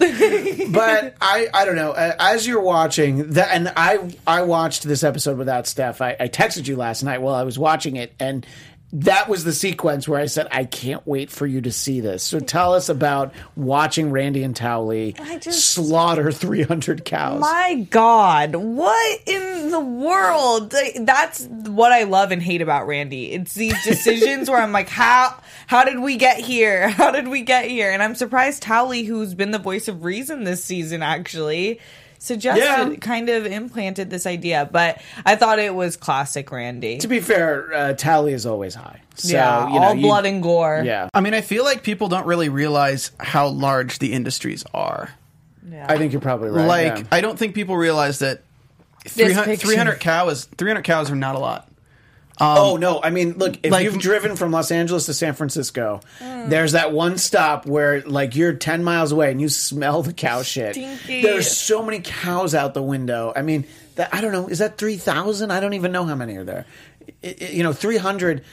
but 0.71 1.15
I, 1.21 1.47
I 1.53 1.63
don't 1.65 1.75
know. 1.75 1.91
Uh, 1.91 2.15
As 2.19 2.45
you're 2.45 2.61
watching 2.61 3.31
that, 3.31 3.49
and 3.51 3.71
I, 3.77 4.13
I 4.25 4.41
watched 4.41 4.83
this 4.83 5.03
episode 5.03 5.37
without 5.37 5.67
Steph. 5.67 6.01
I, 6.01 6.15
I 6.19 6.27
texted 6.27 6.67
you 6.67 6.75
last 6.75 7.03
night 7.03 7.21
while 7.21 7.35
I 7.35 7.43
was 7.43 7.57
watching 7.57 7.95
it, 7.95 8.13
and 8.19 8.45
that 8.93 9.27
was 9.27 9.43
the 9.43 9.51
sequence 9.51 10.07
where 10.07 10.19
I 10.19 10.27
said, 10.27 10.47
"I 10.51 10.63
can't 10.63 11.05
wait 11.05 11.29
for 11.29 11.45
you 11.45 11.61
to 11.61 11.71
see 11.71 11.99
this." 11.99 12.23
So 12.23 12.39
tell 12.39 12.73
us 12.73 12.87
about 12.87 13.33
watching 13.55 14.11
Randy 14.11 14.43
and 14.43 14.55
Towelie 14.55 15.15
slaughter 15.51 16.31
300 16.31 17.03
cows. 17.03 17.41
My 17.41 17.87
God, 17.89 18.55
what 18.55 19.21
in 19.25 19.71
the 19.71 19.79
world? 19.79 20.73
That's 21.01 21.45
what 21.45 21.91
I 21.91 22.03
love 22.03 22.31
and 22.31 22.41
hate 22.41 22.61
about 22.61 22.87
Randy. 22.87 23.33
It's 23.33 23.53
these 23.53 23.81
decisions 23.83 24.49
where 24.49 24.61
I'm 24.61 24.71
like, 24.71 24.89
how 24.89 25.35
how 25.67 25.83
did 25.83 25.99
we 25.99 26.15
get 26.15 26.39
here? 26.39 26.89
How 26.97 27.11
did 27.11 27.27
we 27.27 27.41
get 27.41 27.65
here? 27.65 27.91
And 27.91 28.01
I'm 28.01 28.15
surprised 28.15 28.63
Towelie, 28.63 29.05
who's 29.05 29.33
been 29.33 29.51
the 29.51 29.59
voice 29.59 29.87
of 29.87 30.03
reason 30.03 30.43
this 30.43 30.63
season, 30.63 31.03
actually 31.03 31.79
suggested 32.27 32.61
Yeah. 32.63 32.95
kind 32.99 33.29
of 33.29 33.45
implanted 33.45 34.09
this 34.09 34.25
idea. 34.27 34.69
But 34.71 35.01
I 35.25 35.35
thought 35.35 35.57
it 35.59 35.73
was 35.73 35.97
classic 35.97 36.51
Randy. 36.51 36.97
to 36.99 37.07
be 37.07 37.19
fair, 37.19 37.73
uh, 37.73 37.77
Towelie 37.93 38.33
is 38.33 38.45
always 38.45 38.75
high. 38.75 39.01
So, 39.15 39.33
yeah, 39.33 39.67
you 39.69 39.73
know, 39.79 39.85
all 39.87 39.95
you- 39.95 40.01
blood 40.01 40.25
and 40.27 40.43
gore. 40.43 40.83
Yeah, 40.85 41.09
I 41.13 41.21
mean, 41.21 41.33
I 41.33 41.41
feel 41.41 41.63
like 41.63 41.81
people 41.81 42.07
don't 42.07 42.27
really 42.27 42.49
realize 42.49 43.09
how 43.19 43.47
large 43.47 43.97
the 43.97 44.13
industries 44.13 44.63
are. 44.75 45.09
Yeah. 45.71 45.85
I 45.89 45.97
think 45.97 46.11
you're 46.13 46.21
probably 46.21 46.49
right. 46.49 46.67
like, 46.67 46.97
yeah. 46.99 47.03
I 47.11 47.21
don't 47.21 47.37
think 47.39 47.55
people 47.55 47.75
realize 47.77 48.19
that 48.19 48.41
300, 49.07 49.59
300 49.59 49.99
cows 49.99 50.47
300 50.57 50.83
cows 50.83 51.09
are 51.09 51.15
not 51.15 51.35
a 51.35 51.39
lot. 51.39 51.66
Um, 52.39 52.57
oh 52.57 52.77
no! 52.77 53.01
I 53.01 53.09
mean, 53.09 53.37
look, 53.37 53.57
if 53.63 53.71
like- 53.71 53.83
you've 53.83 53.97
driven 53.97 54.35
from 54.35 54.51
Los 54.51 54.71
Angeles 54.71 55.07
to 55.07 55.13
San 55.13 55.33
Francisco, 55.33 56.01
mm. 56.19 56.49
there's 56.49 56.73
that 56.73 56.91
one 56.91 57.17
stop 57.17 57.65
where 57.65 58.01
like 58.01 58.35
you're 58.35 58.53
ten 58.53 58.83
miles 58.83 59.11
away 59.11 59.31
and 59.31 59.41
you 59.41 59.49
smell 59.49 60.03
the 60.03 60.13
cow 60.13 60.43
shit. 60.43 60.75
Stinky. 60.75 61.23
There's 61.23 61.49
so 61.49 61.81
many 61.81 61.99
cows 61.99 62.53
out 62.53 62.73
the 62.75 62.83
window. 62.83 63.33
I 63.35 63.41
mean, 63.41 63.65
that 63.95 64.13
I 64.13 64.21
don't 64.21 64.31
know. 64.31 64.47
Is 64.47 64.59
that 64.59 64.77
three 64.77 64.97
thousand? 64.97 65.51
I 65.51 65.59
don't 65.59 65.73
even 65.73 65.91
know 65.91 66.05
how 66.05 66.15
many 66.15 66.37
are 66.37 66.43
there. 66.43 66.65
I- 67.23 67.35
I- 67.41 67.45
you 67.45 67.63
know, 67.63 67.73
three 67.73 67.97
hundred. 67.97 68.43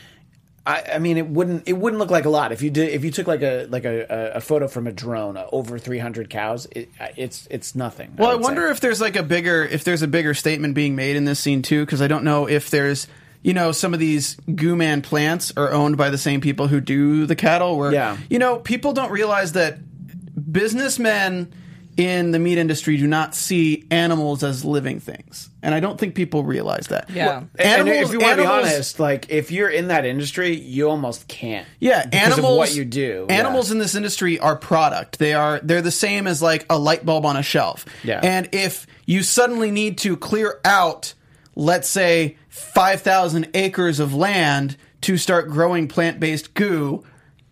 I, 0.67 0.93
I 0.95 0.99
mean, 0.99 1.19
it 1.19 1.29
wouldn't 1.29 1.69
it 1.69 1.75
wouldn't 1.75 2.01
look 2.01 2.11
like 2.11 2.25
a 2.25 2.31
lot 2.31 2.51
if 2.53 2.63
you 2.63 2.71
did 2.71 2.89
if 2.89 3.05
you 3.05 3.11
took 3.11 3.27
like 3.27 3.43
a 3.43 3.67
like 3.67 3.85
a, 3.85 4.07
a, 4.09 4.37
a 4.37 4.41
photo 4.41 4.67
from 4.67 4.87
a 4.87 4.93
drone 4.93 5.37
uh, 5.37 5.47
over 5.53 5.79
three 5.79 5.99
hundred 5.99 6.31
cows. 6.31 6.67
It, 6.71 6.89
uh, 6.99 7.09
it's 7.19 7.47
it's 7.51 7.75
nothing. 7.75 8.15
Well, 8.17 8.31
I, 8.31 8.35
would 8.35 8.43
say. 8.43 8.47
wonder 8.47 8.69
if 8.69 8.81
there's 8.81 8.99
like 8.99 9.17
a 9.17 9.23
bigger 9.23 9.63
if 9.63 9.85
there's 9.85 10.01
a 10.01 10.09
bigger 10.09 10.33
statement 10.33 10.75
being 10.75 10.97
made 10.97 11.17
in 11.17 11.27
this 11.27 11.39
scene 11.39 11.61
too 11.61 11.85
because 11.85 12.01
I 12.01 12.09
don't 12.09 12.25
know 12.25 12.49
if 12.49 12.71
there's 12.71 13.09
you 13.45 13.55
know 13.55 13.71
some 13.71 13.95
of 13.95 14.01
these 14.01 14.35
goo 14.57 14.75
man 14.75 15.01
plants 15.03 15.53
are 15.57 15.71
owned 15.71 15.97
by 15.97 16.11
the 16.11 16.19
same 16.19 16.41
people 16.41 16.67
who 16.67 16.81
do 16.81 17.27
the 17.27 17.37
cattle 17.37 17.77
where 17.79 17.93
Yeah. 17.93 18.17
you 18.29 18.41
know 18.41 18.57
people 18.59 18.93
don't 18.93 19.13
realize 19.13 19.53
that 19.53 19.79
businessmen 20.51 21.53
in 21.97 22.33
the 22.33 22.41
meat 22.41 22.59
industry 22.59 22.97
do 22.97 23.07
not 23.07 23.37
see 23.37 23.85
animals 23.91 24.43
as 24.43 24.65
living 24.65 24.99
things 24.99 25.49
and 25.63 25.73
I 25.75 25.81
don't 25.81 25.97
think 25.99 26.15
people 26.17 26.43
realize 26.45 26.89
that. 26.89 27.09
Yeah. 27.09 27.39
And- 27.39 27.49
and 27.57 27.89
Animals- 27.89 28.09
if 28.09 28.13
you 28.13 28.19
want 28.21 28.33
to 28.33 28.43
be 28.43 28.49
animals- 28.49 28.73
honest, 28.73 29.01
like 29.01 29.27
if 29.31 29.51
you're 29.53 29.71
in 29.71 29.89
that 29.89 30.05
industry, 30.05 30.55
you 30.57 30.91
almost 30.91 31.27
can't. 31.29 31.67
Yeah, 31.81 32.05
animals. 32.13 32.39
of 32.53 32.57
what 32.59 32.75
you 32.75 32.85
do. 32.85 33.27
Animals 33.31 33.71
in 33.71 33.79
this 33.79 33.95
industry 33.95 34.39
are 34.41 34.57
product. 34.57 35.19
They 35.21 35.33
are 35.35 35.61
they're 35.63 35.81
the 35.83 35.91
same 35.93 36.27
as 36.27 36.43
like 36.43 36.67
a 36.69 36.79
light 36.79 37.07
bulb 37.07 37.25
on 37.25 37.37
a 37.37 37.43
shelf. 37.43 37.87
Yeah. 38.03 38.21
And 38.23 38.49
if 38.53 38.87
you 39.07 39.23
suddenly 39.23 39.71
need 39.71 39.99
to 39.99 40.17
clear 40.17 40.61
out, 40.65 41.15
let's 41.55 41.89
say 41.89 42.37
five 42.55 43.01
thousand 43.01 43.49
acres 43.55 43.99
of 43.99 44.15
land 44.15 44.77
to 45.01 45.17
start 45.17 45.49
growing 45.49 45.89
plant 45.89 46.21
based 46.21 46.55
goo. 46.55 47.05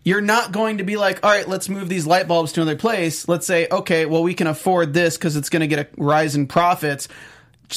You're 0.05 0.21
not 0.21 0.51
going 0.53 0.77
to 0.79 0.83
be 0.83 0.95
like, 0.97 1.23
all 1.25 1.29
right, 1.31 1.47
let's 1.47 1.67
move 1.69 1.87
these 1.89 2.05
light 2.07 2.27
bulbs 2.27 2.53
to 2.53 2.61
another 2.61 2.77
place. 2.77 3.27
Let's 3.27 3.45
say, 3.45 3.67
okay, 3.69 4.05
well, 4.05 4.23
we 4.23 4.33
can 4.33 4.47
afford 4.47 4.93
this 4.93 5.17
because 5.17 5.35
it's 5.35 5.49
going 5.49 5.61
to 5.61 5.67
get 5.67 5.79
a 5.79 5.87
rise 6.01 6.35
in 6.35 6.47
profits. 6.47 7.07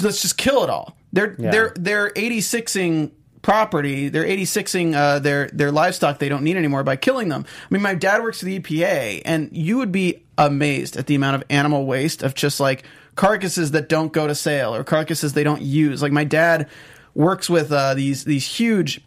Let's 0.01 0.23
just 0.23 0.37
kill 0.37 0.62
it 0.65 0.71
all. 0.71 0.97
They're 1.12 1.35
Yeah. 1.39 1.51
they're 1.51 1.73
they're 1.77 2.11
86ing 2.11 3.11
property. 3.43 4.09
They're 4.09 4.25
86ing 4.25 4.95
uh, 4.95 5.19
their 5.19 5.49
their 5.49 5.73
livestock 5.73 6.19
they 6.21 6.29
don't 6.29 6.43
need 6.45 6.57
anymore 6.57 6.85
by 6.85 6.95
killing 6.97 7.29
them. 7.29 7.45
I 7.49 7.75
mean, 7.75 7.83
my 7.83 7.95
dad 7.95 8.23
works 8.23 8.39
for 8.41 8.45
the 8.45 8.59
EPA, 8.61 9.23
and 9.25 9.49
you 9.53 9.79
would 9.79 9.91
be 9.93 10.23
amazed 10.39 10.97
at 10.97 11.07
the 11.07 11.15
amount 11.17 11.37
of 11.37 11.45
animal 11.51 11.87
waste 11.87 12.23
of 12.23 12.35
just 12.35 12.61
like 12.61 12.85
carcasses 13.17 13.71
that 13.73 13.89
don't 13.89 14.12
go 14.12 14.27
to 14.27 14.35
sale 14.35 14.75
or 14.75 14.85
carcasses 14.85 15.33
they 15.33 15.45
don't 15.45 15.62
use. 15.62 16.03
Like 16.03 16.12
my 16.12 16.25
dad 16.25 16.69
works 17.16 17.48
with 17.50 17.72
uh, 17.72 17.94
these 17.94 18.24
these 18.24 18.46
huge 18.46 19.00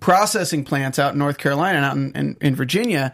processing 0.00 0.64
plants 0.64 0.98
out 0.98 1.12
in 1.12 1.18
North 1.18 1.38
Carolina 1.38 1.76
and 1.78 1.84
out 1.86 1.96
in, 1.96 2.12
in, 2.12 2.36
in 2.40 2.54
Virginia. 2.54 3.12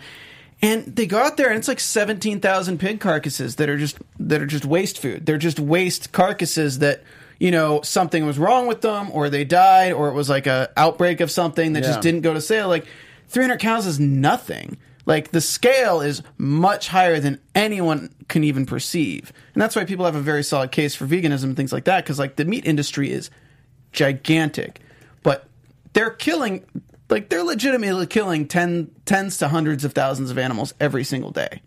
And 0.62 0.84
they 0.96 1.06
go 1.06 1.18
out 1.18 1.36
there 1.36 1.48
and 1.48 1.58
it's 1.58 1.68
like 1.68 1.80
17,000 1.80 2.78
pig 2.78 2.98
carcasses 2.98 3.56
that 3.56 3.68
are 3.68 3.76
just 3.76 3.98
that 4.18 4.40
are 4.40 4.46
just 4.46 4.64
waste 4.64 4.98
food. 4.98 5.26
They're 5.26 5.38
just 5.38 5.60
waste 5.60 6.12
carcasses 6.12 6.78
that 6.78 7.02
you 7.38 7.50
know 7.50 7.82
something 7.82 8.24
was 8.24 8.38
wrong 8.38 8.66
with 8.66 8.80
them 8.80 9.10
or 9.12 9.28
they 9.28 9.44
died 9.44 9.92
or 9.92 10.08
it 10.08 10.14
was 10.14 10.28
like 10.30 10.46
a 10.46 10.70
outbreak 10.76 11.20
of 11.20 11.30
something 11.30 11.74
that 11.74 11.82
Yeah. 11.82 11.90
just 11.90 12.00
didn't 12.00 12.22
go 12.22 12.32
to 12.32 12.40
sale. 12.40 12.68
Like 12.68 12.86
300 13.28 13.60
cows 13.60 13.86
is 13.86 14.00
nothing. 14.00 14.78
Like 15.04 15.30
the 15.30 15.40
scale 15.42 16.00
is 16.00 16.22
much 16.38 16.88
higher 16.88 17.20
than 17.20 17.38
anyone 17.54 18.10
can 18.28 18.42
even 18.42 18.64
perceive. 18.66 19.32
And 19.52 19.60
that's 19.62 19.76
why 19.76 19.84
people 19.84 20.04
have 20.06 20.16
a 20.16 20.20
very 20.20 20.42
solid 20.42 20.72
case 20.72 20.94
for 20.94 21.06
veganism 21.06 21.44
and 21.44 21.56
things 21.56 21.72
like 21.72 21.84
that 21.84 22.06
cuz 22.06 22.18
like 22.18 22.36
the 22.36 22.44
meat 22.46 22.64
industry 22.64 23.12
is 23.12 23.30
gigantic. 23.92 24.80
But 25.22 25.46
they're 25.92 26.10
killing 26.10 26.64
like 27.08 27.28
they're 27.28 27.44
legitimately 27.44 28.06
killing 28.06 28.48
ten, 28.48 28.90
tens 29.04 29.38
to 29.38 29.48
hundreds 29.48 29.84
of 29.84 29.92
thousands 29.92 30.30
of 30.30 30.38
animals 30.38 30.74
every 30.80 31.04
single 31.04 31.30
day. 31.30 31.62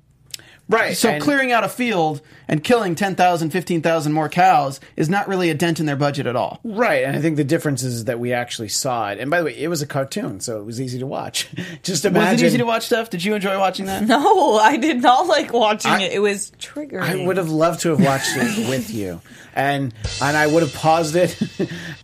Right, 0.69 0.95
So 0.95 1.09
and- 1.09 1.21
clearing 1.21 1.51
out 1.51 1.63
a 1.63 1.69
field 1.69 2.21
and 2.47 2.63
killing 2.63 2.93
10,000, 2.95 3.49
15,000 3.49 4.13
more 4.13 4.29
cows 4.29 4.79
is 4.95 5.09
not 5.09 5.27
really 5.27 5.49
a 5.49 5.53
dent 5.55 5.79
in 5.79 5.87
their 5.87 5.95
budget 5.95 6.27
at 6.27 6.35
all. 6.35 6.59
Right, 6.63 7.03
and 7.03 7.17
I 7.17 7.21
think 7.21 7.37
the 7.37 7.43
difference 7.43 7.81
is 7.83 8.05
that 8.05 8.19
we 8.19 8.33
actually 8.33 8.69
saw 8.69 9.09
it. 9.09 9.19
And 9.19 9.31
by 9.31 9.39
the 9.39 9.45
way, 9.45 9.57
it 9.57 9.67
was 9.67 9.81
a 9.81 9.87
cartoon, 9.87 10.39
so 10.39 10.59
it 10.59 10.65
was 10.65 10.79
easy 10.79 10.99
to 10.99 11.07
watch. 11.07 11.47
Just 11.83 12.05
imagine. 12.05 12.31
Was 12.33 12.41
it 12.41 12.45
easy 12.45 12.57
to 12.59 12.65
watch 12.65 12.85
stuff? 12.85 13.09
Did 13.09 13.23
you 13.23 13.33
enjoy 13.35 13.57
watching 13.57 13.85
that? 13.87 14.03
No, 14.07 14.55
I 14.57 14.77
did 14.77 15.01
not 15.01 15.25
like 15.27 15.51
watching 15.53 15.91
I- 15.91 16.03
it. 16.03 16.13
It 16.13 16.19
was 16.19 16.51
triggering. 16.59 17.01
I 17.01 17.25
would 17.25 17.37
have 17.37 17.49
loved 17.49 17.81
to 17.81 17.89
have 17.89 17.99
watched 18.03 18.31
it 18.35 18.69
with 18.69 18.91
you, 18.91 19.21
and 19.55 19.93
and 20.21 20.37
I 20.37 20.45
would 20.47 20.61
have 20.63 20.73
paused 20.73 21.15
it, 21.15 21.35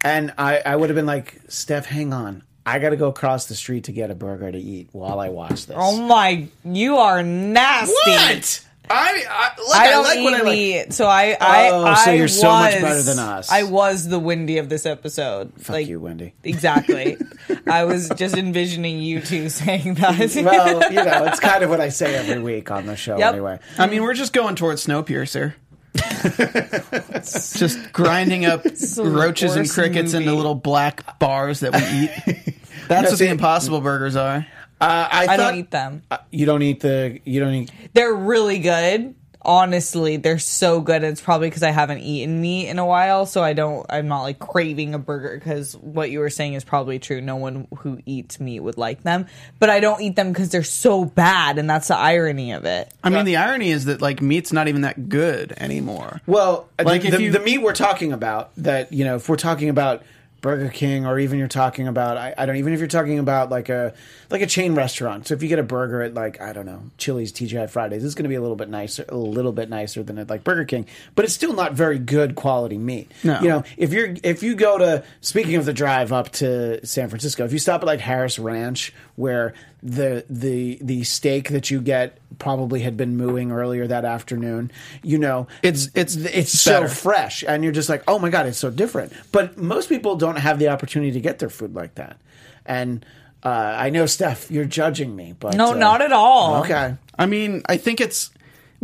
and 0.03 0.33
I 0.37 0.61
I 0.65 0.75
would 0.75 0.89
have 0.89 0.95
been 0.95 1.05
like, 1.05 1.39
Steph, 1.49 1.85
hang 1.85 2.13
on, 2.13 2.41
I 2.65 2.79
got 2.79 2.89
to 2.89 2.95
go 2.95 3.07
across 3.09 3.45
the 3.45 3.55
street 3.55 3.85
to 3.85 3.91
get 3.91 4.09
a 4.11 4.15
burger 4.15 4.51
to 4.51 4.57
eat 4.57 4.89
while 4.91 5.19
I 5.19 5.29
watch 5.29 5.67
this. 5.67 5.77
Oh 5.79 6.01
my, 6.07 6.47
you 6.63 6.97
are 6.97 7.21
nasty. 7.21 7.93
What? 7.93 8.61
I, 8.87 9.25
I 9.27 9.51
look. 9.61 9.75
I 9.75 9.87
I, 9.87 9.89
don't 9.89 10.03
like 10.03 10.17
eat 10.19 10.23
what 10.23 10.33
I 10.33 10.37
like. 10.37 10.45
meat, 10.45 10.93
so 10.93 11.07
I, 11.07 11.35
I, 11.41 11.69
Oh, 11.71 11.83
I 11.85 11.95
so 12.05 12.11
you're 12.11 12.27
so 12.27 12.49
much 12.49 12.73
better 12.73 13.01
than 13.01 13.17
us. 13.17 13.51
I 13.51 13.63
was 13.63 14.07
the 14.07 14.19
Wendy 14.19 14.59
of 14.59 14.69
this 14.69 14.85
episode. 14.85 15.53
Fuck 15.57 15.85
you, 15.87 15.99
Wendy. 15.99 16.33
Exactly. 16.43 17.17
I 17.67 17.85
was 17.85 18.09
just 18.09 18.37
envisioning 18.37 18.99
you 19.01 19.21
two 19.21 19.49
saying 19.49 19.95
that. 19.95 20.19
Well, 20.35 20.91
you 20.91 21.03
know, 21.03 21.25
it's 21.25 21.39
kind 21.39 21.63
of 21.63 21.71
what 21.71 21.81
I 21.81 21.89
say 21.89 22.15
every 22.15 22.39
week 22.43 22.69
on 22.69 22.85
the 22.85 22.95
show, 22.95 23.17
Yep. 23.17 23.33
anyway. 23.33 23.59
I 23.79 23.87
mean, 23.87 24.03
we're 24.03 24.13
just 24.13 24.33
going 24.33 24.55
towards 24.55 24.85
Snowpiercer. 24.85 25.55
just 27.57 27.93
grinding 27.93 28.45
up 28.45 28.65
roaches 28.97 29.55
and 29.55 29.61
worst 29.61 29.73
crickets 29.73 30.13
into 30.13 30.25
movie. 30.27 30.37
little 30.37 30.55
black 30.55 31.17
bars 31.19 31.61
that 31.61 31.73
we 31.73 32.33
eat. 32.33 32.44
That's 32.87 33.03
No, 33.05 33.09
what 33.11 33.19
see- 33.19 33.25
the 33.25 33.31
Impossible 33.31 33.81
Burgers 33.81 34.15
are. 34.15 34.45
Uh, 34.81 35.07
I, 35.11 35.23
I 35.23 35.25
thought, 35.27 35.37
don't 35.37 35.55
eat 35.55 35.71
them. 35.71 36.03
Uh, 36.11 36.17
you 36.31 36.45
don't 36.45 36.61
eat 36.61 36.81
the. 36.81 37.19
You 37.23 37.39
don't 37.39 37.53
eat. 37.53 37.71
They're 37.93 38.13
really 38.13 38.59
good. 38.59 39.15
Honestly, 39.49 40.17
they're 40.17 40.39
so 40.39 40.81
good. 40.81 41.03
It's 41.03 41.21
probably 41.21 41.47
because 41.49 41.61
I 41.61 41.69
haven't 41.69 41.99
eaten 41.99 42.41
meat 42.41 42.67
in 42.67 42.79
a 42.79 42.85
while, 42.85 43.25
so 43.27 43.43
I 43.43 43.53
don't. 43.53 43.85
I'm 43.91 44.07
not 44.07 44.23
like 44.23 44.39
craving 44.39 44.93
a 44.95 44.99
burger 44.99 45.37
because 45.37 45.77
what 45.77 46.09
you 46.09 46.19
were 46.19 46.31
saying 46.31 46.55
is 46.55 46.63
probably 46.63 46.97
true. 46.99 47.21
No 47.21 47.35
one 47.35 47.67
who 47.77 47.99
eats 48.07 48.39
meat 48.39 48.59
would 48.61 48.77
like 48.77 49.03
them, 49.03 49.27
but 49.59 49.69
I 49.69 49.79
don't 49.79 50.01
eat 50.01 50.15
them 50.15 50.33
because 50.33 50.49
they're 50.49 50.63
so 50.63 51.05
bad, 51.05 51.57
and 51.59 51.69
that's 51.69 51.87
the 51.89 51.95
irony 51.95 52.53
of 52.53 52.65
it. 52.65 52.91
I 53.03 53.09
mean, 53.11 53.23
the 53.25 53.37
irony 53.37 53.69
is 53.69 53.85
that 53.85 54.01
like 54.01 54.19
meat's 54.21 54.51
not 54.51 54.67
even 54.67 54.81
that 54.81 55.09
good 55.09 55.53
anymore. 55.57 56.21
Well, 56.25 56.67
Like, 56.83 57.03
the, 57.03 57.07
if 57.09 57.13
the, 57.15 57.23
you- 57.23 57.31
the 57.31 57.39
meat 57.39 57.59
we're 57.59 57.73
talking 57.73 58.11
about, 58.13 58.49
that 58.57 58.91
you 58.91 59.05
know, 59.05 59.15
if 59.17 59.29
we're 59.29 59.35
talking 59.37 59.69
about 59.69 60.01
Burger 60.45 60.69
King, 60.69 61.07
or 61.07 61.17
even 61.17 61.39
you're 61.39 61.47
talking 61.47 61.87
about, 61.87 62.17
I, 62.17 62.35
I 62.37 62.45
don't 62.45 62.57
even 62.57 62.71
if 62.71 62.77
you're 62.77 62.87
talking 62.87 63.17
about 63.17 63.49
like 63.49 63.67
a 63.69 63.95
like 64.29 64.43
a 64.43 64.45
chain 64.45 64.75
restaurant. 64.75 65.27
So 65.27 65.33
if 65.33 65.41
you 65.41 65.49
get 65.49 65.57
a 65.57 65.63
burger 65.63 66.03
at 66.03 66.13
like 66.13 66.39
I 66.39 66.53
don't 66.53 66.67
know 66.67 66.83
Chili's, 66.99 67.33
TGI 67.33 67.67
Fridays, 67.67 68.05
it's 68.05 68.13
going 68.13 68.25
to 68.25 68.29
be 68.29 68.35
a 68.35 68.41
little 68.41 68.55
bit 68.55 68.69
nicer, 68.69 69.05
a 69.09 69.17
little 69.17 69.51
bit 69.51 69.69
nicer 69.69 70.03
than 70.03 70.19
at 70.19 70.29
like 70.29 70.43
Burger 70.43 70.63
King, 70.63 70.85
but 71.15 71.25
it's 71.25 71.33
still 71.33 71.53
not 71.53 71.73
very 71.73 71.97
good 71.97 72.35
quality 72.35 72.77
meat. 72.77 73.11
No. 73.23 73.39
You 73.41 73.47
know, 73.47 73.63
if 73.75 73.91
you're 73.91 74.13
if 74.21 74.43
you 74.43 74.53
go 74.53 74.77
to 74.77 75.03
speaking 75.19 75.55
of 75.55 75.65
the 75.65 75.73
drive 75.73 76.13
up 76.13 76.31
to 76.33 76.85
San 76.85 77.09
Francisco, 77.09 77.43
if 77.43 77.51
you 77.51 77.57
stop 77.57 77.81
at 77.81 77.87
like 77.87 77.99
Harris 77.99 78.37
Ranch, 78.37 78.93
where 79.15 79.55
the 79.85 80.25
the 80.29 80.79
the 80.81 81.03
steak 81.03 81.49
that 81.49 81.69
you 81.69 81.79
get 81.79 82.17
probably 82.39 82.79
had 82.81 82.97
been 82.97 83.15
mooing 83.17 83.51
earlier 83.51 83.85
that 83.85 84.03
afternoon, 84.03 84.71
you 85.03 85.19
know, 85.19 85.47
It's 85.61 85.89
it's 85.93 86.15
it's 86.15 86.59
so 86.59 86.87
fresh 86.87 87.43
and 87.47 87.63
you're 87.63 87.71
just 87.71 87.87
like 87.87 88.03
oh 88.07 88.17
my 88.17 88.29
god 88.29 88.47
it's 88.47 88.57
so 88.57 88.71
different. 88.71 89.13
But 89.31 89.57
most 89.57 89.87
people 89.87 90.15
don't 90.15 90.37
have 90.37 90.57
the 90.57 90.69
opportunity 90.69 91.11
to 91.11 91.21
get 91.21 91.37
their 91.39 91.49
food 91.51 91.75
like 91.75 91.95
that. 91.95 92.17
And 92.65 93.05
uh, 93.43 93.75
i 93.77 93.91
know 93.91 94.07
steph 94.07 94.49
you're 94.49 94.65
judging 94.65 95.15
me 95.15 95.35
but 95.39 95.53
No, 95.53 95.73
uh, 95.73 95.75
not 95.75 96.01
at 96.01 96.11
all. 96.11 96.61
okay. 96.63 96.95
I 97.19 97.27
mean, 97.27 97.61
I 97.67 97.77
think 97.77 98.01
it's 98.01 98.31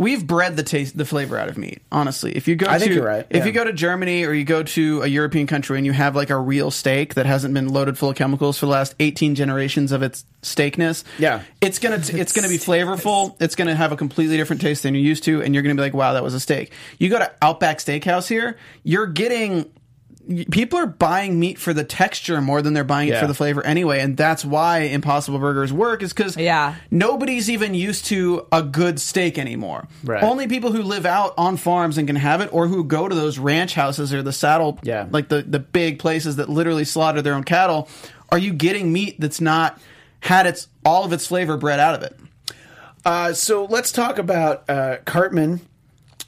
we've 0.01 0.25
bred 0.25 0.57
the 0.57 0.63
taste, 0.63 0.97
the 0.97 1.05
flavor 1.05 1.37
out 1.37 1.47
of 1.47 1.57
meat. 1.59 1.79
Honestly, 1.91 2.31
if 2.35 2.47
you 2.47 2.55
go, 2.55 2.65
I 2.67 2.73
to, 2.73 2.79
think 2.79 2.93
you're 2.95 3.05
right, 3.05 3.25
If 3.29 3.37
yeah. 3.37 3.45
you 3.45 3.51
go 3.51 3.63
to 3.63 3.71
Germany 3.71 4.25
or 4.25 4.33
you 4.33 4.43
go 4.43 4.63
to 4.63 5.03
a 5.03 5.07
European 5.07 5.45
country 5.45 5.77
and 5.77 5.85
you 5.85 5.91
have 5.91 6.15
like 6.15 6.31
a 6.31 6.37
real 6.37 6.71
steak 6.71 7.13
that 7.13 7.27
hasn't 7.27 7.53
been 7.53 7.69
loaded 7.69 7.97
full 7.99 8.09
of 8.09 8.15
chemicals 8.15 8.57
for 8.57 8.65
the 8.65 8.71
last 8.71 8.95
18 8.99 9.35
generations 9.35 9.91
of 9.91 10.01
its 10.01 10.25
steakness, 10.41 11.03
Yeah. 11.19 11.43
it's 11.61 11.77
gonna 11.77 11.97
it's 11.97 12.33
gonna 12.33 12.49
be 12.49 12.57
flavorful. 12.57 13.35
It's 13.39 13.53
gonna 13.55 13.75
have 13.75 13.91
a 13.91 13.95
completely 13.95 14.37
different 14.37 14.61
taste 14.61 14.81
than 14.83 14.95
you're 14.95 15.03
used 15.03 15.23
to, 15.25 15.41
and 15.43 15.53
you're 15.53 15.61
gonna 15.61 15.75
be 15.75 15.81
like, 15.81 15.93
wow, 15.93 16.13
that 16.13 16.23
was 16.23 16.33
a 16.33 16.39
steak. 16.39 16.71
You 16.97 17.09
go 17.09 17.19
to 17.19 17.31
Outback 17.41 17.77
Steakhouse 17.77 18.27
here, 18.27 18.57
you're 18.83 19.05
getting. 19.07 19.69
People 20.51 20.79
are 20.79 20.85
buying 20.85 21.39
meat 21.39 21.57
for 21.57 21.73
the 21.73 21.83
texture 21.83 22.39
more 22.41 22.61
than 22.61 22.73
they're 22.73 22.83
buying 22.83 23.09
it 23.09 23.17
for 23.19 23.27
the 23.27 23.33
flavor 23.33 23.65
anyway, 23.65 23.99
and 24.01 24.15
that's 24.15 24.45
why 24.45 24.79
Impossible 24.79 25.39
Burgers 25.39 25.73
work. 25.73 26.03
Is 26.03 26.13
because 26.13 26.37
Yeah. 26.37 26.75
nobody's 26.91 27.49
even 27.49 27.73
used 27.73 28.05
to 28.05 28.45
a 28.51 28.61
good 28.61 28.99
steak 28.99 29.37
anymore. 29.37 29.87
Right. 30.03 30.23
Only 30.23 30.47
people 30.47 30.71
who 30.71 30.83
live 30.83 31.05
out 31.05 31.33
on 31.37 31.57
farms 31.57 31.97
and 31.97 32.07
can 32.07 32.15
have 32.17 32.39
it, 32.41 32.49
or 32.51 32.67
who 32.67 32.83
go 32.83 33.07
to 33.09 33.15
those 33.15 33.39
ranch 33.39 33.73
houses 33.73 34.13
or 34.13 34.21
the 34.21 34.31
saddle, 34.33 34.79
Yeah. 34.83 35.07
like 35.11 35.29
the 35.29 35.41
the 35.41 35.59
big 35.59 35.99
places 35.99 36.35
that 36.37 36.49
literally 36.49 36.85
slaughter 36.85 37.21
their 37.21 37.33
own 37.33 37.43
cattle. 37.43 37.89
Are 38.29 38.37
you 38.37 38.53
getting 38.53 38.93
meat 38.93 39.15
that's 39.19 39.41
not 39.41 39.79
had 40.21 40.45
its 40.45 40.67
all 40.85 41.03
of 41.03 41.11
its 41.13 41.25
flavor 41.27 41.57
bred 41.57 41.79
out 41.79 41.95
of 41.95 42.03
it? 42.03 42.15
uh, 43.05 43.33
so 43.33 43.65
let's 43.65 43.91
talk 43.91 44.19
about 44.19 44.69
uh, 44.69 44.97
cartman 45.05 45.61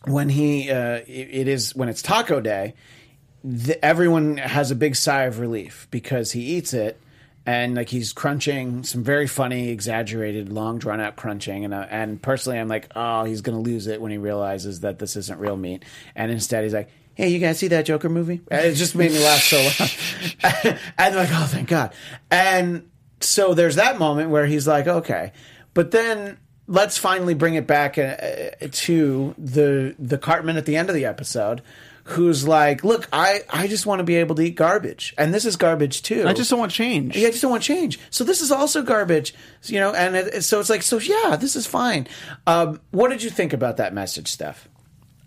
when 0.06 0.30
he 0.30 0.70
uh, 0.72 0.96
it, 1.08 1.30
it 1.32 1.48
is 1.48 1.76
when 1.76 1.88
it's 1.90 2.02
taco 2.02 2.42
day 2.42 2.74
the, 3.44 3.84
everyone 3.84 4.38
has 4.38 4.72
a 4.72 4.76
big 4.76 4.96
sigh 4.96 5.24
of 5.24 5.40
relief 5.40 5.88
because 5.92 6.32
he 6.32 6.42
eats 6.42 6.74
it 6.74 7.00
and 7.46 7.76
like 7.76 7.90
he's 7.90 8.14
crunching 8.14 8.84
some 8.84 9.04
very 9.04 9.28
funny 9.28 9.70
exaggerated 9.70 10.52
long 10.52 10.78
drawn 10.78 11.02
out 11.02 11.16
crunching. 11.16 11.66
And 11.66 11.74
uh, 11.74 11.86
and 11.90 12.22
personally 12.22 12.60
I'm 12.60 12.70
like 12.70 12.90
oh 12.96 13.26
he's 13.26 13.42
going 13.42 13.62
to 13.62 13.70
lose 13.70 13.88
it 13.88 14.02
when 14.02 14.12
he 14.12 14.18
realizes 14.18 14.82
that 14.82 15.00
this 15.00 15.16
isn't 15.16 15.40
real 15.40 15.58
meat. 15.58 15.84
And 16.16 16.32
instead 16.32 16.64
he's 16.64 16.74
like 16.74 16.90
hey 17.16 17.30
you 17.30 17.40
guys 17.40 17.60
see 17.60 17.68
that 17.68 17.86
Joker 17.86 18.10
movie? 18.10 18.42
And 18.50 18.66
it 18.66 18.76
just 18.76 18.96
made 18.96 19.12
me 19.12 19.24
laugh 19.24 19.42
so 19.42 19.58
loud. 19.58 20.80
And 20.98 21.16
like 21.16 21.30
oh 21.32 21.46
thank 21.50 21.68
god. 21.68 21.94
And 22.32 22.90
so 23.20 23.54
there's 23.54 23.76
that 23.76 24.00
moment 24.00 24.30
where 24.30 24.46
he's 24.46 24.68
like 24.68 24.88
okay. 24.88 25.34
But 25.74 25.92
then 25.92 26.38
let's 26.68 26.98
finally 26.98 27.34
bring 27.34 27.56
it 27.56 27.68
back 27.68 27.98
uh, 27.98 28.52
to 28.72 29.36
the 29.38 29.96
the 30.00 30.18
Cartman 30.18 30.58
at 30.58 30.66
the 30.66 30.78
end 30.78 30.90
of 30.90 30.96
the 30.96 31.06
episode, 31.06 31.62
who's 32.06 32.48
like, 32.48 32.84
"Look, 32.84 33.08
I 33.14 33.42
I 33.50 33.68
just 33.68 33.86
want 33.86 34.00
to 34.00 34.04
be 34.04 34.16
able 34.16 34.36
to 34.36 34.42
eat 34.42 34.56
garbage, 34.56 35.14
and 35.18 35.34
this 35.34 35.46
is 35.46 35.56
garbage 35.56 36.02
too. 36.02 36.28
I 36.28 36.34
just 36.34 36.50
don't 36.50 36.60
want 36.60 36.72
change. 36.72 37.16
Yeah, 37.16 37.28
I 37.28 37.32
just 37.32 37.42
don't 37.42 37.52
want 37.52 37.64
change. 37.64 38.00
So 38.10 38.24
this 38.24 38.42
is 38.42 38.52
also 38.52 38.82
garbage, 38.82 39.34
you 39.64 39.80
know. 39.80 39.94
And 39.94 40.16
it, 40.16 40.44
so 40.44 40.60
it's 40.60 40.70
like, 40.70 40.82
so 40.82 40.98
yeah, 40.98 41.36
this 41.36 41.56
is 41.56 41.66
fine. 41.66 42.08
Um, 42.48 42.80
what 42.92 43.10
did 43.10 43.24
you 43.24 43.30
think 43.30 43.54
about 43.54 43.78
that 43.78 43.94
message, 43.94 44.28
Steph? 44.28 44.68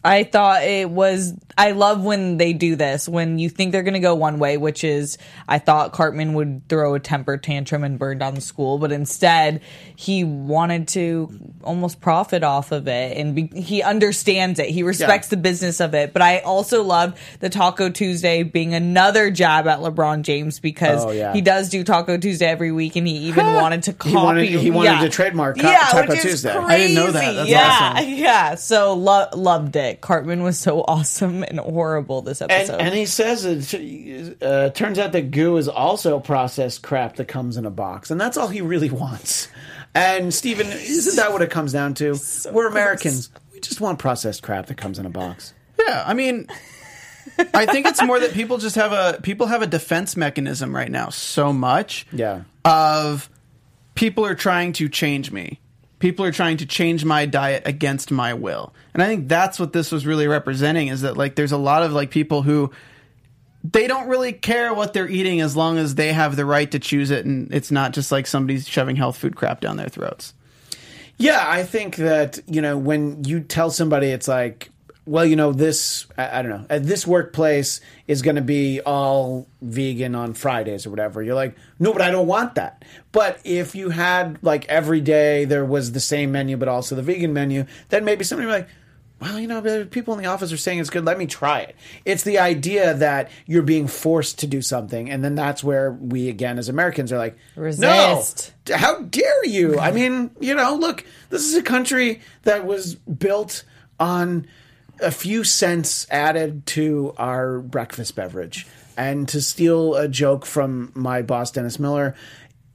I 0.06 0.24
thought 0.24 0.62
it 0.62 0.88
was. 0.88 1.34
I 1.58 1.70
love 1.70 2.04
when 2.04 2.36
they 2.36 2.52
do 2.52 2.76
this. 2.76 3.08
When 3.08 3.38
you 3.38 3.48
think 3.48 3.72
they're 3.72 3.82
going 3.82 3.94
to 3.94 4.00
go 4.00 4.14
one 4.14 4.38
way, 4.38 4.58
which 4.58 4.84
is, 4.84 5.16
I 5.48 5.58
thought 5.58 5.92
Cartman 5.92 6.34
would 6.34 6.68
throw 6.68 6.92
a 6.94 7.00
temper 7.00 7.38
tantrum 7.38 7.82
and 7.82 7.98
burn 7.98 8.18
down 8.18 8.34
the 8.34 8.42
school, 8.42 8.76
but 8.78 8.92
instead 8.92 9.62
he 9.96 10.22
wanted 10.22 10.88
to 10.88 11.30
almost 11.64 12.02
profit 12.02 12.44
off 12.44 12.72
of 12.72 12.88
it, 12.88 13.16
and 13.16 13.34
be, 13.34 13.46
he 13.58 13.82
understands 13.82 14.58
it. 14.58 14.68
He 14.68 14.82
respects 14.82 15.28
the 15.28 15.38
business 15.38 15.80
of 15.80 15.94
it. 15.94 16.12
But 16.12 16.20
I 16.20 16.40
also 16.40 16.82
loved 16.82 17.16
the 17.40 17.48
Taco 17.48 17.88
Tuesday 17.88 18.42
being 18.42 18.74
another 18.74 19.30
jab 19.30 19.66
at 19.66 19.78
LeBron 19.80 20.22
James 20.22 20.60
because 20.60 21.06
Oh, 21.06 21.10
yeah. 21.10 21.32
he 21.32 21.40
does 21.40 21.70
do 21.70 21.82
Taco 21.84 22.18
Tuesday 22.18 22.46
every 22.46 22.70
week, 22.70 22.96
and 22.96 23.08
he 23.08 23.14
even 23.28 23.46
wanted 23.54 23.82
to 23.84 23.92
copy. 23.94 24.10
He 24.10 24.16
wanted- 24.16 24.46
he 24.50 24.70
wanted 24.70 24.90
yeah. 24.90 25.00
to 25.00 25.08
trademark 25.08 25.58
Co- 25.58 25.70
yeah, 25.70 25.78
Taco 25.90 26.12
is 26.12 26.22
Tuesday. 26.22 26.52
Crazy. 26.52 26.66
I 26.72 26.76
didn't 26.78 26.94
know 26.96 27.10
that. 27.12 27.32
That's 27.34 27.48
yeah, 27.48 27.92
awesome. 27.96 28.08
yeah. 28.10 28.54
So 28.56 28.92
lo- 28.94 29.28
loved 29.34 29.74
it. 29.76 29.95
Cartman 30.00 30.42
was 30.42 30.58
so 30.58 30.80
awesome 30.88 31.42
and 31.42 31.58
horrible 31.58 32.22
this 32.22 32.42
episode. 32.42 32.80
and 32.80 32.94
he 32.94 33.06
says 33.06 33.44
it 33.44 34.42
uh, 34.42 34.70
turns 34.70 34.98
out 34.98 35.12
that 35.12 35.30
goo 35.30 35.56
is 35.56 35.68
also 35.68 36.20
processed 36.20 36.82
crap 36.82 37.16
that 37.16 37.26
comes 37.26 37.56
in 37.56 37.66
a 37.66 37.70
box, 37.70 38.10
and 38.10 38.20
that's 38.20 38.36
all 38.36 38.48
he 38.48 38.60
really 38.60 38.90
wants. 39.02 39.48
And 39.94 40.32
Stephen, 40.32 40.66
isn't 40.66 41.16
that 41.16 41.32
what 41.32 41.42
it 41.42 41.50
comes 41.50 41.72
down 41.72 41.94
to? 41.94 42.18
We're 42.52 42.68
Americans. 42.68 43.30
We 43.52 43.60
just 43.60 43.80
want 43.80 43.98
processed 43.98 44.42
crap 44.42 44.66
that 44.66 44.76
comes 44.76 44.98
in 44.98 45.06
a 45.06 45.10
box. 45.10 45.54
Yeah, 45.78 46.04
I 46.06 46.12
mean, 46.14 46.48
I 47.54 47.66
think 47.66 47.86
it's 47.86 48.02
more 48.02 48.20
that 48.20 48.32
people 48.32 48.58
just 48.58 48.76
have 48.76 48.92
a 48.92 49.20
people 49.22 49.46
have 49.46 49.62
a 49.62 49.66
defense 49.66 50.16
mechanism 50.16 50.74
right 50.74 50.90
now 50.90 51.08
so 51.08 51.52
much. 51.52 52.06
Yeah. 52.12 52.42
Of 52.64 53.30
people 53.94 54.26
are 54.26 54.34
trying 54.34 54.72
to 54.74 54.88
change 54.88 55.30
me. 55.32 55.60
People 55.98 56.24
are 56.24 56.32
trying 56.32 56.58
to 56.58 56.66
change 56.66 57.04
my 57.04 57.26
diet 57.26 57.62
against 57.64 58.10
my 58.10 58.34
will. 58.34 58.74
And 58.92 59.02
I 59.02 59.06
think 59.06 59.28
that's 59.28 59.58
what 59.58 59.72
this 59.72 59.90
was 59.90 60.06
really 60.06 60.26
representing 60.26 60.88
is 60.88 61.00
that 61.02 61.16
like 61.16 61.36
there's 61.36 61.52
a 61.52 61.56
lot 61.56 61.82
of 61.82 61.92
like 61.92 62.10
people 62.10 62.42
who 62.42 62.70
they 63.64 63.86
don't 63.86 64.08
really 64.08 64.32
care 64.32 64.72
what 64.74 64.92
they're 64.92 65.08
eating 65.08 65.40
as 65.40 65.56
long 65.56 65.78
as 65.78 65.94
they 65.94 66.12
have 66.12 66.36
the 66.36 66.44
right 66.44 66.70
to 66.70 66.78
choose 66.78 67.10
it 67.10 67.24
and 67.24 67.52
it's 67.52 67.70
not 67.70 67.92
just 67.92 68.12
like 68.12 68.26
somebody's 68.26 68.68
shoving 68.68 68.96
health 68.96 69.16
food 69.16 69.36
crap 69.36 69.60
down 69.60 69.76
their 69.76 69.88
throats. 69.88 70.34
Yeah, 71.18 71.42
I 71.46 71.62
think 71.64 71.96
that, 71.96 72.38
you 72.46 72.60
know, 72.60 72.76
when 72.76 73.24
you 73.24 73.40
tell 73.40 73.70
somebody 73.70 74.08
it's 74.08 74.28
like, 74.28 74.70
well, 75.06 75.24
you 75.24 75.36
know, 75.36 75.52
this, 75.52 76.06
I, 76.18 76.40
I 76.40 76.42
don't 76.42 76.50
know, 76.50 76.66
uh, 76.68 76.78
this 76.80 77.06
workplace 77.06 77.80
is 78.08 78.22
going 78.22 78.36
to 78.36 78.42
be 78.42 78.80
all 78.80 79.46
vegan 79.62 80.14
on 80.16 80.34
Fridays 80.34 80.84
or 80.84 80.90
whatever. 80.90 81.22
You're 81.22 81.36
like, 81.36 81.56
no, 81.78 81.92
but 81.92 82.02
I 82.02 82.10
don't 82.10 82.26
want 82.26 82.56
that. 82.56 82.84
But 83.12 83.40
if 83.44 83.74
you 83.76 83.90
had, 83.90 84.38
like, 84.42 84.66
every 84.66 85.00
day 85.00 85.44
there 85.44 85.64
was 85.64 85.92
the 85.92 86.00
same 86.00 86.32
menu, 86.32 86.56
but 86.56 86.68
also 86.68 86.96
the 86.96 87.02
vegan 87.02 87.32
menu, 87.32 87.66
then 87.88 88.04
maybe 88.04 88.24
somebody 88.24 88.46
would 88.46 88.52
be 88.52 88.58
like, 88.58 88.68
well, 89.20 89.40
you 89.40 89.46
know, 89.46 89.86
people 89.86 90.12
in 90.14 90.22
the 90.22 90.28
office 90.28 90.52
are 90.52 90.58
saying 90.58 90.78
it's 90.78 90.90
good. 90.90 91.06
Let 91.06 91.16
me 91.16 91.26
try 91.26 91.60
it. 91.60 91.76
It's 92.04 92.22
the 92.22 92.38
idea 92.38 92.92
that 92.94 93.30
you're 93.46 93.62
being 93.62 93.86
forced 93.86 94.40
to 94.40 94.46
do 94.46 94.60
something, 94.60 95.08
and 95.08 95.24
then 95.24 95.34
that's 95.34 95.64
where 95.64 95.90
we, 95.92 96.28
again, 96.28 96.58
as 96.58 96.68
Americans, 96.68 97.12
are 97.12 97.16
like, 97.16 97.38
Resist. 97.54 98.52
no, 98.68 98.76
how 98.76 99.00
dare 99.00 99.46
you? 99.46 99.78
I 99.78 99.90
mean, 99.90 100.32
you 100.38 100.54
know, 100.54 100.74
look, 100.74 101.02
this 101.30 101.44
is 101.44 101.54
a 101.54 101.62
country 101.62 102.20
that 102.42 102.66
was 102.66 102.96
built 102.96 103.64
on 103.98 104.46
a 105.00 105.10
few 105.10 105.44
cents 105.44 106.06
added 106.10 106.66
to 106.66 107.14
our 107.16 107.58
breakfast 107.60 108.14
beverage. 108.16 108.66
And 108.96 109.28
to 109.28 109.42
steal 109.42 109.94
a 109.94 110.08
joke 110.08 110.46
from 110.46 110.90
my 110.94 111.20
boss, 111.22 111.50
Dennis 111.50 111.78
Miller, 111.78 112.14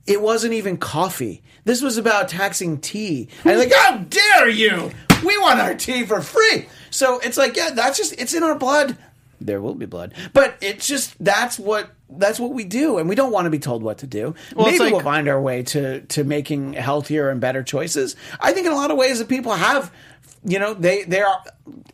it 0.05 0.21
wasn't 0.21 0.53
even 0.53 0.77
coffee. 0.77 1.41
This 1.63 1.81
was 1.81 1.97
about 1.97 2.29
taxing 2.29 2.79
tea. 2.79 3.29
And 3.43 3.53
I'm 3.53 3.57
like, 3.59 3.73
how 3.73 3.97
dare 3.97 4.49
you? 4.49 4.91
We 5.25 5.37
want 5.39 5.59
our 5.59 5.73
tea 5.75 6.05
for 6.05 6.21
free. 6.21 6.67
So 6.91 7.19
it's 7.19 7.37
like, 7.37 7.55
yeah, 7.55 7.71
that's 7.71 7.97
just 7.97 8.13
it's 8.19 8.33
in 8.33 8.43
our 8.43 8.57
blood. 8.57 8.97
There 9.39 9.59
will 9.61 9.73
be 9.73 9.87
blood, 9.87 10.13
but 10.33 10.55
it's 10.61 10.87
just 10.87 11.15
that's 11.23 11.57
what 11.57 11.89
that's 12.11 12.39
what 12.39 12.51
we 12.51 12.63
do, 12.63 12.99
and 12.99 13.09
we 13.09 13.15
don't 13.15 13.31
want 13.31 13.45
to 13.45 13.49
be 13.49 13.57
told 13.57 13.81
what 13.81 13.99
to 13.99 14.07
do. 14.07 14.35
Well, 14.55 14.67
Maybe 14.67 14.77
like- 14.79 14.93
we'll 14.93 15.01
find 15.01 15.27
our 15.27 15.41
way 15.41 15.63
to 15.63 16.01
to 16.01 16.23
making 16.23 16.73
healthier 16.73 17.29
and 17.29 17.41
better 17.41 17.63
choices. 17.63 18.15
I 18.39 18.51
think 18.53 18.67
in 18.67 18.71
a 18.71 18.75
lot 18.75 18.91
of 18.91 18.97
ways 18.97 19.17
that 19.17 19.27
people 19.29 19.53
have, 19.53 19.91
you 20.43 20.59
know, 20.59 20.73
they 20.73 21.03
they 21.03 21.21
are 21.21 21.43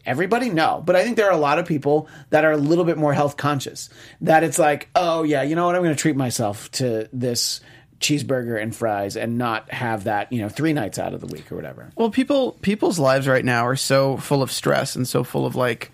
everybody 0.06 0.50
no, 0.50 0.82
but 0.86 0.96
I 0.96 1.04
think 1.04 1.18
there 1.18 1.28
are 1.28 1.34
a 1.34 1.38
lot 1.38 1.60
of 1.60 1.66
people 1.66 2.08
that 2.30 2.46
are 2.46 2.52
a 2.52 2.58
little 2.58 2.86
bit 2.86 2.98
more 2.98 3.14
health 3.14 3.38
conscious. 3.38 3.90
That 4.22 4.44
it's 4.44 4.58
like, 4.58 4.90
oh 4.96 5.24
yeah, 5.24 5.44
you 5.44 5.56
know 5.56 5.66
what, 5.66 5.76
I'm 5.76 5.84
going 5.84 5.96
to 5.96 6.02
treat 6.02 6.16
myself 6.16 6.72
to 6.74 7.10
this 7.12 7.62
cheeseburger 8.00 8.62
and 8.62 8.76
fries 8.76 9.18
and 9.18 9.40
not 9.40 9.72
have 9.72 10.04
that 10.04 10.32
you 10.32 10.40
know 10.40 10.50
three 10.50 10.72
nights 10.72 11.00
out 11.00 11.14
of 11.14 11.22
the 11.22 11.28
week 11.28 11.52
or 11.52 11.56
whatever. 11.56 11.92
Well, 11.96 12.10
people 12.10 12.54
people's 12.62 13.00
lives 13.00 13.28
right 13.28 13.44
now 13.44 13.66
are 13.68 13.76
so 13.76 14.18
full 14.18 14.42
of 14.42 14.52
stress 14.52 14.96
and 14.96 15.08
so 15.08 15.24
full 15.24 15.46
of 15.46 15.56
like 15.56 15.92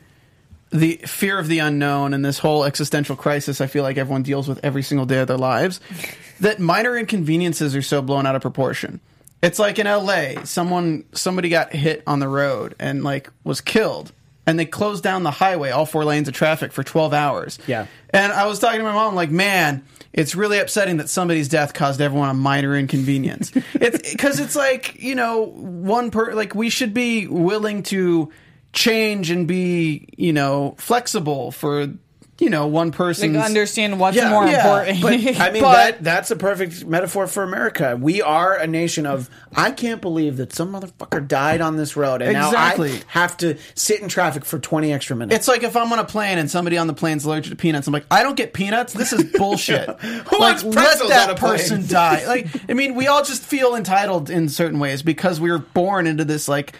the 0.69 0.97
fear 1.05 1.37
of 1.37 1.47
the 1.47 1.59
unknown 1.59 2.13
and 2.13 2.25
this 2.25 2.39
whole 2.39 2.63
existential 2.63 3.15
crisis 3.15 3.61
I 3.61 3.67
feel 3.67 3.83
like 3.83 3.97
everyone 3.97 4.23
deals 4.23 4.47
with 4.47 4.59
every 4.63 4.81
single 4.81 5.05
day 5.05 5.19
of 5.19 5.27
their 5.27 5.37
lives 5.37 5.79
that 6.39 6.59
minor 6.59 6.97
inconveniences 6.97 7.75
are 7.75 7.81
so 7.81 8.01
blown 8.01 8.25
out 8.25 8.35
of 8.35 8.41
proportion. 8.41 8.99
It's 9.43 9.59
like 9.59 9.77
in 9.77 9.85
LA, 9.85 10.45
someone 10.45 11.03
somebody 11.11 11.49
got 11.49 11.73
hit 11.73 12.01
on 12.07 12.19
the 12.19 12.27
road 12.27 12.75
and 12.79 13.03
like 13.03 13.29
was 13.43 13.59
killed 13.61 14.13
and 14.45 14.57
they 14.57 14.65
closed 14.65 15.03
down 15.03 15.23
the 15.23 15.31
highway, 15.31 15.71
all 15.71 15.85
four 15.85 16.05
lanes 16.05 16.27
of 16.27 16.33
traffic 16.33 16.71
for 16.71 16.83
12 16.83 17.13
hours. 17.13 17.59
Yeah. 17.67 17.87
And 18.09 18.31
I 18.31 18.45
was 18.45 18.59
talking 18.59 18.79
to 18.79 18.83
my 18.83 18.93
mom 18.93 19.15
like, 19.15 19.31
"Man, 19.31 19.83
it's 20.11 20.35
really 20.35 20.59
upsetting 20.59 20.97
that 20.97 21.09
somebody's 21.09 21.49
death 21.49 21.73
caused 21.73 22.01
everyone 22.01 22.29
a 22.29 22.33
minor 22.33 22.75
inconvenience." 22.75 23.51
it's 23.73 24.11
because 24.11 24.39
it's 24.39 24.55
like, 24.55 25.01
you 25.01 25.15
know, 25.15 25.43
one 25.43 26.11
per 26.11 26.33
like 26.33 26.55
we 26.55 26.69
should 26.69 26.93
be 26.93 27.27
willing 27.27 27.83
to 27.83 28.31
change 28.73 29.29
and 29.29 29.47
be, 29.47 30.07
you 30.17 30.33
know, 30.33 30.75
flexible 30.77 31.51
for 31.51 31.87
you 32.43 32.49
know, 32.49 32.67
one 32.67 32.91
person 32.91 33.37
understand 33.37 33.99
what's 34.01 34.17
more 34.17 34.45
important. 34.45 35.01
But 35.01 35.13
I 35.39 35.51
mean, 35.51 35.63
But- 35.63 35.73
that 35.73 36.03
that's 36.03 36.29
a 36.29 36.35
perfect 36.35 36.85
metaphor 36.85 37.25
for 37.27 37.41
America. 37.41 37.97
We 37.99 38.21
are 38.21 38.55
a 38.55 38.67
nation 38.67 39.05
of. 39.05 39.29
I 39.55 39.71
can't 39.71 40.01
believe 40.01 40.37
that 40.37 40.51
some 40.51 40.73
motherfucker 40.73 41.25
died 41.25 41.61
on 41.61 41.77
this 41.77 41.95
road, 41.95 42.21
and 42.21 42.33
now 42.33 42.51
I 42.51 43.01
have 43.07 43.37
to 43.37 43.57
sit 43.75 44.01
in 44.01 44.09
traffic 44.09 44.43
for 44.43 44.59
twenty 44.59 44.91
extra 44.91 45.15
minutes. 45.15 45.35
It's 45.37 45.47
like 45.47 45.63
if 45.63 45.77
I'm 45.77 45.91
on 45.93 45.99
a 45.99 46.03
plane 46.03 46.37
and 46.37 46.51
somebody 46.51 46.77
on 46.77 46.87
the 46.87 46.93
plane's 46.93 47.23
allergic 47.23 47.51
to 47.51 47.55
peanuts, 47.55 47.87
I'm 47.87 47.93
like, 47.93 48.05
I 48.11 48.23
don't 48.23 48.35
get 48.35 48.51
peanuts. 48.53 48.91
This 48.91 49.13
is 49.13 49.23
bullshit. 49.31 49.87
Who 50.01 50.39
like, 50.39 50.63
wants 50.63 50.63
let 50.63 50.99
that 51.09 51.29
on 51.29 51.35
a 51.35 51.39
plane? 51.39 51.51
person 51.51 51.87
die. 51.87 52.25
Like, 52.25 52.47
I 52.69 52.73
mean, 52.73 52.95
we 52.95 53.07
all 53.07 53.23
just 53.23 53.43
feel 53.43 53.75
entitled 53.75 54.29
in 54.29 54.49
certain 54.49 54.79
ways 54.79 55.01
because 55.01 55.39
we 55.39 55.49
were 55.49 55.59
born 55.59 56.07
into 56.07 56.25
this 56.25 56.47
like 56.49 56.75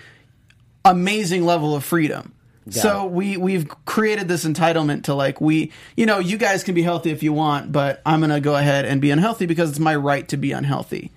amazing 0.84 1.46
level 1.46 1.74
of 1.76 1.84
freedom. 1.84 2.34
So 2.70 3.06
we 3.06 3.38
we've 3.38 3.68
created 3.86 4.28
this 4.28 4.46
entitlement 4.46 5.04
to 5.04 5.14
like 5.14 5.42
we 5.42 5.72
you 5.98 6.06
know 6.06 6.20
you 6.20 6.38
guys 6.38 6.64
can 6.64 6.76
be 6.76 6.82
healthy 6.82 7.12
if 7.12 7.22
you 7.24 7.34
want, 7.34 7.72
but 7.72 8.02
I'm 8.06 8.22
gonna 8.22 8.40
go 8.40 8.56
ahead 8.56 8.86
and 8.86 9.02
be 9.02 9.12
unhealthy 9.12 9.46
because 9.46 9.70
it's 9.70 9.80
my 9.80 9.96
right 9.96 10.28
to 10.30 10.38
be 10.38 10.52
unhealthy, 10.52 11.12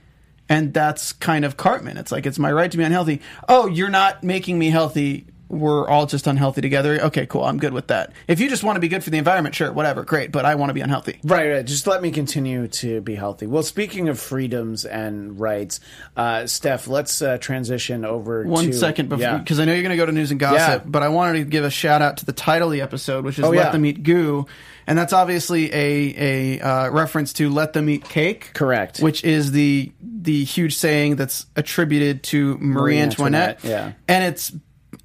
and 0.49 0.75
that's 0.75 1.13
kind 1.13 1.45
of 1.45 1.57
Cartman. 1.57 1.99
It's 1.99 2.11
like 2.11 2.27
it's 2.27 2.39
my 2.39 2.51
right 2.51 2.71
to 2.71 2.77
be 2.77 2.85
unhealthy. 2.85 3.21
Oh, 3.49 3.67
you're 3.67 3.91
not 3.91 4.25
making 4.25 4.59
me 4.59 4.71
healthy. 4.71 5.27
We're 5.49 5.89
all 5.89 6.07
just 6.07 6.27
unhealthy 6.27 6.61
together. 6.61 7.01
Okay, 7.03 7.25
cool. 7.27 7.45
I'm 7.45 7.59
good 7.59 7.73
with 7.73 7.87
that. 7.89 8.13
If 8.27 8.41
you 8.41 8.49
just 8.49 8.65
want 8.65 8.77
to 8.77 8.81
be 8.81 8.89
good 8.89 9.05
for 9.05 9.11
the 9.11 9.19
environment, 9.19 9.55
sure, 9.55 9.73
whatever, 9.73 10.03
great. 10.03 10.33
But 10.33 10.45
I 10.45 10.57
want 10.57 10.71
to 10.71 10.75
be 10.75 10.81
unhealthy. 10.81 11.21
Right, 11.23 11.49
right. 11.51 11.65
Just 11.65 11.87
let 11.87 12.03
me 12.03 12.11
continue 12.11 12.67
to 12.69 13.01
be 13.01 13.15
healthy. 13.15 13.47
Well, 13.47 13.63
speaking 13.63 14.09
of 14.09 14.19
freedoms 14.19 14.85
and 14.85 15.39
rights, 15.39 15.79
uh, 16.17 16.47
Steph, 16.47 16.89
let's 16.89 17.23
uh, 17.23 17.39
transition 17.39 18.05
over 18.05 18.45
One 18.45 18.67
to 18.67 18.73
second 18.73 19.09
before, 19.09 19.23
Yeah. 19.23 19.39
because 19.39 19.61
I 19.61 19.65
know 19.67 19.73
you're 19.73 19.83
going 19.83 19.91
to 19.91 19.97
go 19.97 20.07
to 20.07 20.13
news 20.13 20.33
and 20.33 20.41
gossip, 20.41 20.83
Yeah. 20.83 20.91
but 20.91 21.03
I 21.05 21.09
wanted 21.09 21.39
to 21.39 21.45
give 21.45 21.65
a 21.65 21.71
shout 21.71 22.03
out 22.03 22.17
to 22.19 22.25
the 22.27 22.33
title 22.33 22.69
of 22.69 22.73
the 22.73 22.81
episode, 22.81 23.25
which 23.25 23.39
is 23.39 23.45
Oh, 23.45 23.51
"Let 23.51 23.67
yeah. 23.67 23.71
Them 23.73 23.85
Eat 23.87 24.03
Goo," 24.03 24.47
and 24.89 24.99
that's 24.99 25.13
obviously 25.13 25.73
a 25.73 26.59
a 26.59 26.61
uh, 26.61 26.91
reference 26.91 27.33
to 27.35 27.51
"Let 27.51 27.73
Them 27.73 27.89
Eat 27.89 28.05
Cake," 28.09 28.51
Correct. 28.53 28.99
Which 28.99 29.23
is 29.23 29.53
the 29.53 29.93
the 30.03 30.43
huge 30.45 30.75
saying 30.77 31.17
that's 31.17 31.47
attributed 31.55 32.25
to 32.25 32.59
Marie, 32.59 32.95
Marie 32.95 32.99
Antoinette. 32.99 33.59
Antoinette, 33.65 33.65
yeah. 33.65 33.93
and 34.13 34.25
it's 34.25 34.53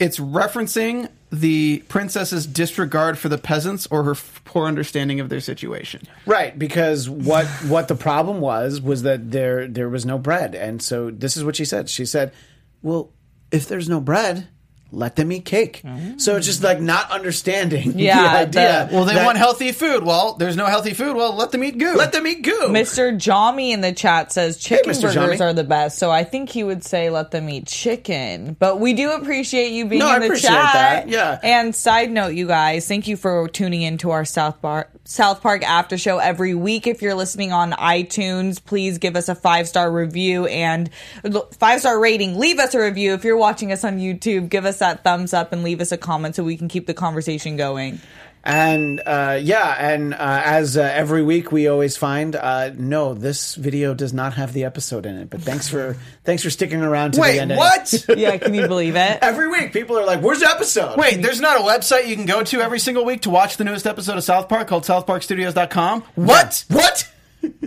it's 0.01 0.17
referencing 0.17 1.07
the 1.31 1.83
princess's 1.87 2.45
disregard 2.47 3.17
for 3.17 3.29
the 3.29 3.37
peasants 3.37 3.87
or 3.91 4.03
her 4.03 4.11
f- 4.11 4.41
poor 4.43 4.65
understanding 4.67 5.19
of 5.19 5.29
their 5.29 5.39
situation. 5.39 6.01
Right, 6.25 6.57
because 6.57 7.07
what 7.07 7.45
what 7.67 7.87
the 7.87 7.95
problem 7.95 8.41
was 8.41 8.81
was 8.81 9.03
that 9.03 9.31
there 9.31 9.67
there 9.67 9.87
was 9.87 10.05
no 10.05 10.17
bread, 10.17 10.55
and 10.55 10.81
so 10.81 11.11
this 11.11 11.37
is 11.37 11.43
what 11.45 11.55
she 11.55 11.63
said. 11.63 11.87
She 11.87 12.05
said, 12.05 12.33
"Well, 12.81 13.11
if 13.51 13.67
there's 13.67 13.87
no 13.87 14.01
bread, 14.01 14.47
let 14.91 15.15
them 15.15 15.31
eat 15.31 15.45
cake." 15.45 15.81
So 16.17 16.35
it's 16.35 16.45
just 16.45 16.63
like 16.63 16.79
not 16.81 17.09
understanding 17.11 17.93
Yeah, 17.99 18.21
the 18.21 18.37
idea. 18.39 18.87
the- 18.89 18.95
Well, 18.95 19.05
they 19.05 19.13
that- 19.15 19.25
want 19.25 19.37
healthy 19.37 19.71
food. 19.71 20.03
Well, 20.03 20.33
there's 20.33 20.55
no 20.57 20.65
healthy 20.65 20.93
food. 20.93 21.15
Well, 21.15 21.35
let 21.35 21.51
them 21.51 21.63
eat 21.63 21.77
goo. 21.77 21.95
Let 21.95 22.11
them 22.11 22.27
eat 22.27 22.41
goo. 22.43 22.67
Mr. 22.69 23.17
Jami 23.17 23.71
in 23.71 23.81
the 23.81 23.91
chat 23.93 24.31
says 24.31 24.57
chicken 24.57 24.91
Mr. 24.91 25.01
burgers 25.03 25.13
Jami. 25.13 25.41
are 25.41 25.53
the 25.53 25.63
best, 25.63 25.97
so 25.97 26.11
I 26.11 26.23
think 26.23 26.49
he 26.49 26.63
would 26.63 26.83
say 26.83 27.09
let 27.09 27.31
them 27.31 27.49
eat 27.49 27.67
chicken. 27.67 28.55
But 28.59 28.79
we 28.79 28.93
do 28.93 29.11
appreciate 29.11 29.71
you 29.71 29.85
being 29.85 29.99
No, 29.99 30.15
in 30.15 30.23
I 30.23 30.27
the 30.29 30.37
chat. 30.39 30.73
that, 30.73 31.09
yeah. 31.09 31.39
And 31.43 31.75
side 31.75 32.11
note, 32.11 32.33
you 32.33 32.47
guys, 32.47 32.87
thank 32.87 33.07
you 33.07 33.17
for 33.17 33.47
tuning 33.47 33.81
into 33.81 34.11
our 34.11 34.25
South 34.25 34.61
Bar 34.61 34.87
South 35.03 35.41
Park 35.41 35.63
after 35.67 35.97
show 35.97 36.19
every 36.19 36.53
week. 36.55 36.87
If 36.87 37.01
you're 37.01 37.15
listening 37.15 37.51
on 37.51 37.71
iTunes, 37.71 38.63
please 38.63 38.97
give 38.97 39.15
us 39.15 39.29
a 39.29 39.35
five 39.35 39.67
star 39.67 39.91
review 39.91 40.45
and 40.45 40.89
five 41.59 41.79
star 41.81 41.99
rating. 41.99 42.37
Leave 42.39 42.59
us 42.59 42.73
a 42.75 42.79
review. 42.79 43.13
If 43.13 43.23
you're 43.23 43.37
watching 43.37 43.71
us 43.71 43.83
on 43.83 43.97
YouTube, 43.99 44.49
give 44.49 44.65
us 44.65 44.80
that 44.81 45.03
thumbs 45.05 45.33
up 45.33 45.53
and 45.53 45.63
leave 45.63 45.79
us 45.81 45.91
a 45.93 45.97
comment 45.97 46.35
so 46.35 46.43
we 46.43 46.57
can 46.57 46.67
keep 46.67 46.85
the 46.85 46.93
conversation 46.93 47.55
going. 47.57 47.99
And 48.43 48.99
uh, 49.05 49.37
yeah, 49.39 49.75
and 49.79 50.15
uh, 50.15 50.17
as 50.43 50.75
uh, 50.75 50.81
every 50.81 51.21
week 51.21 51.51
we 51.51 51.67
always 51.67 51.95
find, 51.95 52.35
uh, 52.35 52.71
no, 52.75 53.13
this 53.13 53.53
video 53.53 53.93
does 53.93 54.13
not 54.13 54.33
have 54.33 54.53
the 54.53 54.63
episode 54.63 55.05
in 55.05 55.15
it. 55.15 55.29
But 55.29 55.41
thanks 55.41 55.67
for 55.69 55.95
thanks 56.23 56.41
for 56.41 56.49
sticking 56.49 56.81
around 56.81 57.11
to 57.13 57.21
Wait, 57.21 57.33
the 57.33 57.41
end. 57.41 57.55
what? 57.55 58.05
Yeah, 58.17 58.37
can 58.37 58.55
you 58.55 58.67
believe 58.67 58.95
it? 58.95 59.19
Every 59.21 59.47
week, 59.47 59.73
people 59.73 59.95
are 59.97 60.05
like, 60.07 60.21
"Where's 60.21 60.39
the 60.39 60.49
episode?" 60.49 60.97
Wait, 60.97 61.21
there's 61.21 61.39
not 61.39 61.57
a 61.61 61.63
website 61.63 62.07
you 62.07 62.15
can 62.15 62.25
go 62.25 62.41
to 62.43 62.61
every 62.61 62.79
single 62.79 63.05
week 63.05 63.21
to 63.21 63.29
watch 63.29 63.57
the 63.57 63.63
newest 63.63 63.85
episode 63.85 64.17
of 64.17 64.23
South 64.23 64.49
Park 64.49 64.67
called 64.67 64.85
southparkstudios.com? 64.85 66.01
What? 66.15 66.65
What? 66.69 67.07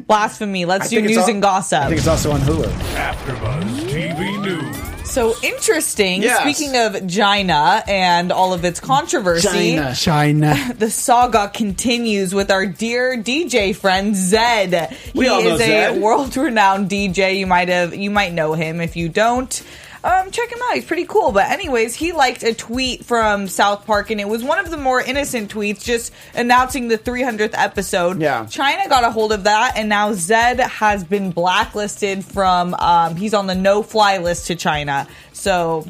Blasphemy. 0.09 0.65
Let's 0.65 0.87
I 0.87 0.89
do 0.91 1.03
news 1.03 1.19
al- 1.19 1.31
and 1.31 1.41
gossip. 1.43 1.83
I 1.83 1.87
think 1.87 1.99
it's 1.99 2.09
also 2.09 2.33
on 2.33 2.41
Hulu. 2.41 2.65
AfterBuzz 2.97 3.65
TV 3.91 4.43
News. 4.43 4.84
So 5.15 5.33
interesting. 5.45 6.23
Yes. 6.25 6.41
Speaking 6.41 6.77
of 6.77 7.09
China 7.09 7.85
and 7.87 8.33
all 8.33 8.53
of 8.53 8.65
its 8.65 8.81
controversy, 8.81 9.77
China. 9.77 9.95
China. 9.95 10.75
the 10.77 10.91
saga 10.91 11.49
continues 11.55 12.35
with 12.35 12.51
our 12.51 12.67
dear 12.67 13.17
DJ 13.17 13.77
friend 13.77 14.17
Zedd. 14.17 14.93
We 15.15 15.27
he 15.27 15.31
all 15.31 15.45
know 15.45 15.55
is 15.55 15.61
a 15.61 16.01
world-renowned 16.01 16.91
DJ. 16.91 17.39
You 17.39 17.47
might 17.47 17.69
have, 17.69 17.95
you 17.95 18.11
might 18.11 18.33
know 18.33 18.55
him. 18.55 18.81
If 18.81 18.97
you 18.97 19.09
don't, 19.09 19.63
um, 20.05 20.31
check 20.31 20.53
him 20.53 20.59
out. 20.69 20.75
He's 20.75 20.85
pretty 20.85 21.07
cool. 21.07 21.33
But 21.33 21.51
anyways, 21.51 21.95
he 21.95 22.13
liked 22.13 22.43
a 22.43 22.53
tweet 22.55 23.05
from 23.05 23.49
South 23.49 23.87
Park, 23.87 24.11
and 24.11 24.21
it 24.21 24.29
was 24.29 24.45
one 24.45 24.59
of 24.59 24.71
the 24.71 24.77
more 24.77 25.01
innocent 25.01 25.53
tweets, 25.53 25.83
just 25.83 26.13
announcing 26.35 26.89
the 26.89 26.99
300th 26.99 27.55
episode. 27.55 28.21
Yeah. 28.21 28.45
China 28.47 28.89
got 28.89 29.03
a 29.05 29.11
hold 29.11 29.33
of 29.33 29.45
that, 29.45 29.73
and 29.77 29.89
now 29.89 30.13
Zedd 30.13 30.61
has 30.61 31.03
been 31.05 31.31
blacklisted 31.31 32.23
from. 32.25 32.75
Um, 32.75 33.17
he's 33.17 33.33
on 33.33 33.47
the 33.47 33.55
no-fly 33.55 34.19
list 34.19 34.47
to 34.49 34.55
China. 34.55 35.09
So. 35.33 35.87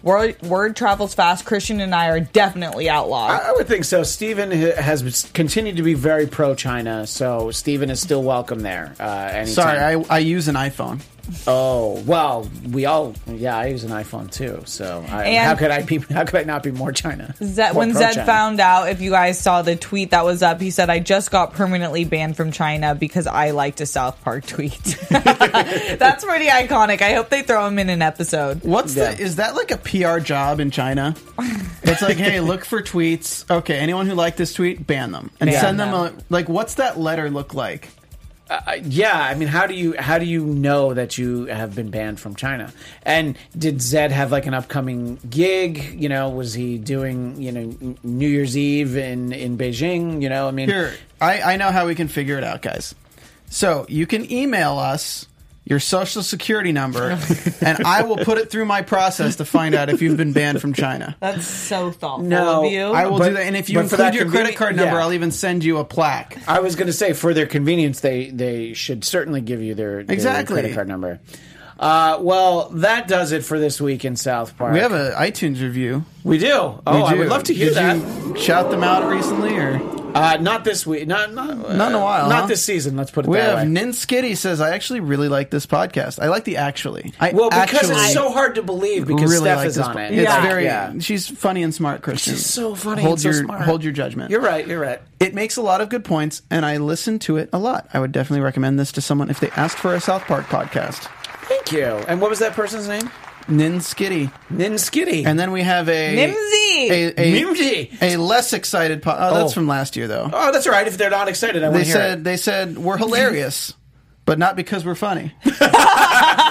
Word, 0.00 0.40
word 0.42 0.76
travels 0.76 1.12
fast. 1.12 1.44
Christian 1.44 1.80
and 1.80 1.92
I 1.92 2.10
are 2.10 2.20
definitely 2.20 2.88
outlawed. 2.88 3.32
I, 3.32 3.48
I 3.48 3.52
would 3.52 3.66
think 3.66 3.84
so. 3.84 4.04
Stephen 4.04 4.52
has 4.52 5.28
continued 5.34 5.76
to 5.76 5.82
be 5.82 5.94
very 5.94 6.28
pro 6.28 6.54
China, 6.54 7.04
so 7.04 7.50
Stephen 7.50 7.90
is 7.90 8.00
still 8.00 8.22
welcome 8.22 8.60
there. 8.60 8.94
Uh. 9.00 9.44
Sorry, 9.44 9.76
I, 9.76 10.04
I 10.08 10.18
use 10.20 10.46
an 10.46 10.54
iPhone. 10.54 11.00
Oh 11.46 12.02
well, 12.06 12.48
we 12.70 12.86
all 12.86 13.14
yeah. 13.26 13.56
I 13.56 13.66
use 13.66 13.84
an 13.84 13.90
iPhone 13.90 14.30
too, 14.30 14.62
so 14.64 15.04
I, 15.08 15.34
how 15.36 15.54
could 15.54 15.70
I 15.70 15.82
be? 15.82 15.98
How 15.98 16.24
could 16.24 16.40
I 16.40 16.44
not 16.44 16.62
be 16.62 16.70
more 16.70 16.92
China? 16.92 17.34
Zedd, 17.40 17.74
More 17.74 17.80
when 17.80 17.92
Zedd 17.92 18.14
China. 18.14 18.26
found 18.26 18.60
out, 18.60 18.88
if 18.88 19.00
you 19.00 19.10
guys 19.10 19.38
saw 19.40 19.62
the 19.62 19.76
tweet 19.76 20.10
that 20.10 20.24
was 20.24 20.42
up, 20.42 20.60
he 20.60 20.70
said, 20.70 20.90
I 20.90 20.98
just 20.98 21.30
got 21.30 21.52
permanently 21.52 22.04
banned 22.04 22.36
from 22.36 22.52
China 22.52 22.94
because 22.94 23.26
I 23.26 23.50
liked 23.50 23.80
a 23.80 23.86
South 23.86 24.20
Park 24.22 24.46
tweet. 24.46 24.72
That's 25.10 26.24
pretty 26.24 26.46
iconic. 26.46 27.02
I 27.02 27.12
hope 27.14 27.28
they 27.28 27.42
throw 27.42 27.66
him 27.66 27.78
in 27.78 27.88
an 27.90 28.02
episode. 28.02 28.62
What's 28.62 28.94
the? 28.94 29.18
Is 29.18 29.36
that 29.36 29.54
like 29.54 29.70
a 29.70 29.76
PR 29.78 30.18
job 30.20 30.60
in 30.60 30.70
China? 30.70 31.14
It's 31.82 32.02
like, 32.02 32.16
hey, 32.16 32.40
look 32.40 32.64
for 32.64 32.82
tweets. 32.82 33.48
Okay, 33.50 33.78
anyone 33.78 34.06
who 34.06 34.14
liked 34.14 34.36
this 34.38 34.52
tweet, 34.54 34.86
ban 34.86 35.12
them 35.12 35.30
and 35.40 35.50
Ban 35.50 35.60
send 35.60 35.80
them. 35.80 35.90
them. 35.92 36.16
a 36.18 36.22
like. 36.32 36.48
What's 36.48 36.74
that 36.74 36.98
letter 36.98 37.30
look 37.30 37.54
like? 37.54 37.88
Uh, 38.50 38.78
yeah, 38.82 39.18
I 39.18 39.34
mean, 39.34 39.48
how 39.48 39.66
do 39.66 39.74
you 39.74 39.94
how 39.98 40.18
do 40.18 40.24
you 40.24 40.44
know 40.44 40.94
that 40.94 41.18
you 41.18 41.46
have 41.46 41.74
been 41.74 41.90
banned 41.90 42.18
from 42.18 42.34
China? 42.34 42.72
And 43.02 43.36
did 43.56 43.76
Zedd 43.76 44.10
have 44.10 44.32
like 44.32 44.46
an 44.46 44.54
upcoming 44.54 45.18
gig? 45.28 46.00
You 46.00 46.08
know, 46.08 46.30
was 46.30 46.54
he 46.54 46.78
doing 46.78 47.40
you 47.40 47.52
know 47.52 47.94
New 48.02 48.28
Year's 48.28 48.56
Eve 48.56 48.96
in 48.96 49.32
in 49.32 49.58
Beijing? 49.58 50.22
You 50.22 50.30
know, 50.30 50.48
I 50.48 50.50
mean, 50.50 50.68
Here, 50.68 50.94
I, 51.20 51.42
I 51.42 51.56
know 51.56 51.70
how 51.70 51.86
we 51.86 51.94
can 51.94 52.08
figure 52.08 52.38
it 52.38 52.44
out, 52.44 52.62
guys. 52.62 52.94
So 53.50 53.84
you 53.88 54.06
can 54.06 54.30
email 54.32 54.78
us 54.78 55.26
your 55.68 55.80
social 55.80 56.22
security 56.22 56.72
number, 56.72 57.18
and 57.60 57.84
I 57.84 58.02
will 58.02 58.16
put 58.16 58.38
it 58.38 58.50
through 58.50 58.64
my 58.64 58.80
process 58.82 59.36
to 59.36 59.44
find 59.44 59.74
out 59.74 59.90
if 59.90 60.00
you've 60.00 60.16
been 60.16 60.32
banned 60.32 60.60
from 60.60 60.72
China. 60.72 61.14
That's 61.20 61.46
so 61.46 61.90
thoughtful 61.90 62.24
No, 62.26 62.64
of 62.64 62.72
you. 62.72 62.84
I 62.86 63.06
will 63.06 63.18
But- 63.18 63.28
do 63.28 63.34
that, 63.34 63.42
and 63.46 63.56
if 63.56 63.68
you 63.68 63.74
but 63.80 63.90
for 63.90 63.96
that 63.98 64.14
include 64.14 64.32
your 64.32 64.42
credit 64.42 64.56
card 64.56 64.76
number, 64.76 64.94
yeah. 64.96 65.02
I'll 65.04 65.12
even 65.12 65.30
send 65.30 65.64
you 65.64 65.76
a 65.78 65.84
plaque. 65.84 66.38
I 66.48 66.60
was 66.60 66.74
going 66.74 66.86
to 66.86 66.92
say 66.92 67.12
for 67.12 67.34
their 67.34 67.46
convenience, 67.46 68.00
they 68.00 68.30
they 68.30 68.72
should 68.72 69.04
certainly 69.04 69.40
give 69.42 69.60
you 69.62 69.74
their, 69.74 70.02
their 70.04 70.14
Exactly. 70.14 70.54
credit 70.54 70.74
card 70.74 70.88
number. 70.88 71.20
Uh, 71.78 72.18
well, 72.20 72.70
that 72.70 73.06
does 73.06 73.30
it 73.32 73.44
for 73.44 73.58
this 73.58 73.80
week 73.80 74.04
in 74.04 74.16
South 74.16 74.56
Park. 74.56 74.72
We 74.72 74.80
have 74.80 74.92
an 74.92 75.12
iTunes 75.12 75.60
review. 75.62 76.04
We 76.24 76.38
do. 76.38 76.50
Oh, 76.52 76.80
We 76.86 77.02
I 77.02 77.12
do. 77.12 77.18
would 77.20 77.28
love 77.28 77.44
to 77.44 77.54
hear 77.54 77.66
Did 77.68 77.76
that. 77.76 77.96
You 77.96 78.36
shout 78.36 78.70
them 78.70 78.82
out 78.82 79.08
recently, 79.08 79.56
or 79.56 79.80
Uh, 80.14 80.36
not 80.40 80.64
this 80.64 80.84
week. 80.86 81.06
Not 81.06 81.32
not, 81.34 81.56
Not 81.76 81.88
in 81.90 81.94
a 81.94 82.00
while, 82.00 82.28
Not 82.28 82.40
huh? 82.42 82.46
this 82.46 82.62
season. 82.64 82.96
Let's 82.96 83.10
put 83.12 83.26
it 83.26 83.28
we 83.28 83.36
that 83.36 83.58
have 83.58 83.68
way. 83.68 83.74
Ninskitty 83.74 84.36
says, 84.36 84.60
"I 84.60 84.70
actually 84.74 85.00
really 85.00 85.28
like 85.28 85.50
this 85.50 85.66
podcast. 85.66 86.18
I 86.20 86.28
like 86.28 86.44
the 86.44 86.56
actually. 86.56 87.12
I 87.20 87.30
well, 87.32 87.50
because 87.50 87.74
actually 87.74 87.94
it's 88.04 88.14
so 88.14 88.30
hard 88.32 88.56
to 88.56 88.62
believe 88.62 89.06
because 89.06 89.30
really 89.30 89.42
Steph 89.44 89.58
like 89.58 89.66
is 89.68 89.74
this 89.76 89.86
on 89.86 89.92
po- 89.94 90.00
it. 90.00 90.12
It's 90.12 90.22
Yeah. 90.22 90.42
very. 90.42 90.64
Yeah. 90.64 90.92
She's 90.98 91.28
funny 91.28 91.62
and 91.62 91.72
smart, 91.74 92.02
Christian. 92.02 92.34
She's 92.34 92.46
so 92.46 92.74
funny 92.74 93.02
Hold 93.02 93.12
and 93.14 93.20
so 93.20 93.28
your 93.28 93.44
smart. 93.44 93.62
hold 93.62 93.84
your 93.84 93.92
judgment. 93.92 94.30
You're 94.32 94.40
right. 94.40 94.66
You're 94.66 94.80
right. 94.80 95.00
It 95.20 95.34
makes 95.34 95.56
a 95.56 95.62
lot 95.62 95.80
of 95.80 95.90
good 95.90 96.04
points, 96.04 96.42
and 96.50 96.64
I 96.66 96.78
listen 96.78 97.18
to 97.20 97.36
it 97.36 97.50
a 97.52 97.58
lot. 97.58 97.86
I 97.94 98.00
would 98.00 98.10
definitely 98.12 98.42
recommend 98.42 98.80
this 98.80 98.90
to 98.92 99.00
someone 99.00 99.30
if 99.30 99.38
they 99.40 99.50
asked 99.50 99.78
for 99.78 99.94
a 99.94 100.00
South 100.00 100.22
Park 100.24 100.46
podcast. 100.48 101.06
Thank 101.48 101.72
you. 101.72 101.84
And 101.84 102.20
what 102.20 102.30
was 102.30 102.38
that 102.40 102.52
person's 102.54 102.86
name? 102.88 103.10
Nin 103.48 103.76
Skitty. 103.78 104.30
Nin 104.50 104.74
Skitty. 104.74 105.24
And 105.26 105.38
then 105.40 105.50
we 105.52 105.62
have 105.62 105.88
a 105.88 106.16
Nimsy. 106.16 106.90
a, 106.90 107.06
a, 107.20 107.42
Nimsy. 107.42 108.02
a 108.02 108.16
less 108.18 108.52
excited. 108.52 109.02
Po- 109.02 109.16
oh, 109.18 109.34
that's 109.34 109.52
Oh. 109.52 109.54
from 109.54 109.66
last 109.66 109.96
year, 109.96 110.06
though. 110.06 110.28
Oh, 110.30 110.52
that's 110.52 110.66
all 110.66 110.72
right. 110.72 110.86
If 110.86 110.98
they're 110.98 111.08
not 111.08 111.28
excited, 111.28 111.62
I 111.64 111.68
want 111.68 111.78
they 111.78 111.84
to 111.84 111.86
hear 111.86 111.94
said 111.96 112.24
they 112.24 112.36
said 112.36 112.76
we're 112.76 112.98
hilarious, 112.98 113.72
but 114.26 114.38
not 114.38 114.54
because 114.54 114.84
we're 114.84 114.94
funny. 114.94 115.32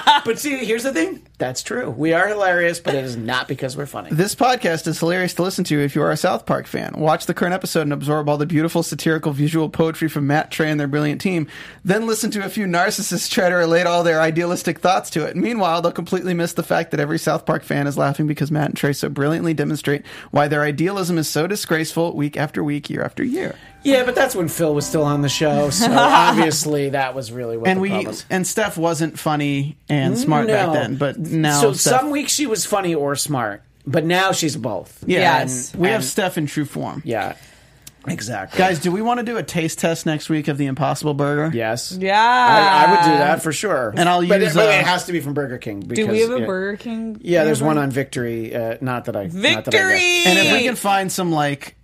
it. 0.07 0.23
But 0.25 0.39
see, 0.39 0.65
here's 0.65 0.83
the 0.83 0.93
thing. 0.93 1.21
That's 1.37 1.61
true. 1.61 1.89
We 1.89 2.13
are 2.13 2.27
hilarious, 2.27 2.79
but 2.79 2.95
it 2.95 3.05
is 3.05 3.15
not 3.15 3.47
because 3.47 3.77
we're 3.77 3.85
funny. 3.85 4.09
This 4.11 4.33
podcast 4.35 4.87
is 4.87 4.99
hilarious 4.99 5.33
to 5.35 5.43
listen 5.43 5.63
to 5.65 5.79
if 5.79 5.95
you 5.95 6.01
are 6.01 6.11
a 6.11 6.17
South 6.17 6.45
Park 6.45 6.65
fan. 6.67 6.93
Watch 6.97 7.27
the 7.27 7.33
current 7.33 7.53
episode 7.53 7.81
and 7.81 7.93
absorb 7.93 8.27
all 8.27 8.37
the 8.37 8.45
beautiful 8.45 8.83
satirical 8.83 9.31
visual 9.31 9.69
poetry 9.69 10.09
from 10.09 10.27
Matt, 10.27 10.49
Trey, 10.51 10.71
and 10.71 10.79
their 10.79 10.87
brilliant 10.87 11.21
team. 11.21 11.47
Then 11.85 12.07
listen 12.07 12.31
to 12.31 12.43
a 12.43 12.49
few 12.49 12.65
narcissists 12.65 13.29
try 13.29 13.49
to 13.49 13.55
relate 13.55 13.85
all 13.85 14.03
their 14.03 14.19
idealistic 14.19 14.79
thoughts 14.79 15.09
to 15.11 15.25
it. 15.25 15.35
Meanwhile, 15.35 15.81
they'll 15.81 15.91
completely 15.91 16.33
miss 16.33 16.53
the 16.53 16.63
fact 16.63 16.91
that 16.91 16.99
every 16.99 17.19
South 17.19 17.45
Park 17.45 17.63
fan 17.63 17.87
is 17.87 17.97
laughing 17.97 18.27
because 18.27 18.51
Matt 18.51 18.69
and 18.69 18.77
Trey 18.77 18.93
so 18.93 19.07
brilliantly 19.09 19.53
demonstrate 19.53 20.05
why 20.31 20.47
their 20.47 20.63
idealism 20.63 21.17
is 21.17 21.29
so 21.29 21.45
disgraceful 21.47 22.15
week 22.15 22.35
after 22.35 22.63
week, 22.63 22.89
year 22.89 23.03
after 23.03 23.23
year. 23.23 23.55
Yeah, 23.83 24.03
but 24.03 24.15
that's 24.15 24.35
when 24.35 24.49
Phil 24.49 24.73
was 24.75 24.85
still 24.85 25.03
on 25.03 25.21
the 25.21 25.29
show, 25.29 25.69
so 25.69 25.87
obviously 25.91 26.89
that 26.89 27.15
was 27.15 27.31
really 27.31 27.57
what 27.57 27.69
and 27.69 27.77
the 27.77 27.81
we 27.81 27.89
problem 27.89 28.15
and 28.29 28.45
Steph 28.45 28.77
wasn't 28.77 29.17
funny 29.17 29.77
and 29.87 29.96
smart 30.15 30.47
back 30.47 30.67
No. 30.67 30.73
then, 30.73 30.95
but 30.95 31.17
now 31.19 31.59
so 31.61 31.73
Steph- 31.73 31.99
some 31.99 32.09
weeks 32.11 32.31
she 32.33 32.45
was 32.47 32.65
funny 32.65 32.93
or 32.95 33.15
smart, 33.15 33.61
but 33.85 34.05
now 34.05 34.31
she's 34.31 34.55
both. 34.55 35.03
yeah, 35.07 35.19
Yes. 35.41 35.73
we 35.75 35.87
have 35.87 35.97
and- 36.01 36.03
Steph 36.03 36.37
in 36.37 36.45
true 36.47 36.65
form. 36.65 37.01
Yeah, 37.05 37.33
exactly. 38.07 38.57
Guys, 38.57 38.79
do 38.79 38.91
we 38.91 39.01
want 39.01 39.19
to 39.19 39.25
do 39.25 39.37
a 39.37 39.43
taste 39.43 39.79
test 39.79 40.05
next 40.05 40.29
week 40.29 40.47
of 40.47 40.57
the 40.57 40.65
Impossible 40.65 41.13
Burger? 41.13 41.55
yes, 41.55 41.97
Yeah. 41.99 42.15
I, 42.19 42.85
I 42.85 42.91
would 42.91 43.01
do 43.11 43.17
that 43.17 43.41
for 43.41 43.51
sure. 43.51 43.93
And 43.97 44.07
I'll 44.07 44.25
but 44.25 44.41
use, 44.41 44.53
It, 44.53 44.55
but 44.55 44.67
uh, 44.69 44.71
it 44.79 44.85
has 44.85 45.05
to 45.05 45.11
be 45.11 45.19
from 45.19 45.33
Burger 45.33 45.57
King. 45.57 45.81
Because, 45.81 46.05
Do 46.05 46.11
we 46.11 46.19
have 46.21 46.31
a 46.31 46.39
yeah. 46.39 46.45
Burger 46.45 46.77
King? 46.77 47.17
Yeah, 47.21 47.43
there's 47.43 47.61
one 47.61 47.77
on 47.77 47.91
Victory. 47.91 48.55
Uh, 48.55 48.77
not 48.81 49.05
that 49.05 49.15
I 49.15 49.23
Not 49.25 49.33
that 49.33 49.43
I 49.43 49.61
Victory! 49.71 49.99
guess. 49.99 50.27
And 50.27 50.39
if 50.39 50.53
we 50.53 50.63
can 50.63 50.75
find 50.75 51.11
some 51.11 51.31
like 51.31 51.75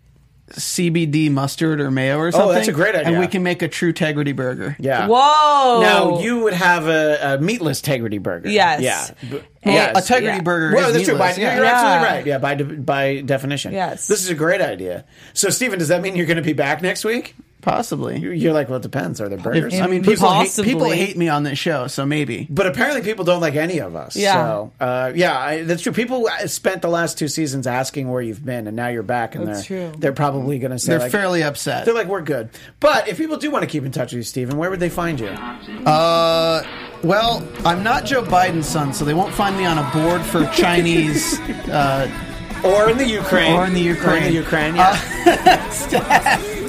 CBD 0.54 1.30
mustard 1.32 1.80
or 1.82 1.92
mayo 1.92 2.18
or 2.18 2.32
something, 2.32 2.50
Oh, 2.50 2.54
that's 2.54 2.68
a 2.68 2.72
great 2.72 2.96
idea. 2.96 3.08
And 3.12 3.20
we 3.20 3.28
can 3.28 3.44
make 3.44 3.62
a 3.62 3.68
true 3.68 3.94
Tegridy 3.94 4.36
burger. 4.36 4.76
yeah. 4.80 5.08
Whoa. 5.08 5.82
Now 5.82 6.20
you 6.20 6.40
would 6.44 6.54
have 6.54 6.88
a, 6.88 7.36
a 7.36 7.38
meatless 7.42 7.82
Tegridy 7.82 8.22
burger. 8.22 8.50
Yes. 8.50 8.82
Yeah. 8.82 9.08
B- 9.30 9.42
Well, 9.66 9.74
yes. 9.76 10.10
a 10.10 10.14
Tegridy 10.14 10.24
yeah. 10.24 10.42
burger 10.42 10.76
Well, 10.76 10.90
is 10.90 10.94
that's 10.96 11.06
true. 11.08 11.18
By, 11.18 11.34
yeah. 11.36 11.56
You're 11.56 11.66
Yeah. 11.66 11.72
absolutely 11.74 12.08
right. 12.18 12.26
Yeah, 12.26 12.38
by 12.38 12.56
de- 12.56 12.64
by 12.66 13.22
definition. 13.22 13.74
Yes. 13.74 14.08
This 14.08 14.24
is 14.24 14.30
a 14.30 14.36
great 14.36 14.62
idea. 14.62 15.06
So, 15.34 15.50
Stephen, 15.50 15.80
does 15.80 15.88
that 15.90 16.02
mean 16.02 16.16
you're 16.16 16.26
going 16.28 16.38
to 16.38 16.44
be 16.44 16.54
back 16.54 16.82
next 16.82 17.04
week? 17.06 17.36
Possibly. 17.64 18.20
You're 18.20 18.54
like, 18.54 18.68
well, 18.68 18.78
it 18.78 18.82
depends. 18.84 19.22
Are 19.22 19.30
there 19.30 19.38
burgers? 19.38 19.80
I 19.80 19.88
mean, 19.88 20.04
people 20.04 20.30
hate, 20.30 20.48
Possibly. 20.48 20.72
people 20.72 20.90
hate 20.92 21.18
me 21.18 21.30
on 21.30 21.44
this 21.44 21.58
show, 21.58 21.88
so 21.88 22.06
maybe. 22.06 22.46
But 22.50 22.68
apparently, 22.68 23.02
people 23.02 23.24
don't 23.26 23.40
like 23.40 23.56
any 23.56 23.80
of 23.80 23.96
us. 23.96 24.16
Yeah. 24.18 24.34
So, 24.34 24.74
uh, 24.82 25.12
yeah, 25.16 25.40
I, 25.40 25.64
that's 25.64 25.82
true. 25.82 25.94
People 25.94 26.28
spent 26.48 26.82
the 26.82 26.90
last 26.90 27.18
two 27.18 27.30
seasons 27.30 27.66
asking 27.66 28.10
where 28.12 28.22
you've 28.22 28.44
been, 28.46 28.68
and 28.68 28.76
now 28.76 28.90
you're 28.90 29.02
back, 29.02 29.36
and 29.36 29.48
That's 29.48 29.66
they're 29.68 29.92
true. 29.92 30.00
they're 30.00 30.12
probably 30.14 30.60
going 30.60 30.72
to 30.72 30.80
say 30.80 30.92
They're 30.92 31.00
like, 31.00 31.12
fairly 31.12 31.42
upset. 31.42 31.86
they're 31.86 31.94
like, 31.94 32.08
we're 32.08 32.22
good. 32.22 32.50
But 32.82 33.08
if 33.08 33.18
people 33.18 33.38
do 33.38 33.50
want 33.50 33.64
to 33.64 33.68
keep 33.70 33.86
in 33.86 33.92
touch 33.94 34.12
with 34.12 34.18
you, 34.18 34.24
Stephen, 34.24 34.58
where 34.58 34.70
would 34.70 34.80
they 34.82 34.90
find 34.90 35.18
you? 35.20 35.30
Uh, 35.30 36.64
well, 37.04 37.48
I'm 37.66 37.82
not 37.82 38.04
Joe 38.06 38.24
Biden's 38.24 38.68
son, 38.68 38.94
so 38.94 39.06
they 39.06 39.14
won't 39.14 39.34
find 39.34 39.56
me 39.58 39.66
on 39.66 39.78
a 39.78 39.90
board 39.92 40.22
for 40.22 40.46
Chinese. 40.54 41.40
Uh, 41.70 42.10
Or 42.66 42.90
in 42.90 42.98
the 42.98 43.08
Ukraine. 43.08 43.54
Or 43.54 43.66
in 43.66 43.74
the 43.74 43.82
Ukraine. 43.82 44.14
Or 44.14 44.18
in 44.18 44.34
the 44.34 44.40
Ukraine. 44.40 44.76
Yeah. 44.76 46.42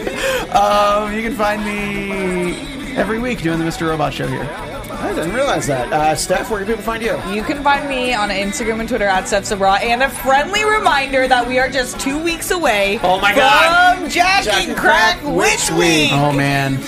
um, 0.54 1.12
you 1.14 1.22
can 1.22 1.34
find 1.34 1.64
me 1.64 2.52
every 2.96 3.18
week 3.18 3.42
doing 3.42 3.58
the 3.58 3.64
Mr. 3.64 3.88
Robot 3.88 4.12
Show 4.14 4.26
here. 4.28 4.48
I 4.50 5.12
didn't 5.12 5.34
realize 5.34 5.66
that. 5.66 5.92
Uh, 5.92 6.14
Steph, 6.14 6.50
where 6.50 6.60
can 6.60 6.68
people 6.68 6.82
find 6.82 7.02
you? 7.02 7.20
You 7.30 7.42
can 7.42 7.62
find 7.62 7.88
me 7.88 8.14
on 8.14 8.30
Instagram 8.30 8.80
and 8.80 8.88
Twitter 8.88 9.06
at 9.06 9.26
Steph 9.28 9.44
Sabra. 9.44 9.74
And 9.74 10.02
a 10.02 10.08
friendly 10.08 10.64
reminder 10.64 11.28
that 11.28 11.46
we 11.46 11.58
are 11.58 11.68
just 11.68 12.00
two 12.00 12.22
weeks 12.22 12.50
away 12.52 12.98
Oh 13.02 13.20
my 13.20 13.32
from 13.32 13.40
God. 13.40 14.10
Jack, 14.10 14.44
Jack 14.44 14.54
and 14.62 14.70
and 14.70 14.78
Crack 14.80 15.18
Crack 15.20 15.34
Witch 15.36 15.70
Witch 15.70 15.78
Week. 15.78 16.10
Oh 16.12 16.32
man, 16.32 16.78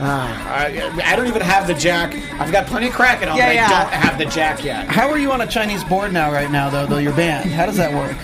I, 0.00 1.00
I 1.04 1.14
don't 1.14 1.26
even 1.28 1.42
have 1.42 1.66
the 1.68 1.74
jack. 1.74 2.14
I've 2.40 2.50
got 2.50 2.66
plenty 2.66 2.88
of 2.88 2.94
crack 2.94 3.22
at 3.22 3.28
home, 3.28 3.36
Yeah, 3.38 3.48
but 3.48 3.54
yeah. 3.54 3.66
I 3.66 3.82
don't 3.82 3.92
have 3.92 4.18
the 4.18 4.24
jack 4.26 4.64
yet. 4.64 4.88
how 4.88 5.08
are 5.08 5.18
you 5.18 5.30
on 5.30 5.40
a 5.42 5.46
Chinese 5.46 5.84
board 5.84 6.12
now? 6.12 6.32
Right 6.32 6.50
now, 6.50 6.70
though, 6.70 6.86
though 6.86 6.98
you're 6.98 7.14
banned. 7.14 7.50
How 7.50 7.66
does 7.66 7.76
that 7.76 7.92
work? 7.94 8.16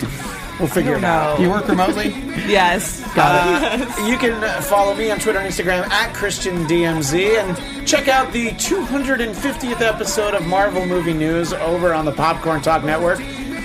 We'll 0.61 0.69
figure 0.69 0.95
it 0.97 1.05
out. 1.05 1.41
You 1.41 1.51
work 1.51 1.67
remotely. 1.69 2.15
Yes. 2.51 3.01
Got 3.15 3.99
Uh, 3.99 4.07
you 4.07 4.17
can 4.19 4.43
uh, 4.43 4.61
follow 4.61 4.95
me 4.95 5.11
on 5.11 5.19
Twitter 5.21 5.39
and 5.39 5.49
Instagram 5.49 5.87
at 5.89 6.13
ChristianDMZ 6.17 7.39
and 7.39 7.87
check 7.87 8.09
out 8.09 8.33
the 8.33 8.49
250th 8.51 9.81
episode 9.81 10.35
of 10.35 10.45
Marvel 10.47 10.85
Movie 10.85 11.13
News 11.13 11.53
over 11.53 11.95
on 11.95 12.05
the 12.07 12.13
Popcorn 12.13 12.61
Talk 12.61 12.83
Network. 12.83 13.21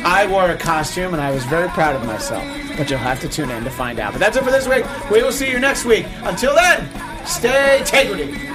I 0.05 0.27
wore 0.27 0.51
a 0.51 0.57
costume 0.57 1.13
and 1.13 1.21
I 1.21 1.31
was 1.31 1.43
very 1.45 1.67
proud 1.69 1.95
of 1.95 2.05
myself, 2.05 2.43
but 2.77 2.89
you'll 2.89 2.99
have 2.99 3.19
to 3.21 3.29
tune 3.29 3.49
in 3.49 3.63
to 3.63 3.71
find 3.71 3.99
out. 3.99 4.11
But 4.13 4.19
that's 4.19 4.37
it 4.37 4.43
for 4.43 4.51
this 4.51 4.67
week. 4.67 4.85
We 5.09 5.23
will 5.23 5.31
see 5.31 5.49
you 5.49 5.59
next 5.59 5.83
week. 5.85 6.05
Until 6.23 6.53
then, 6.53 6.87
stay 7.25 7.79
integrity. 7.79 8.54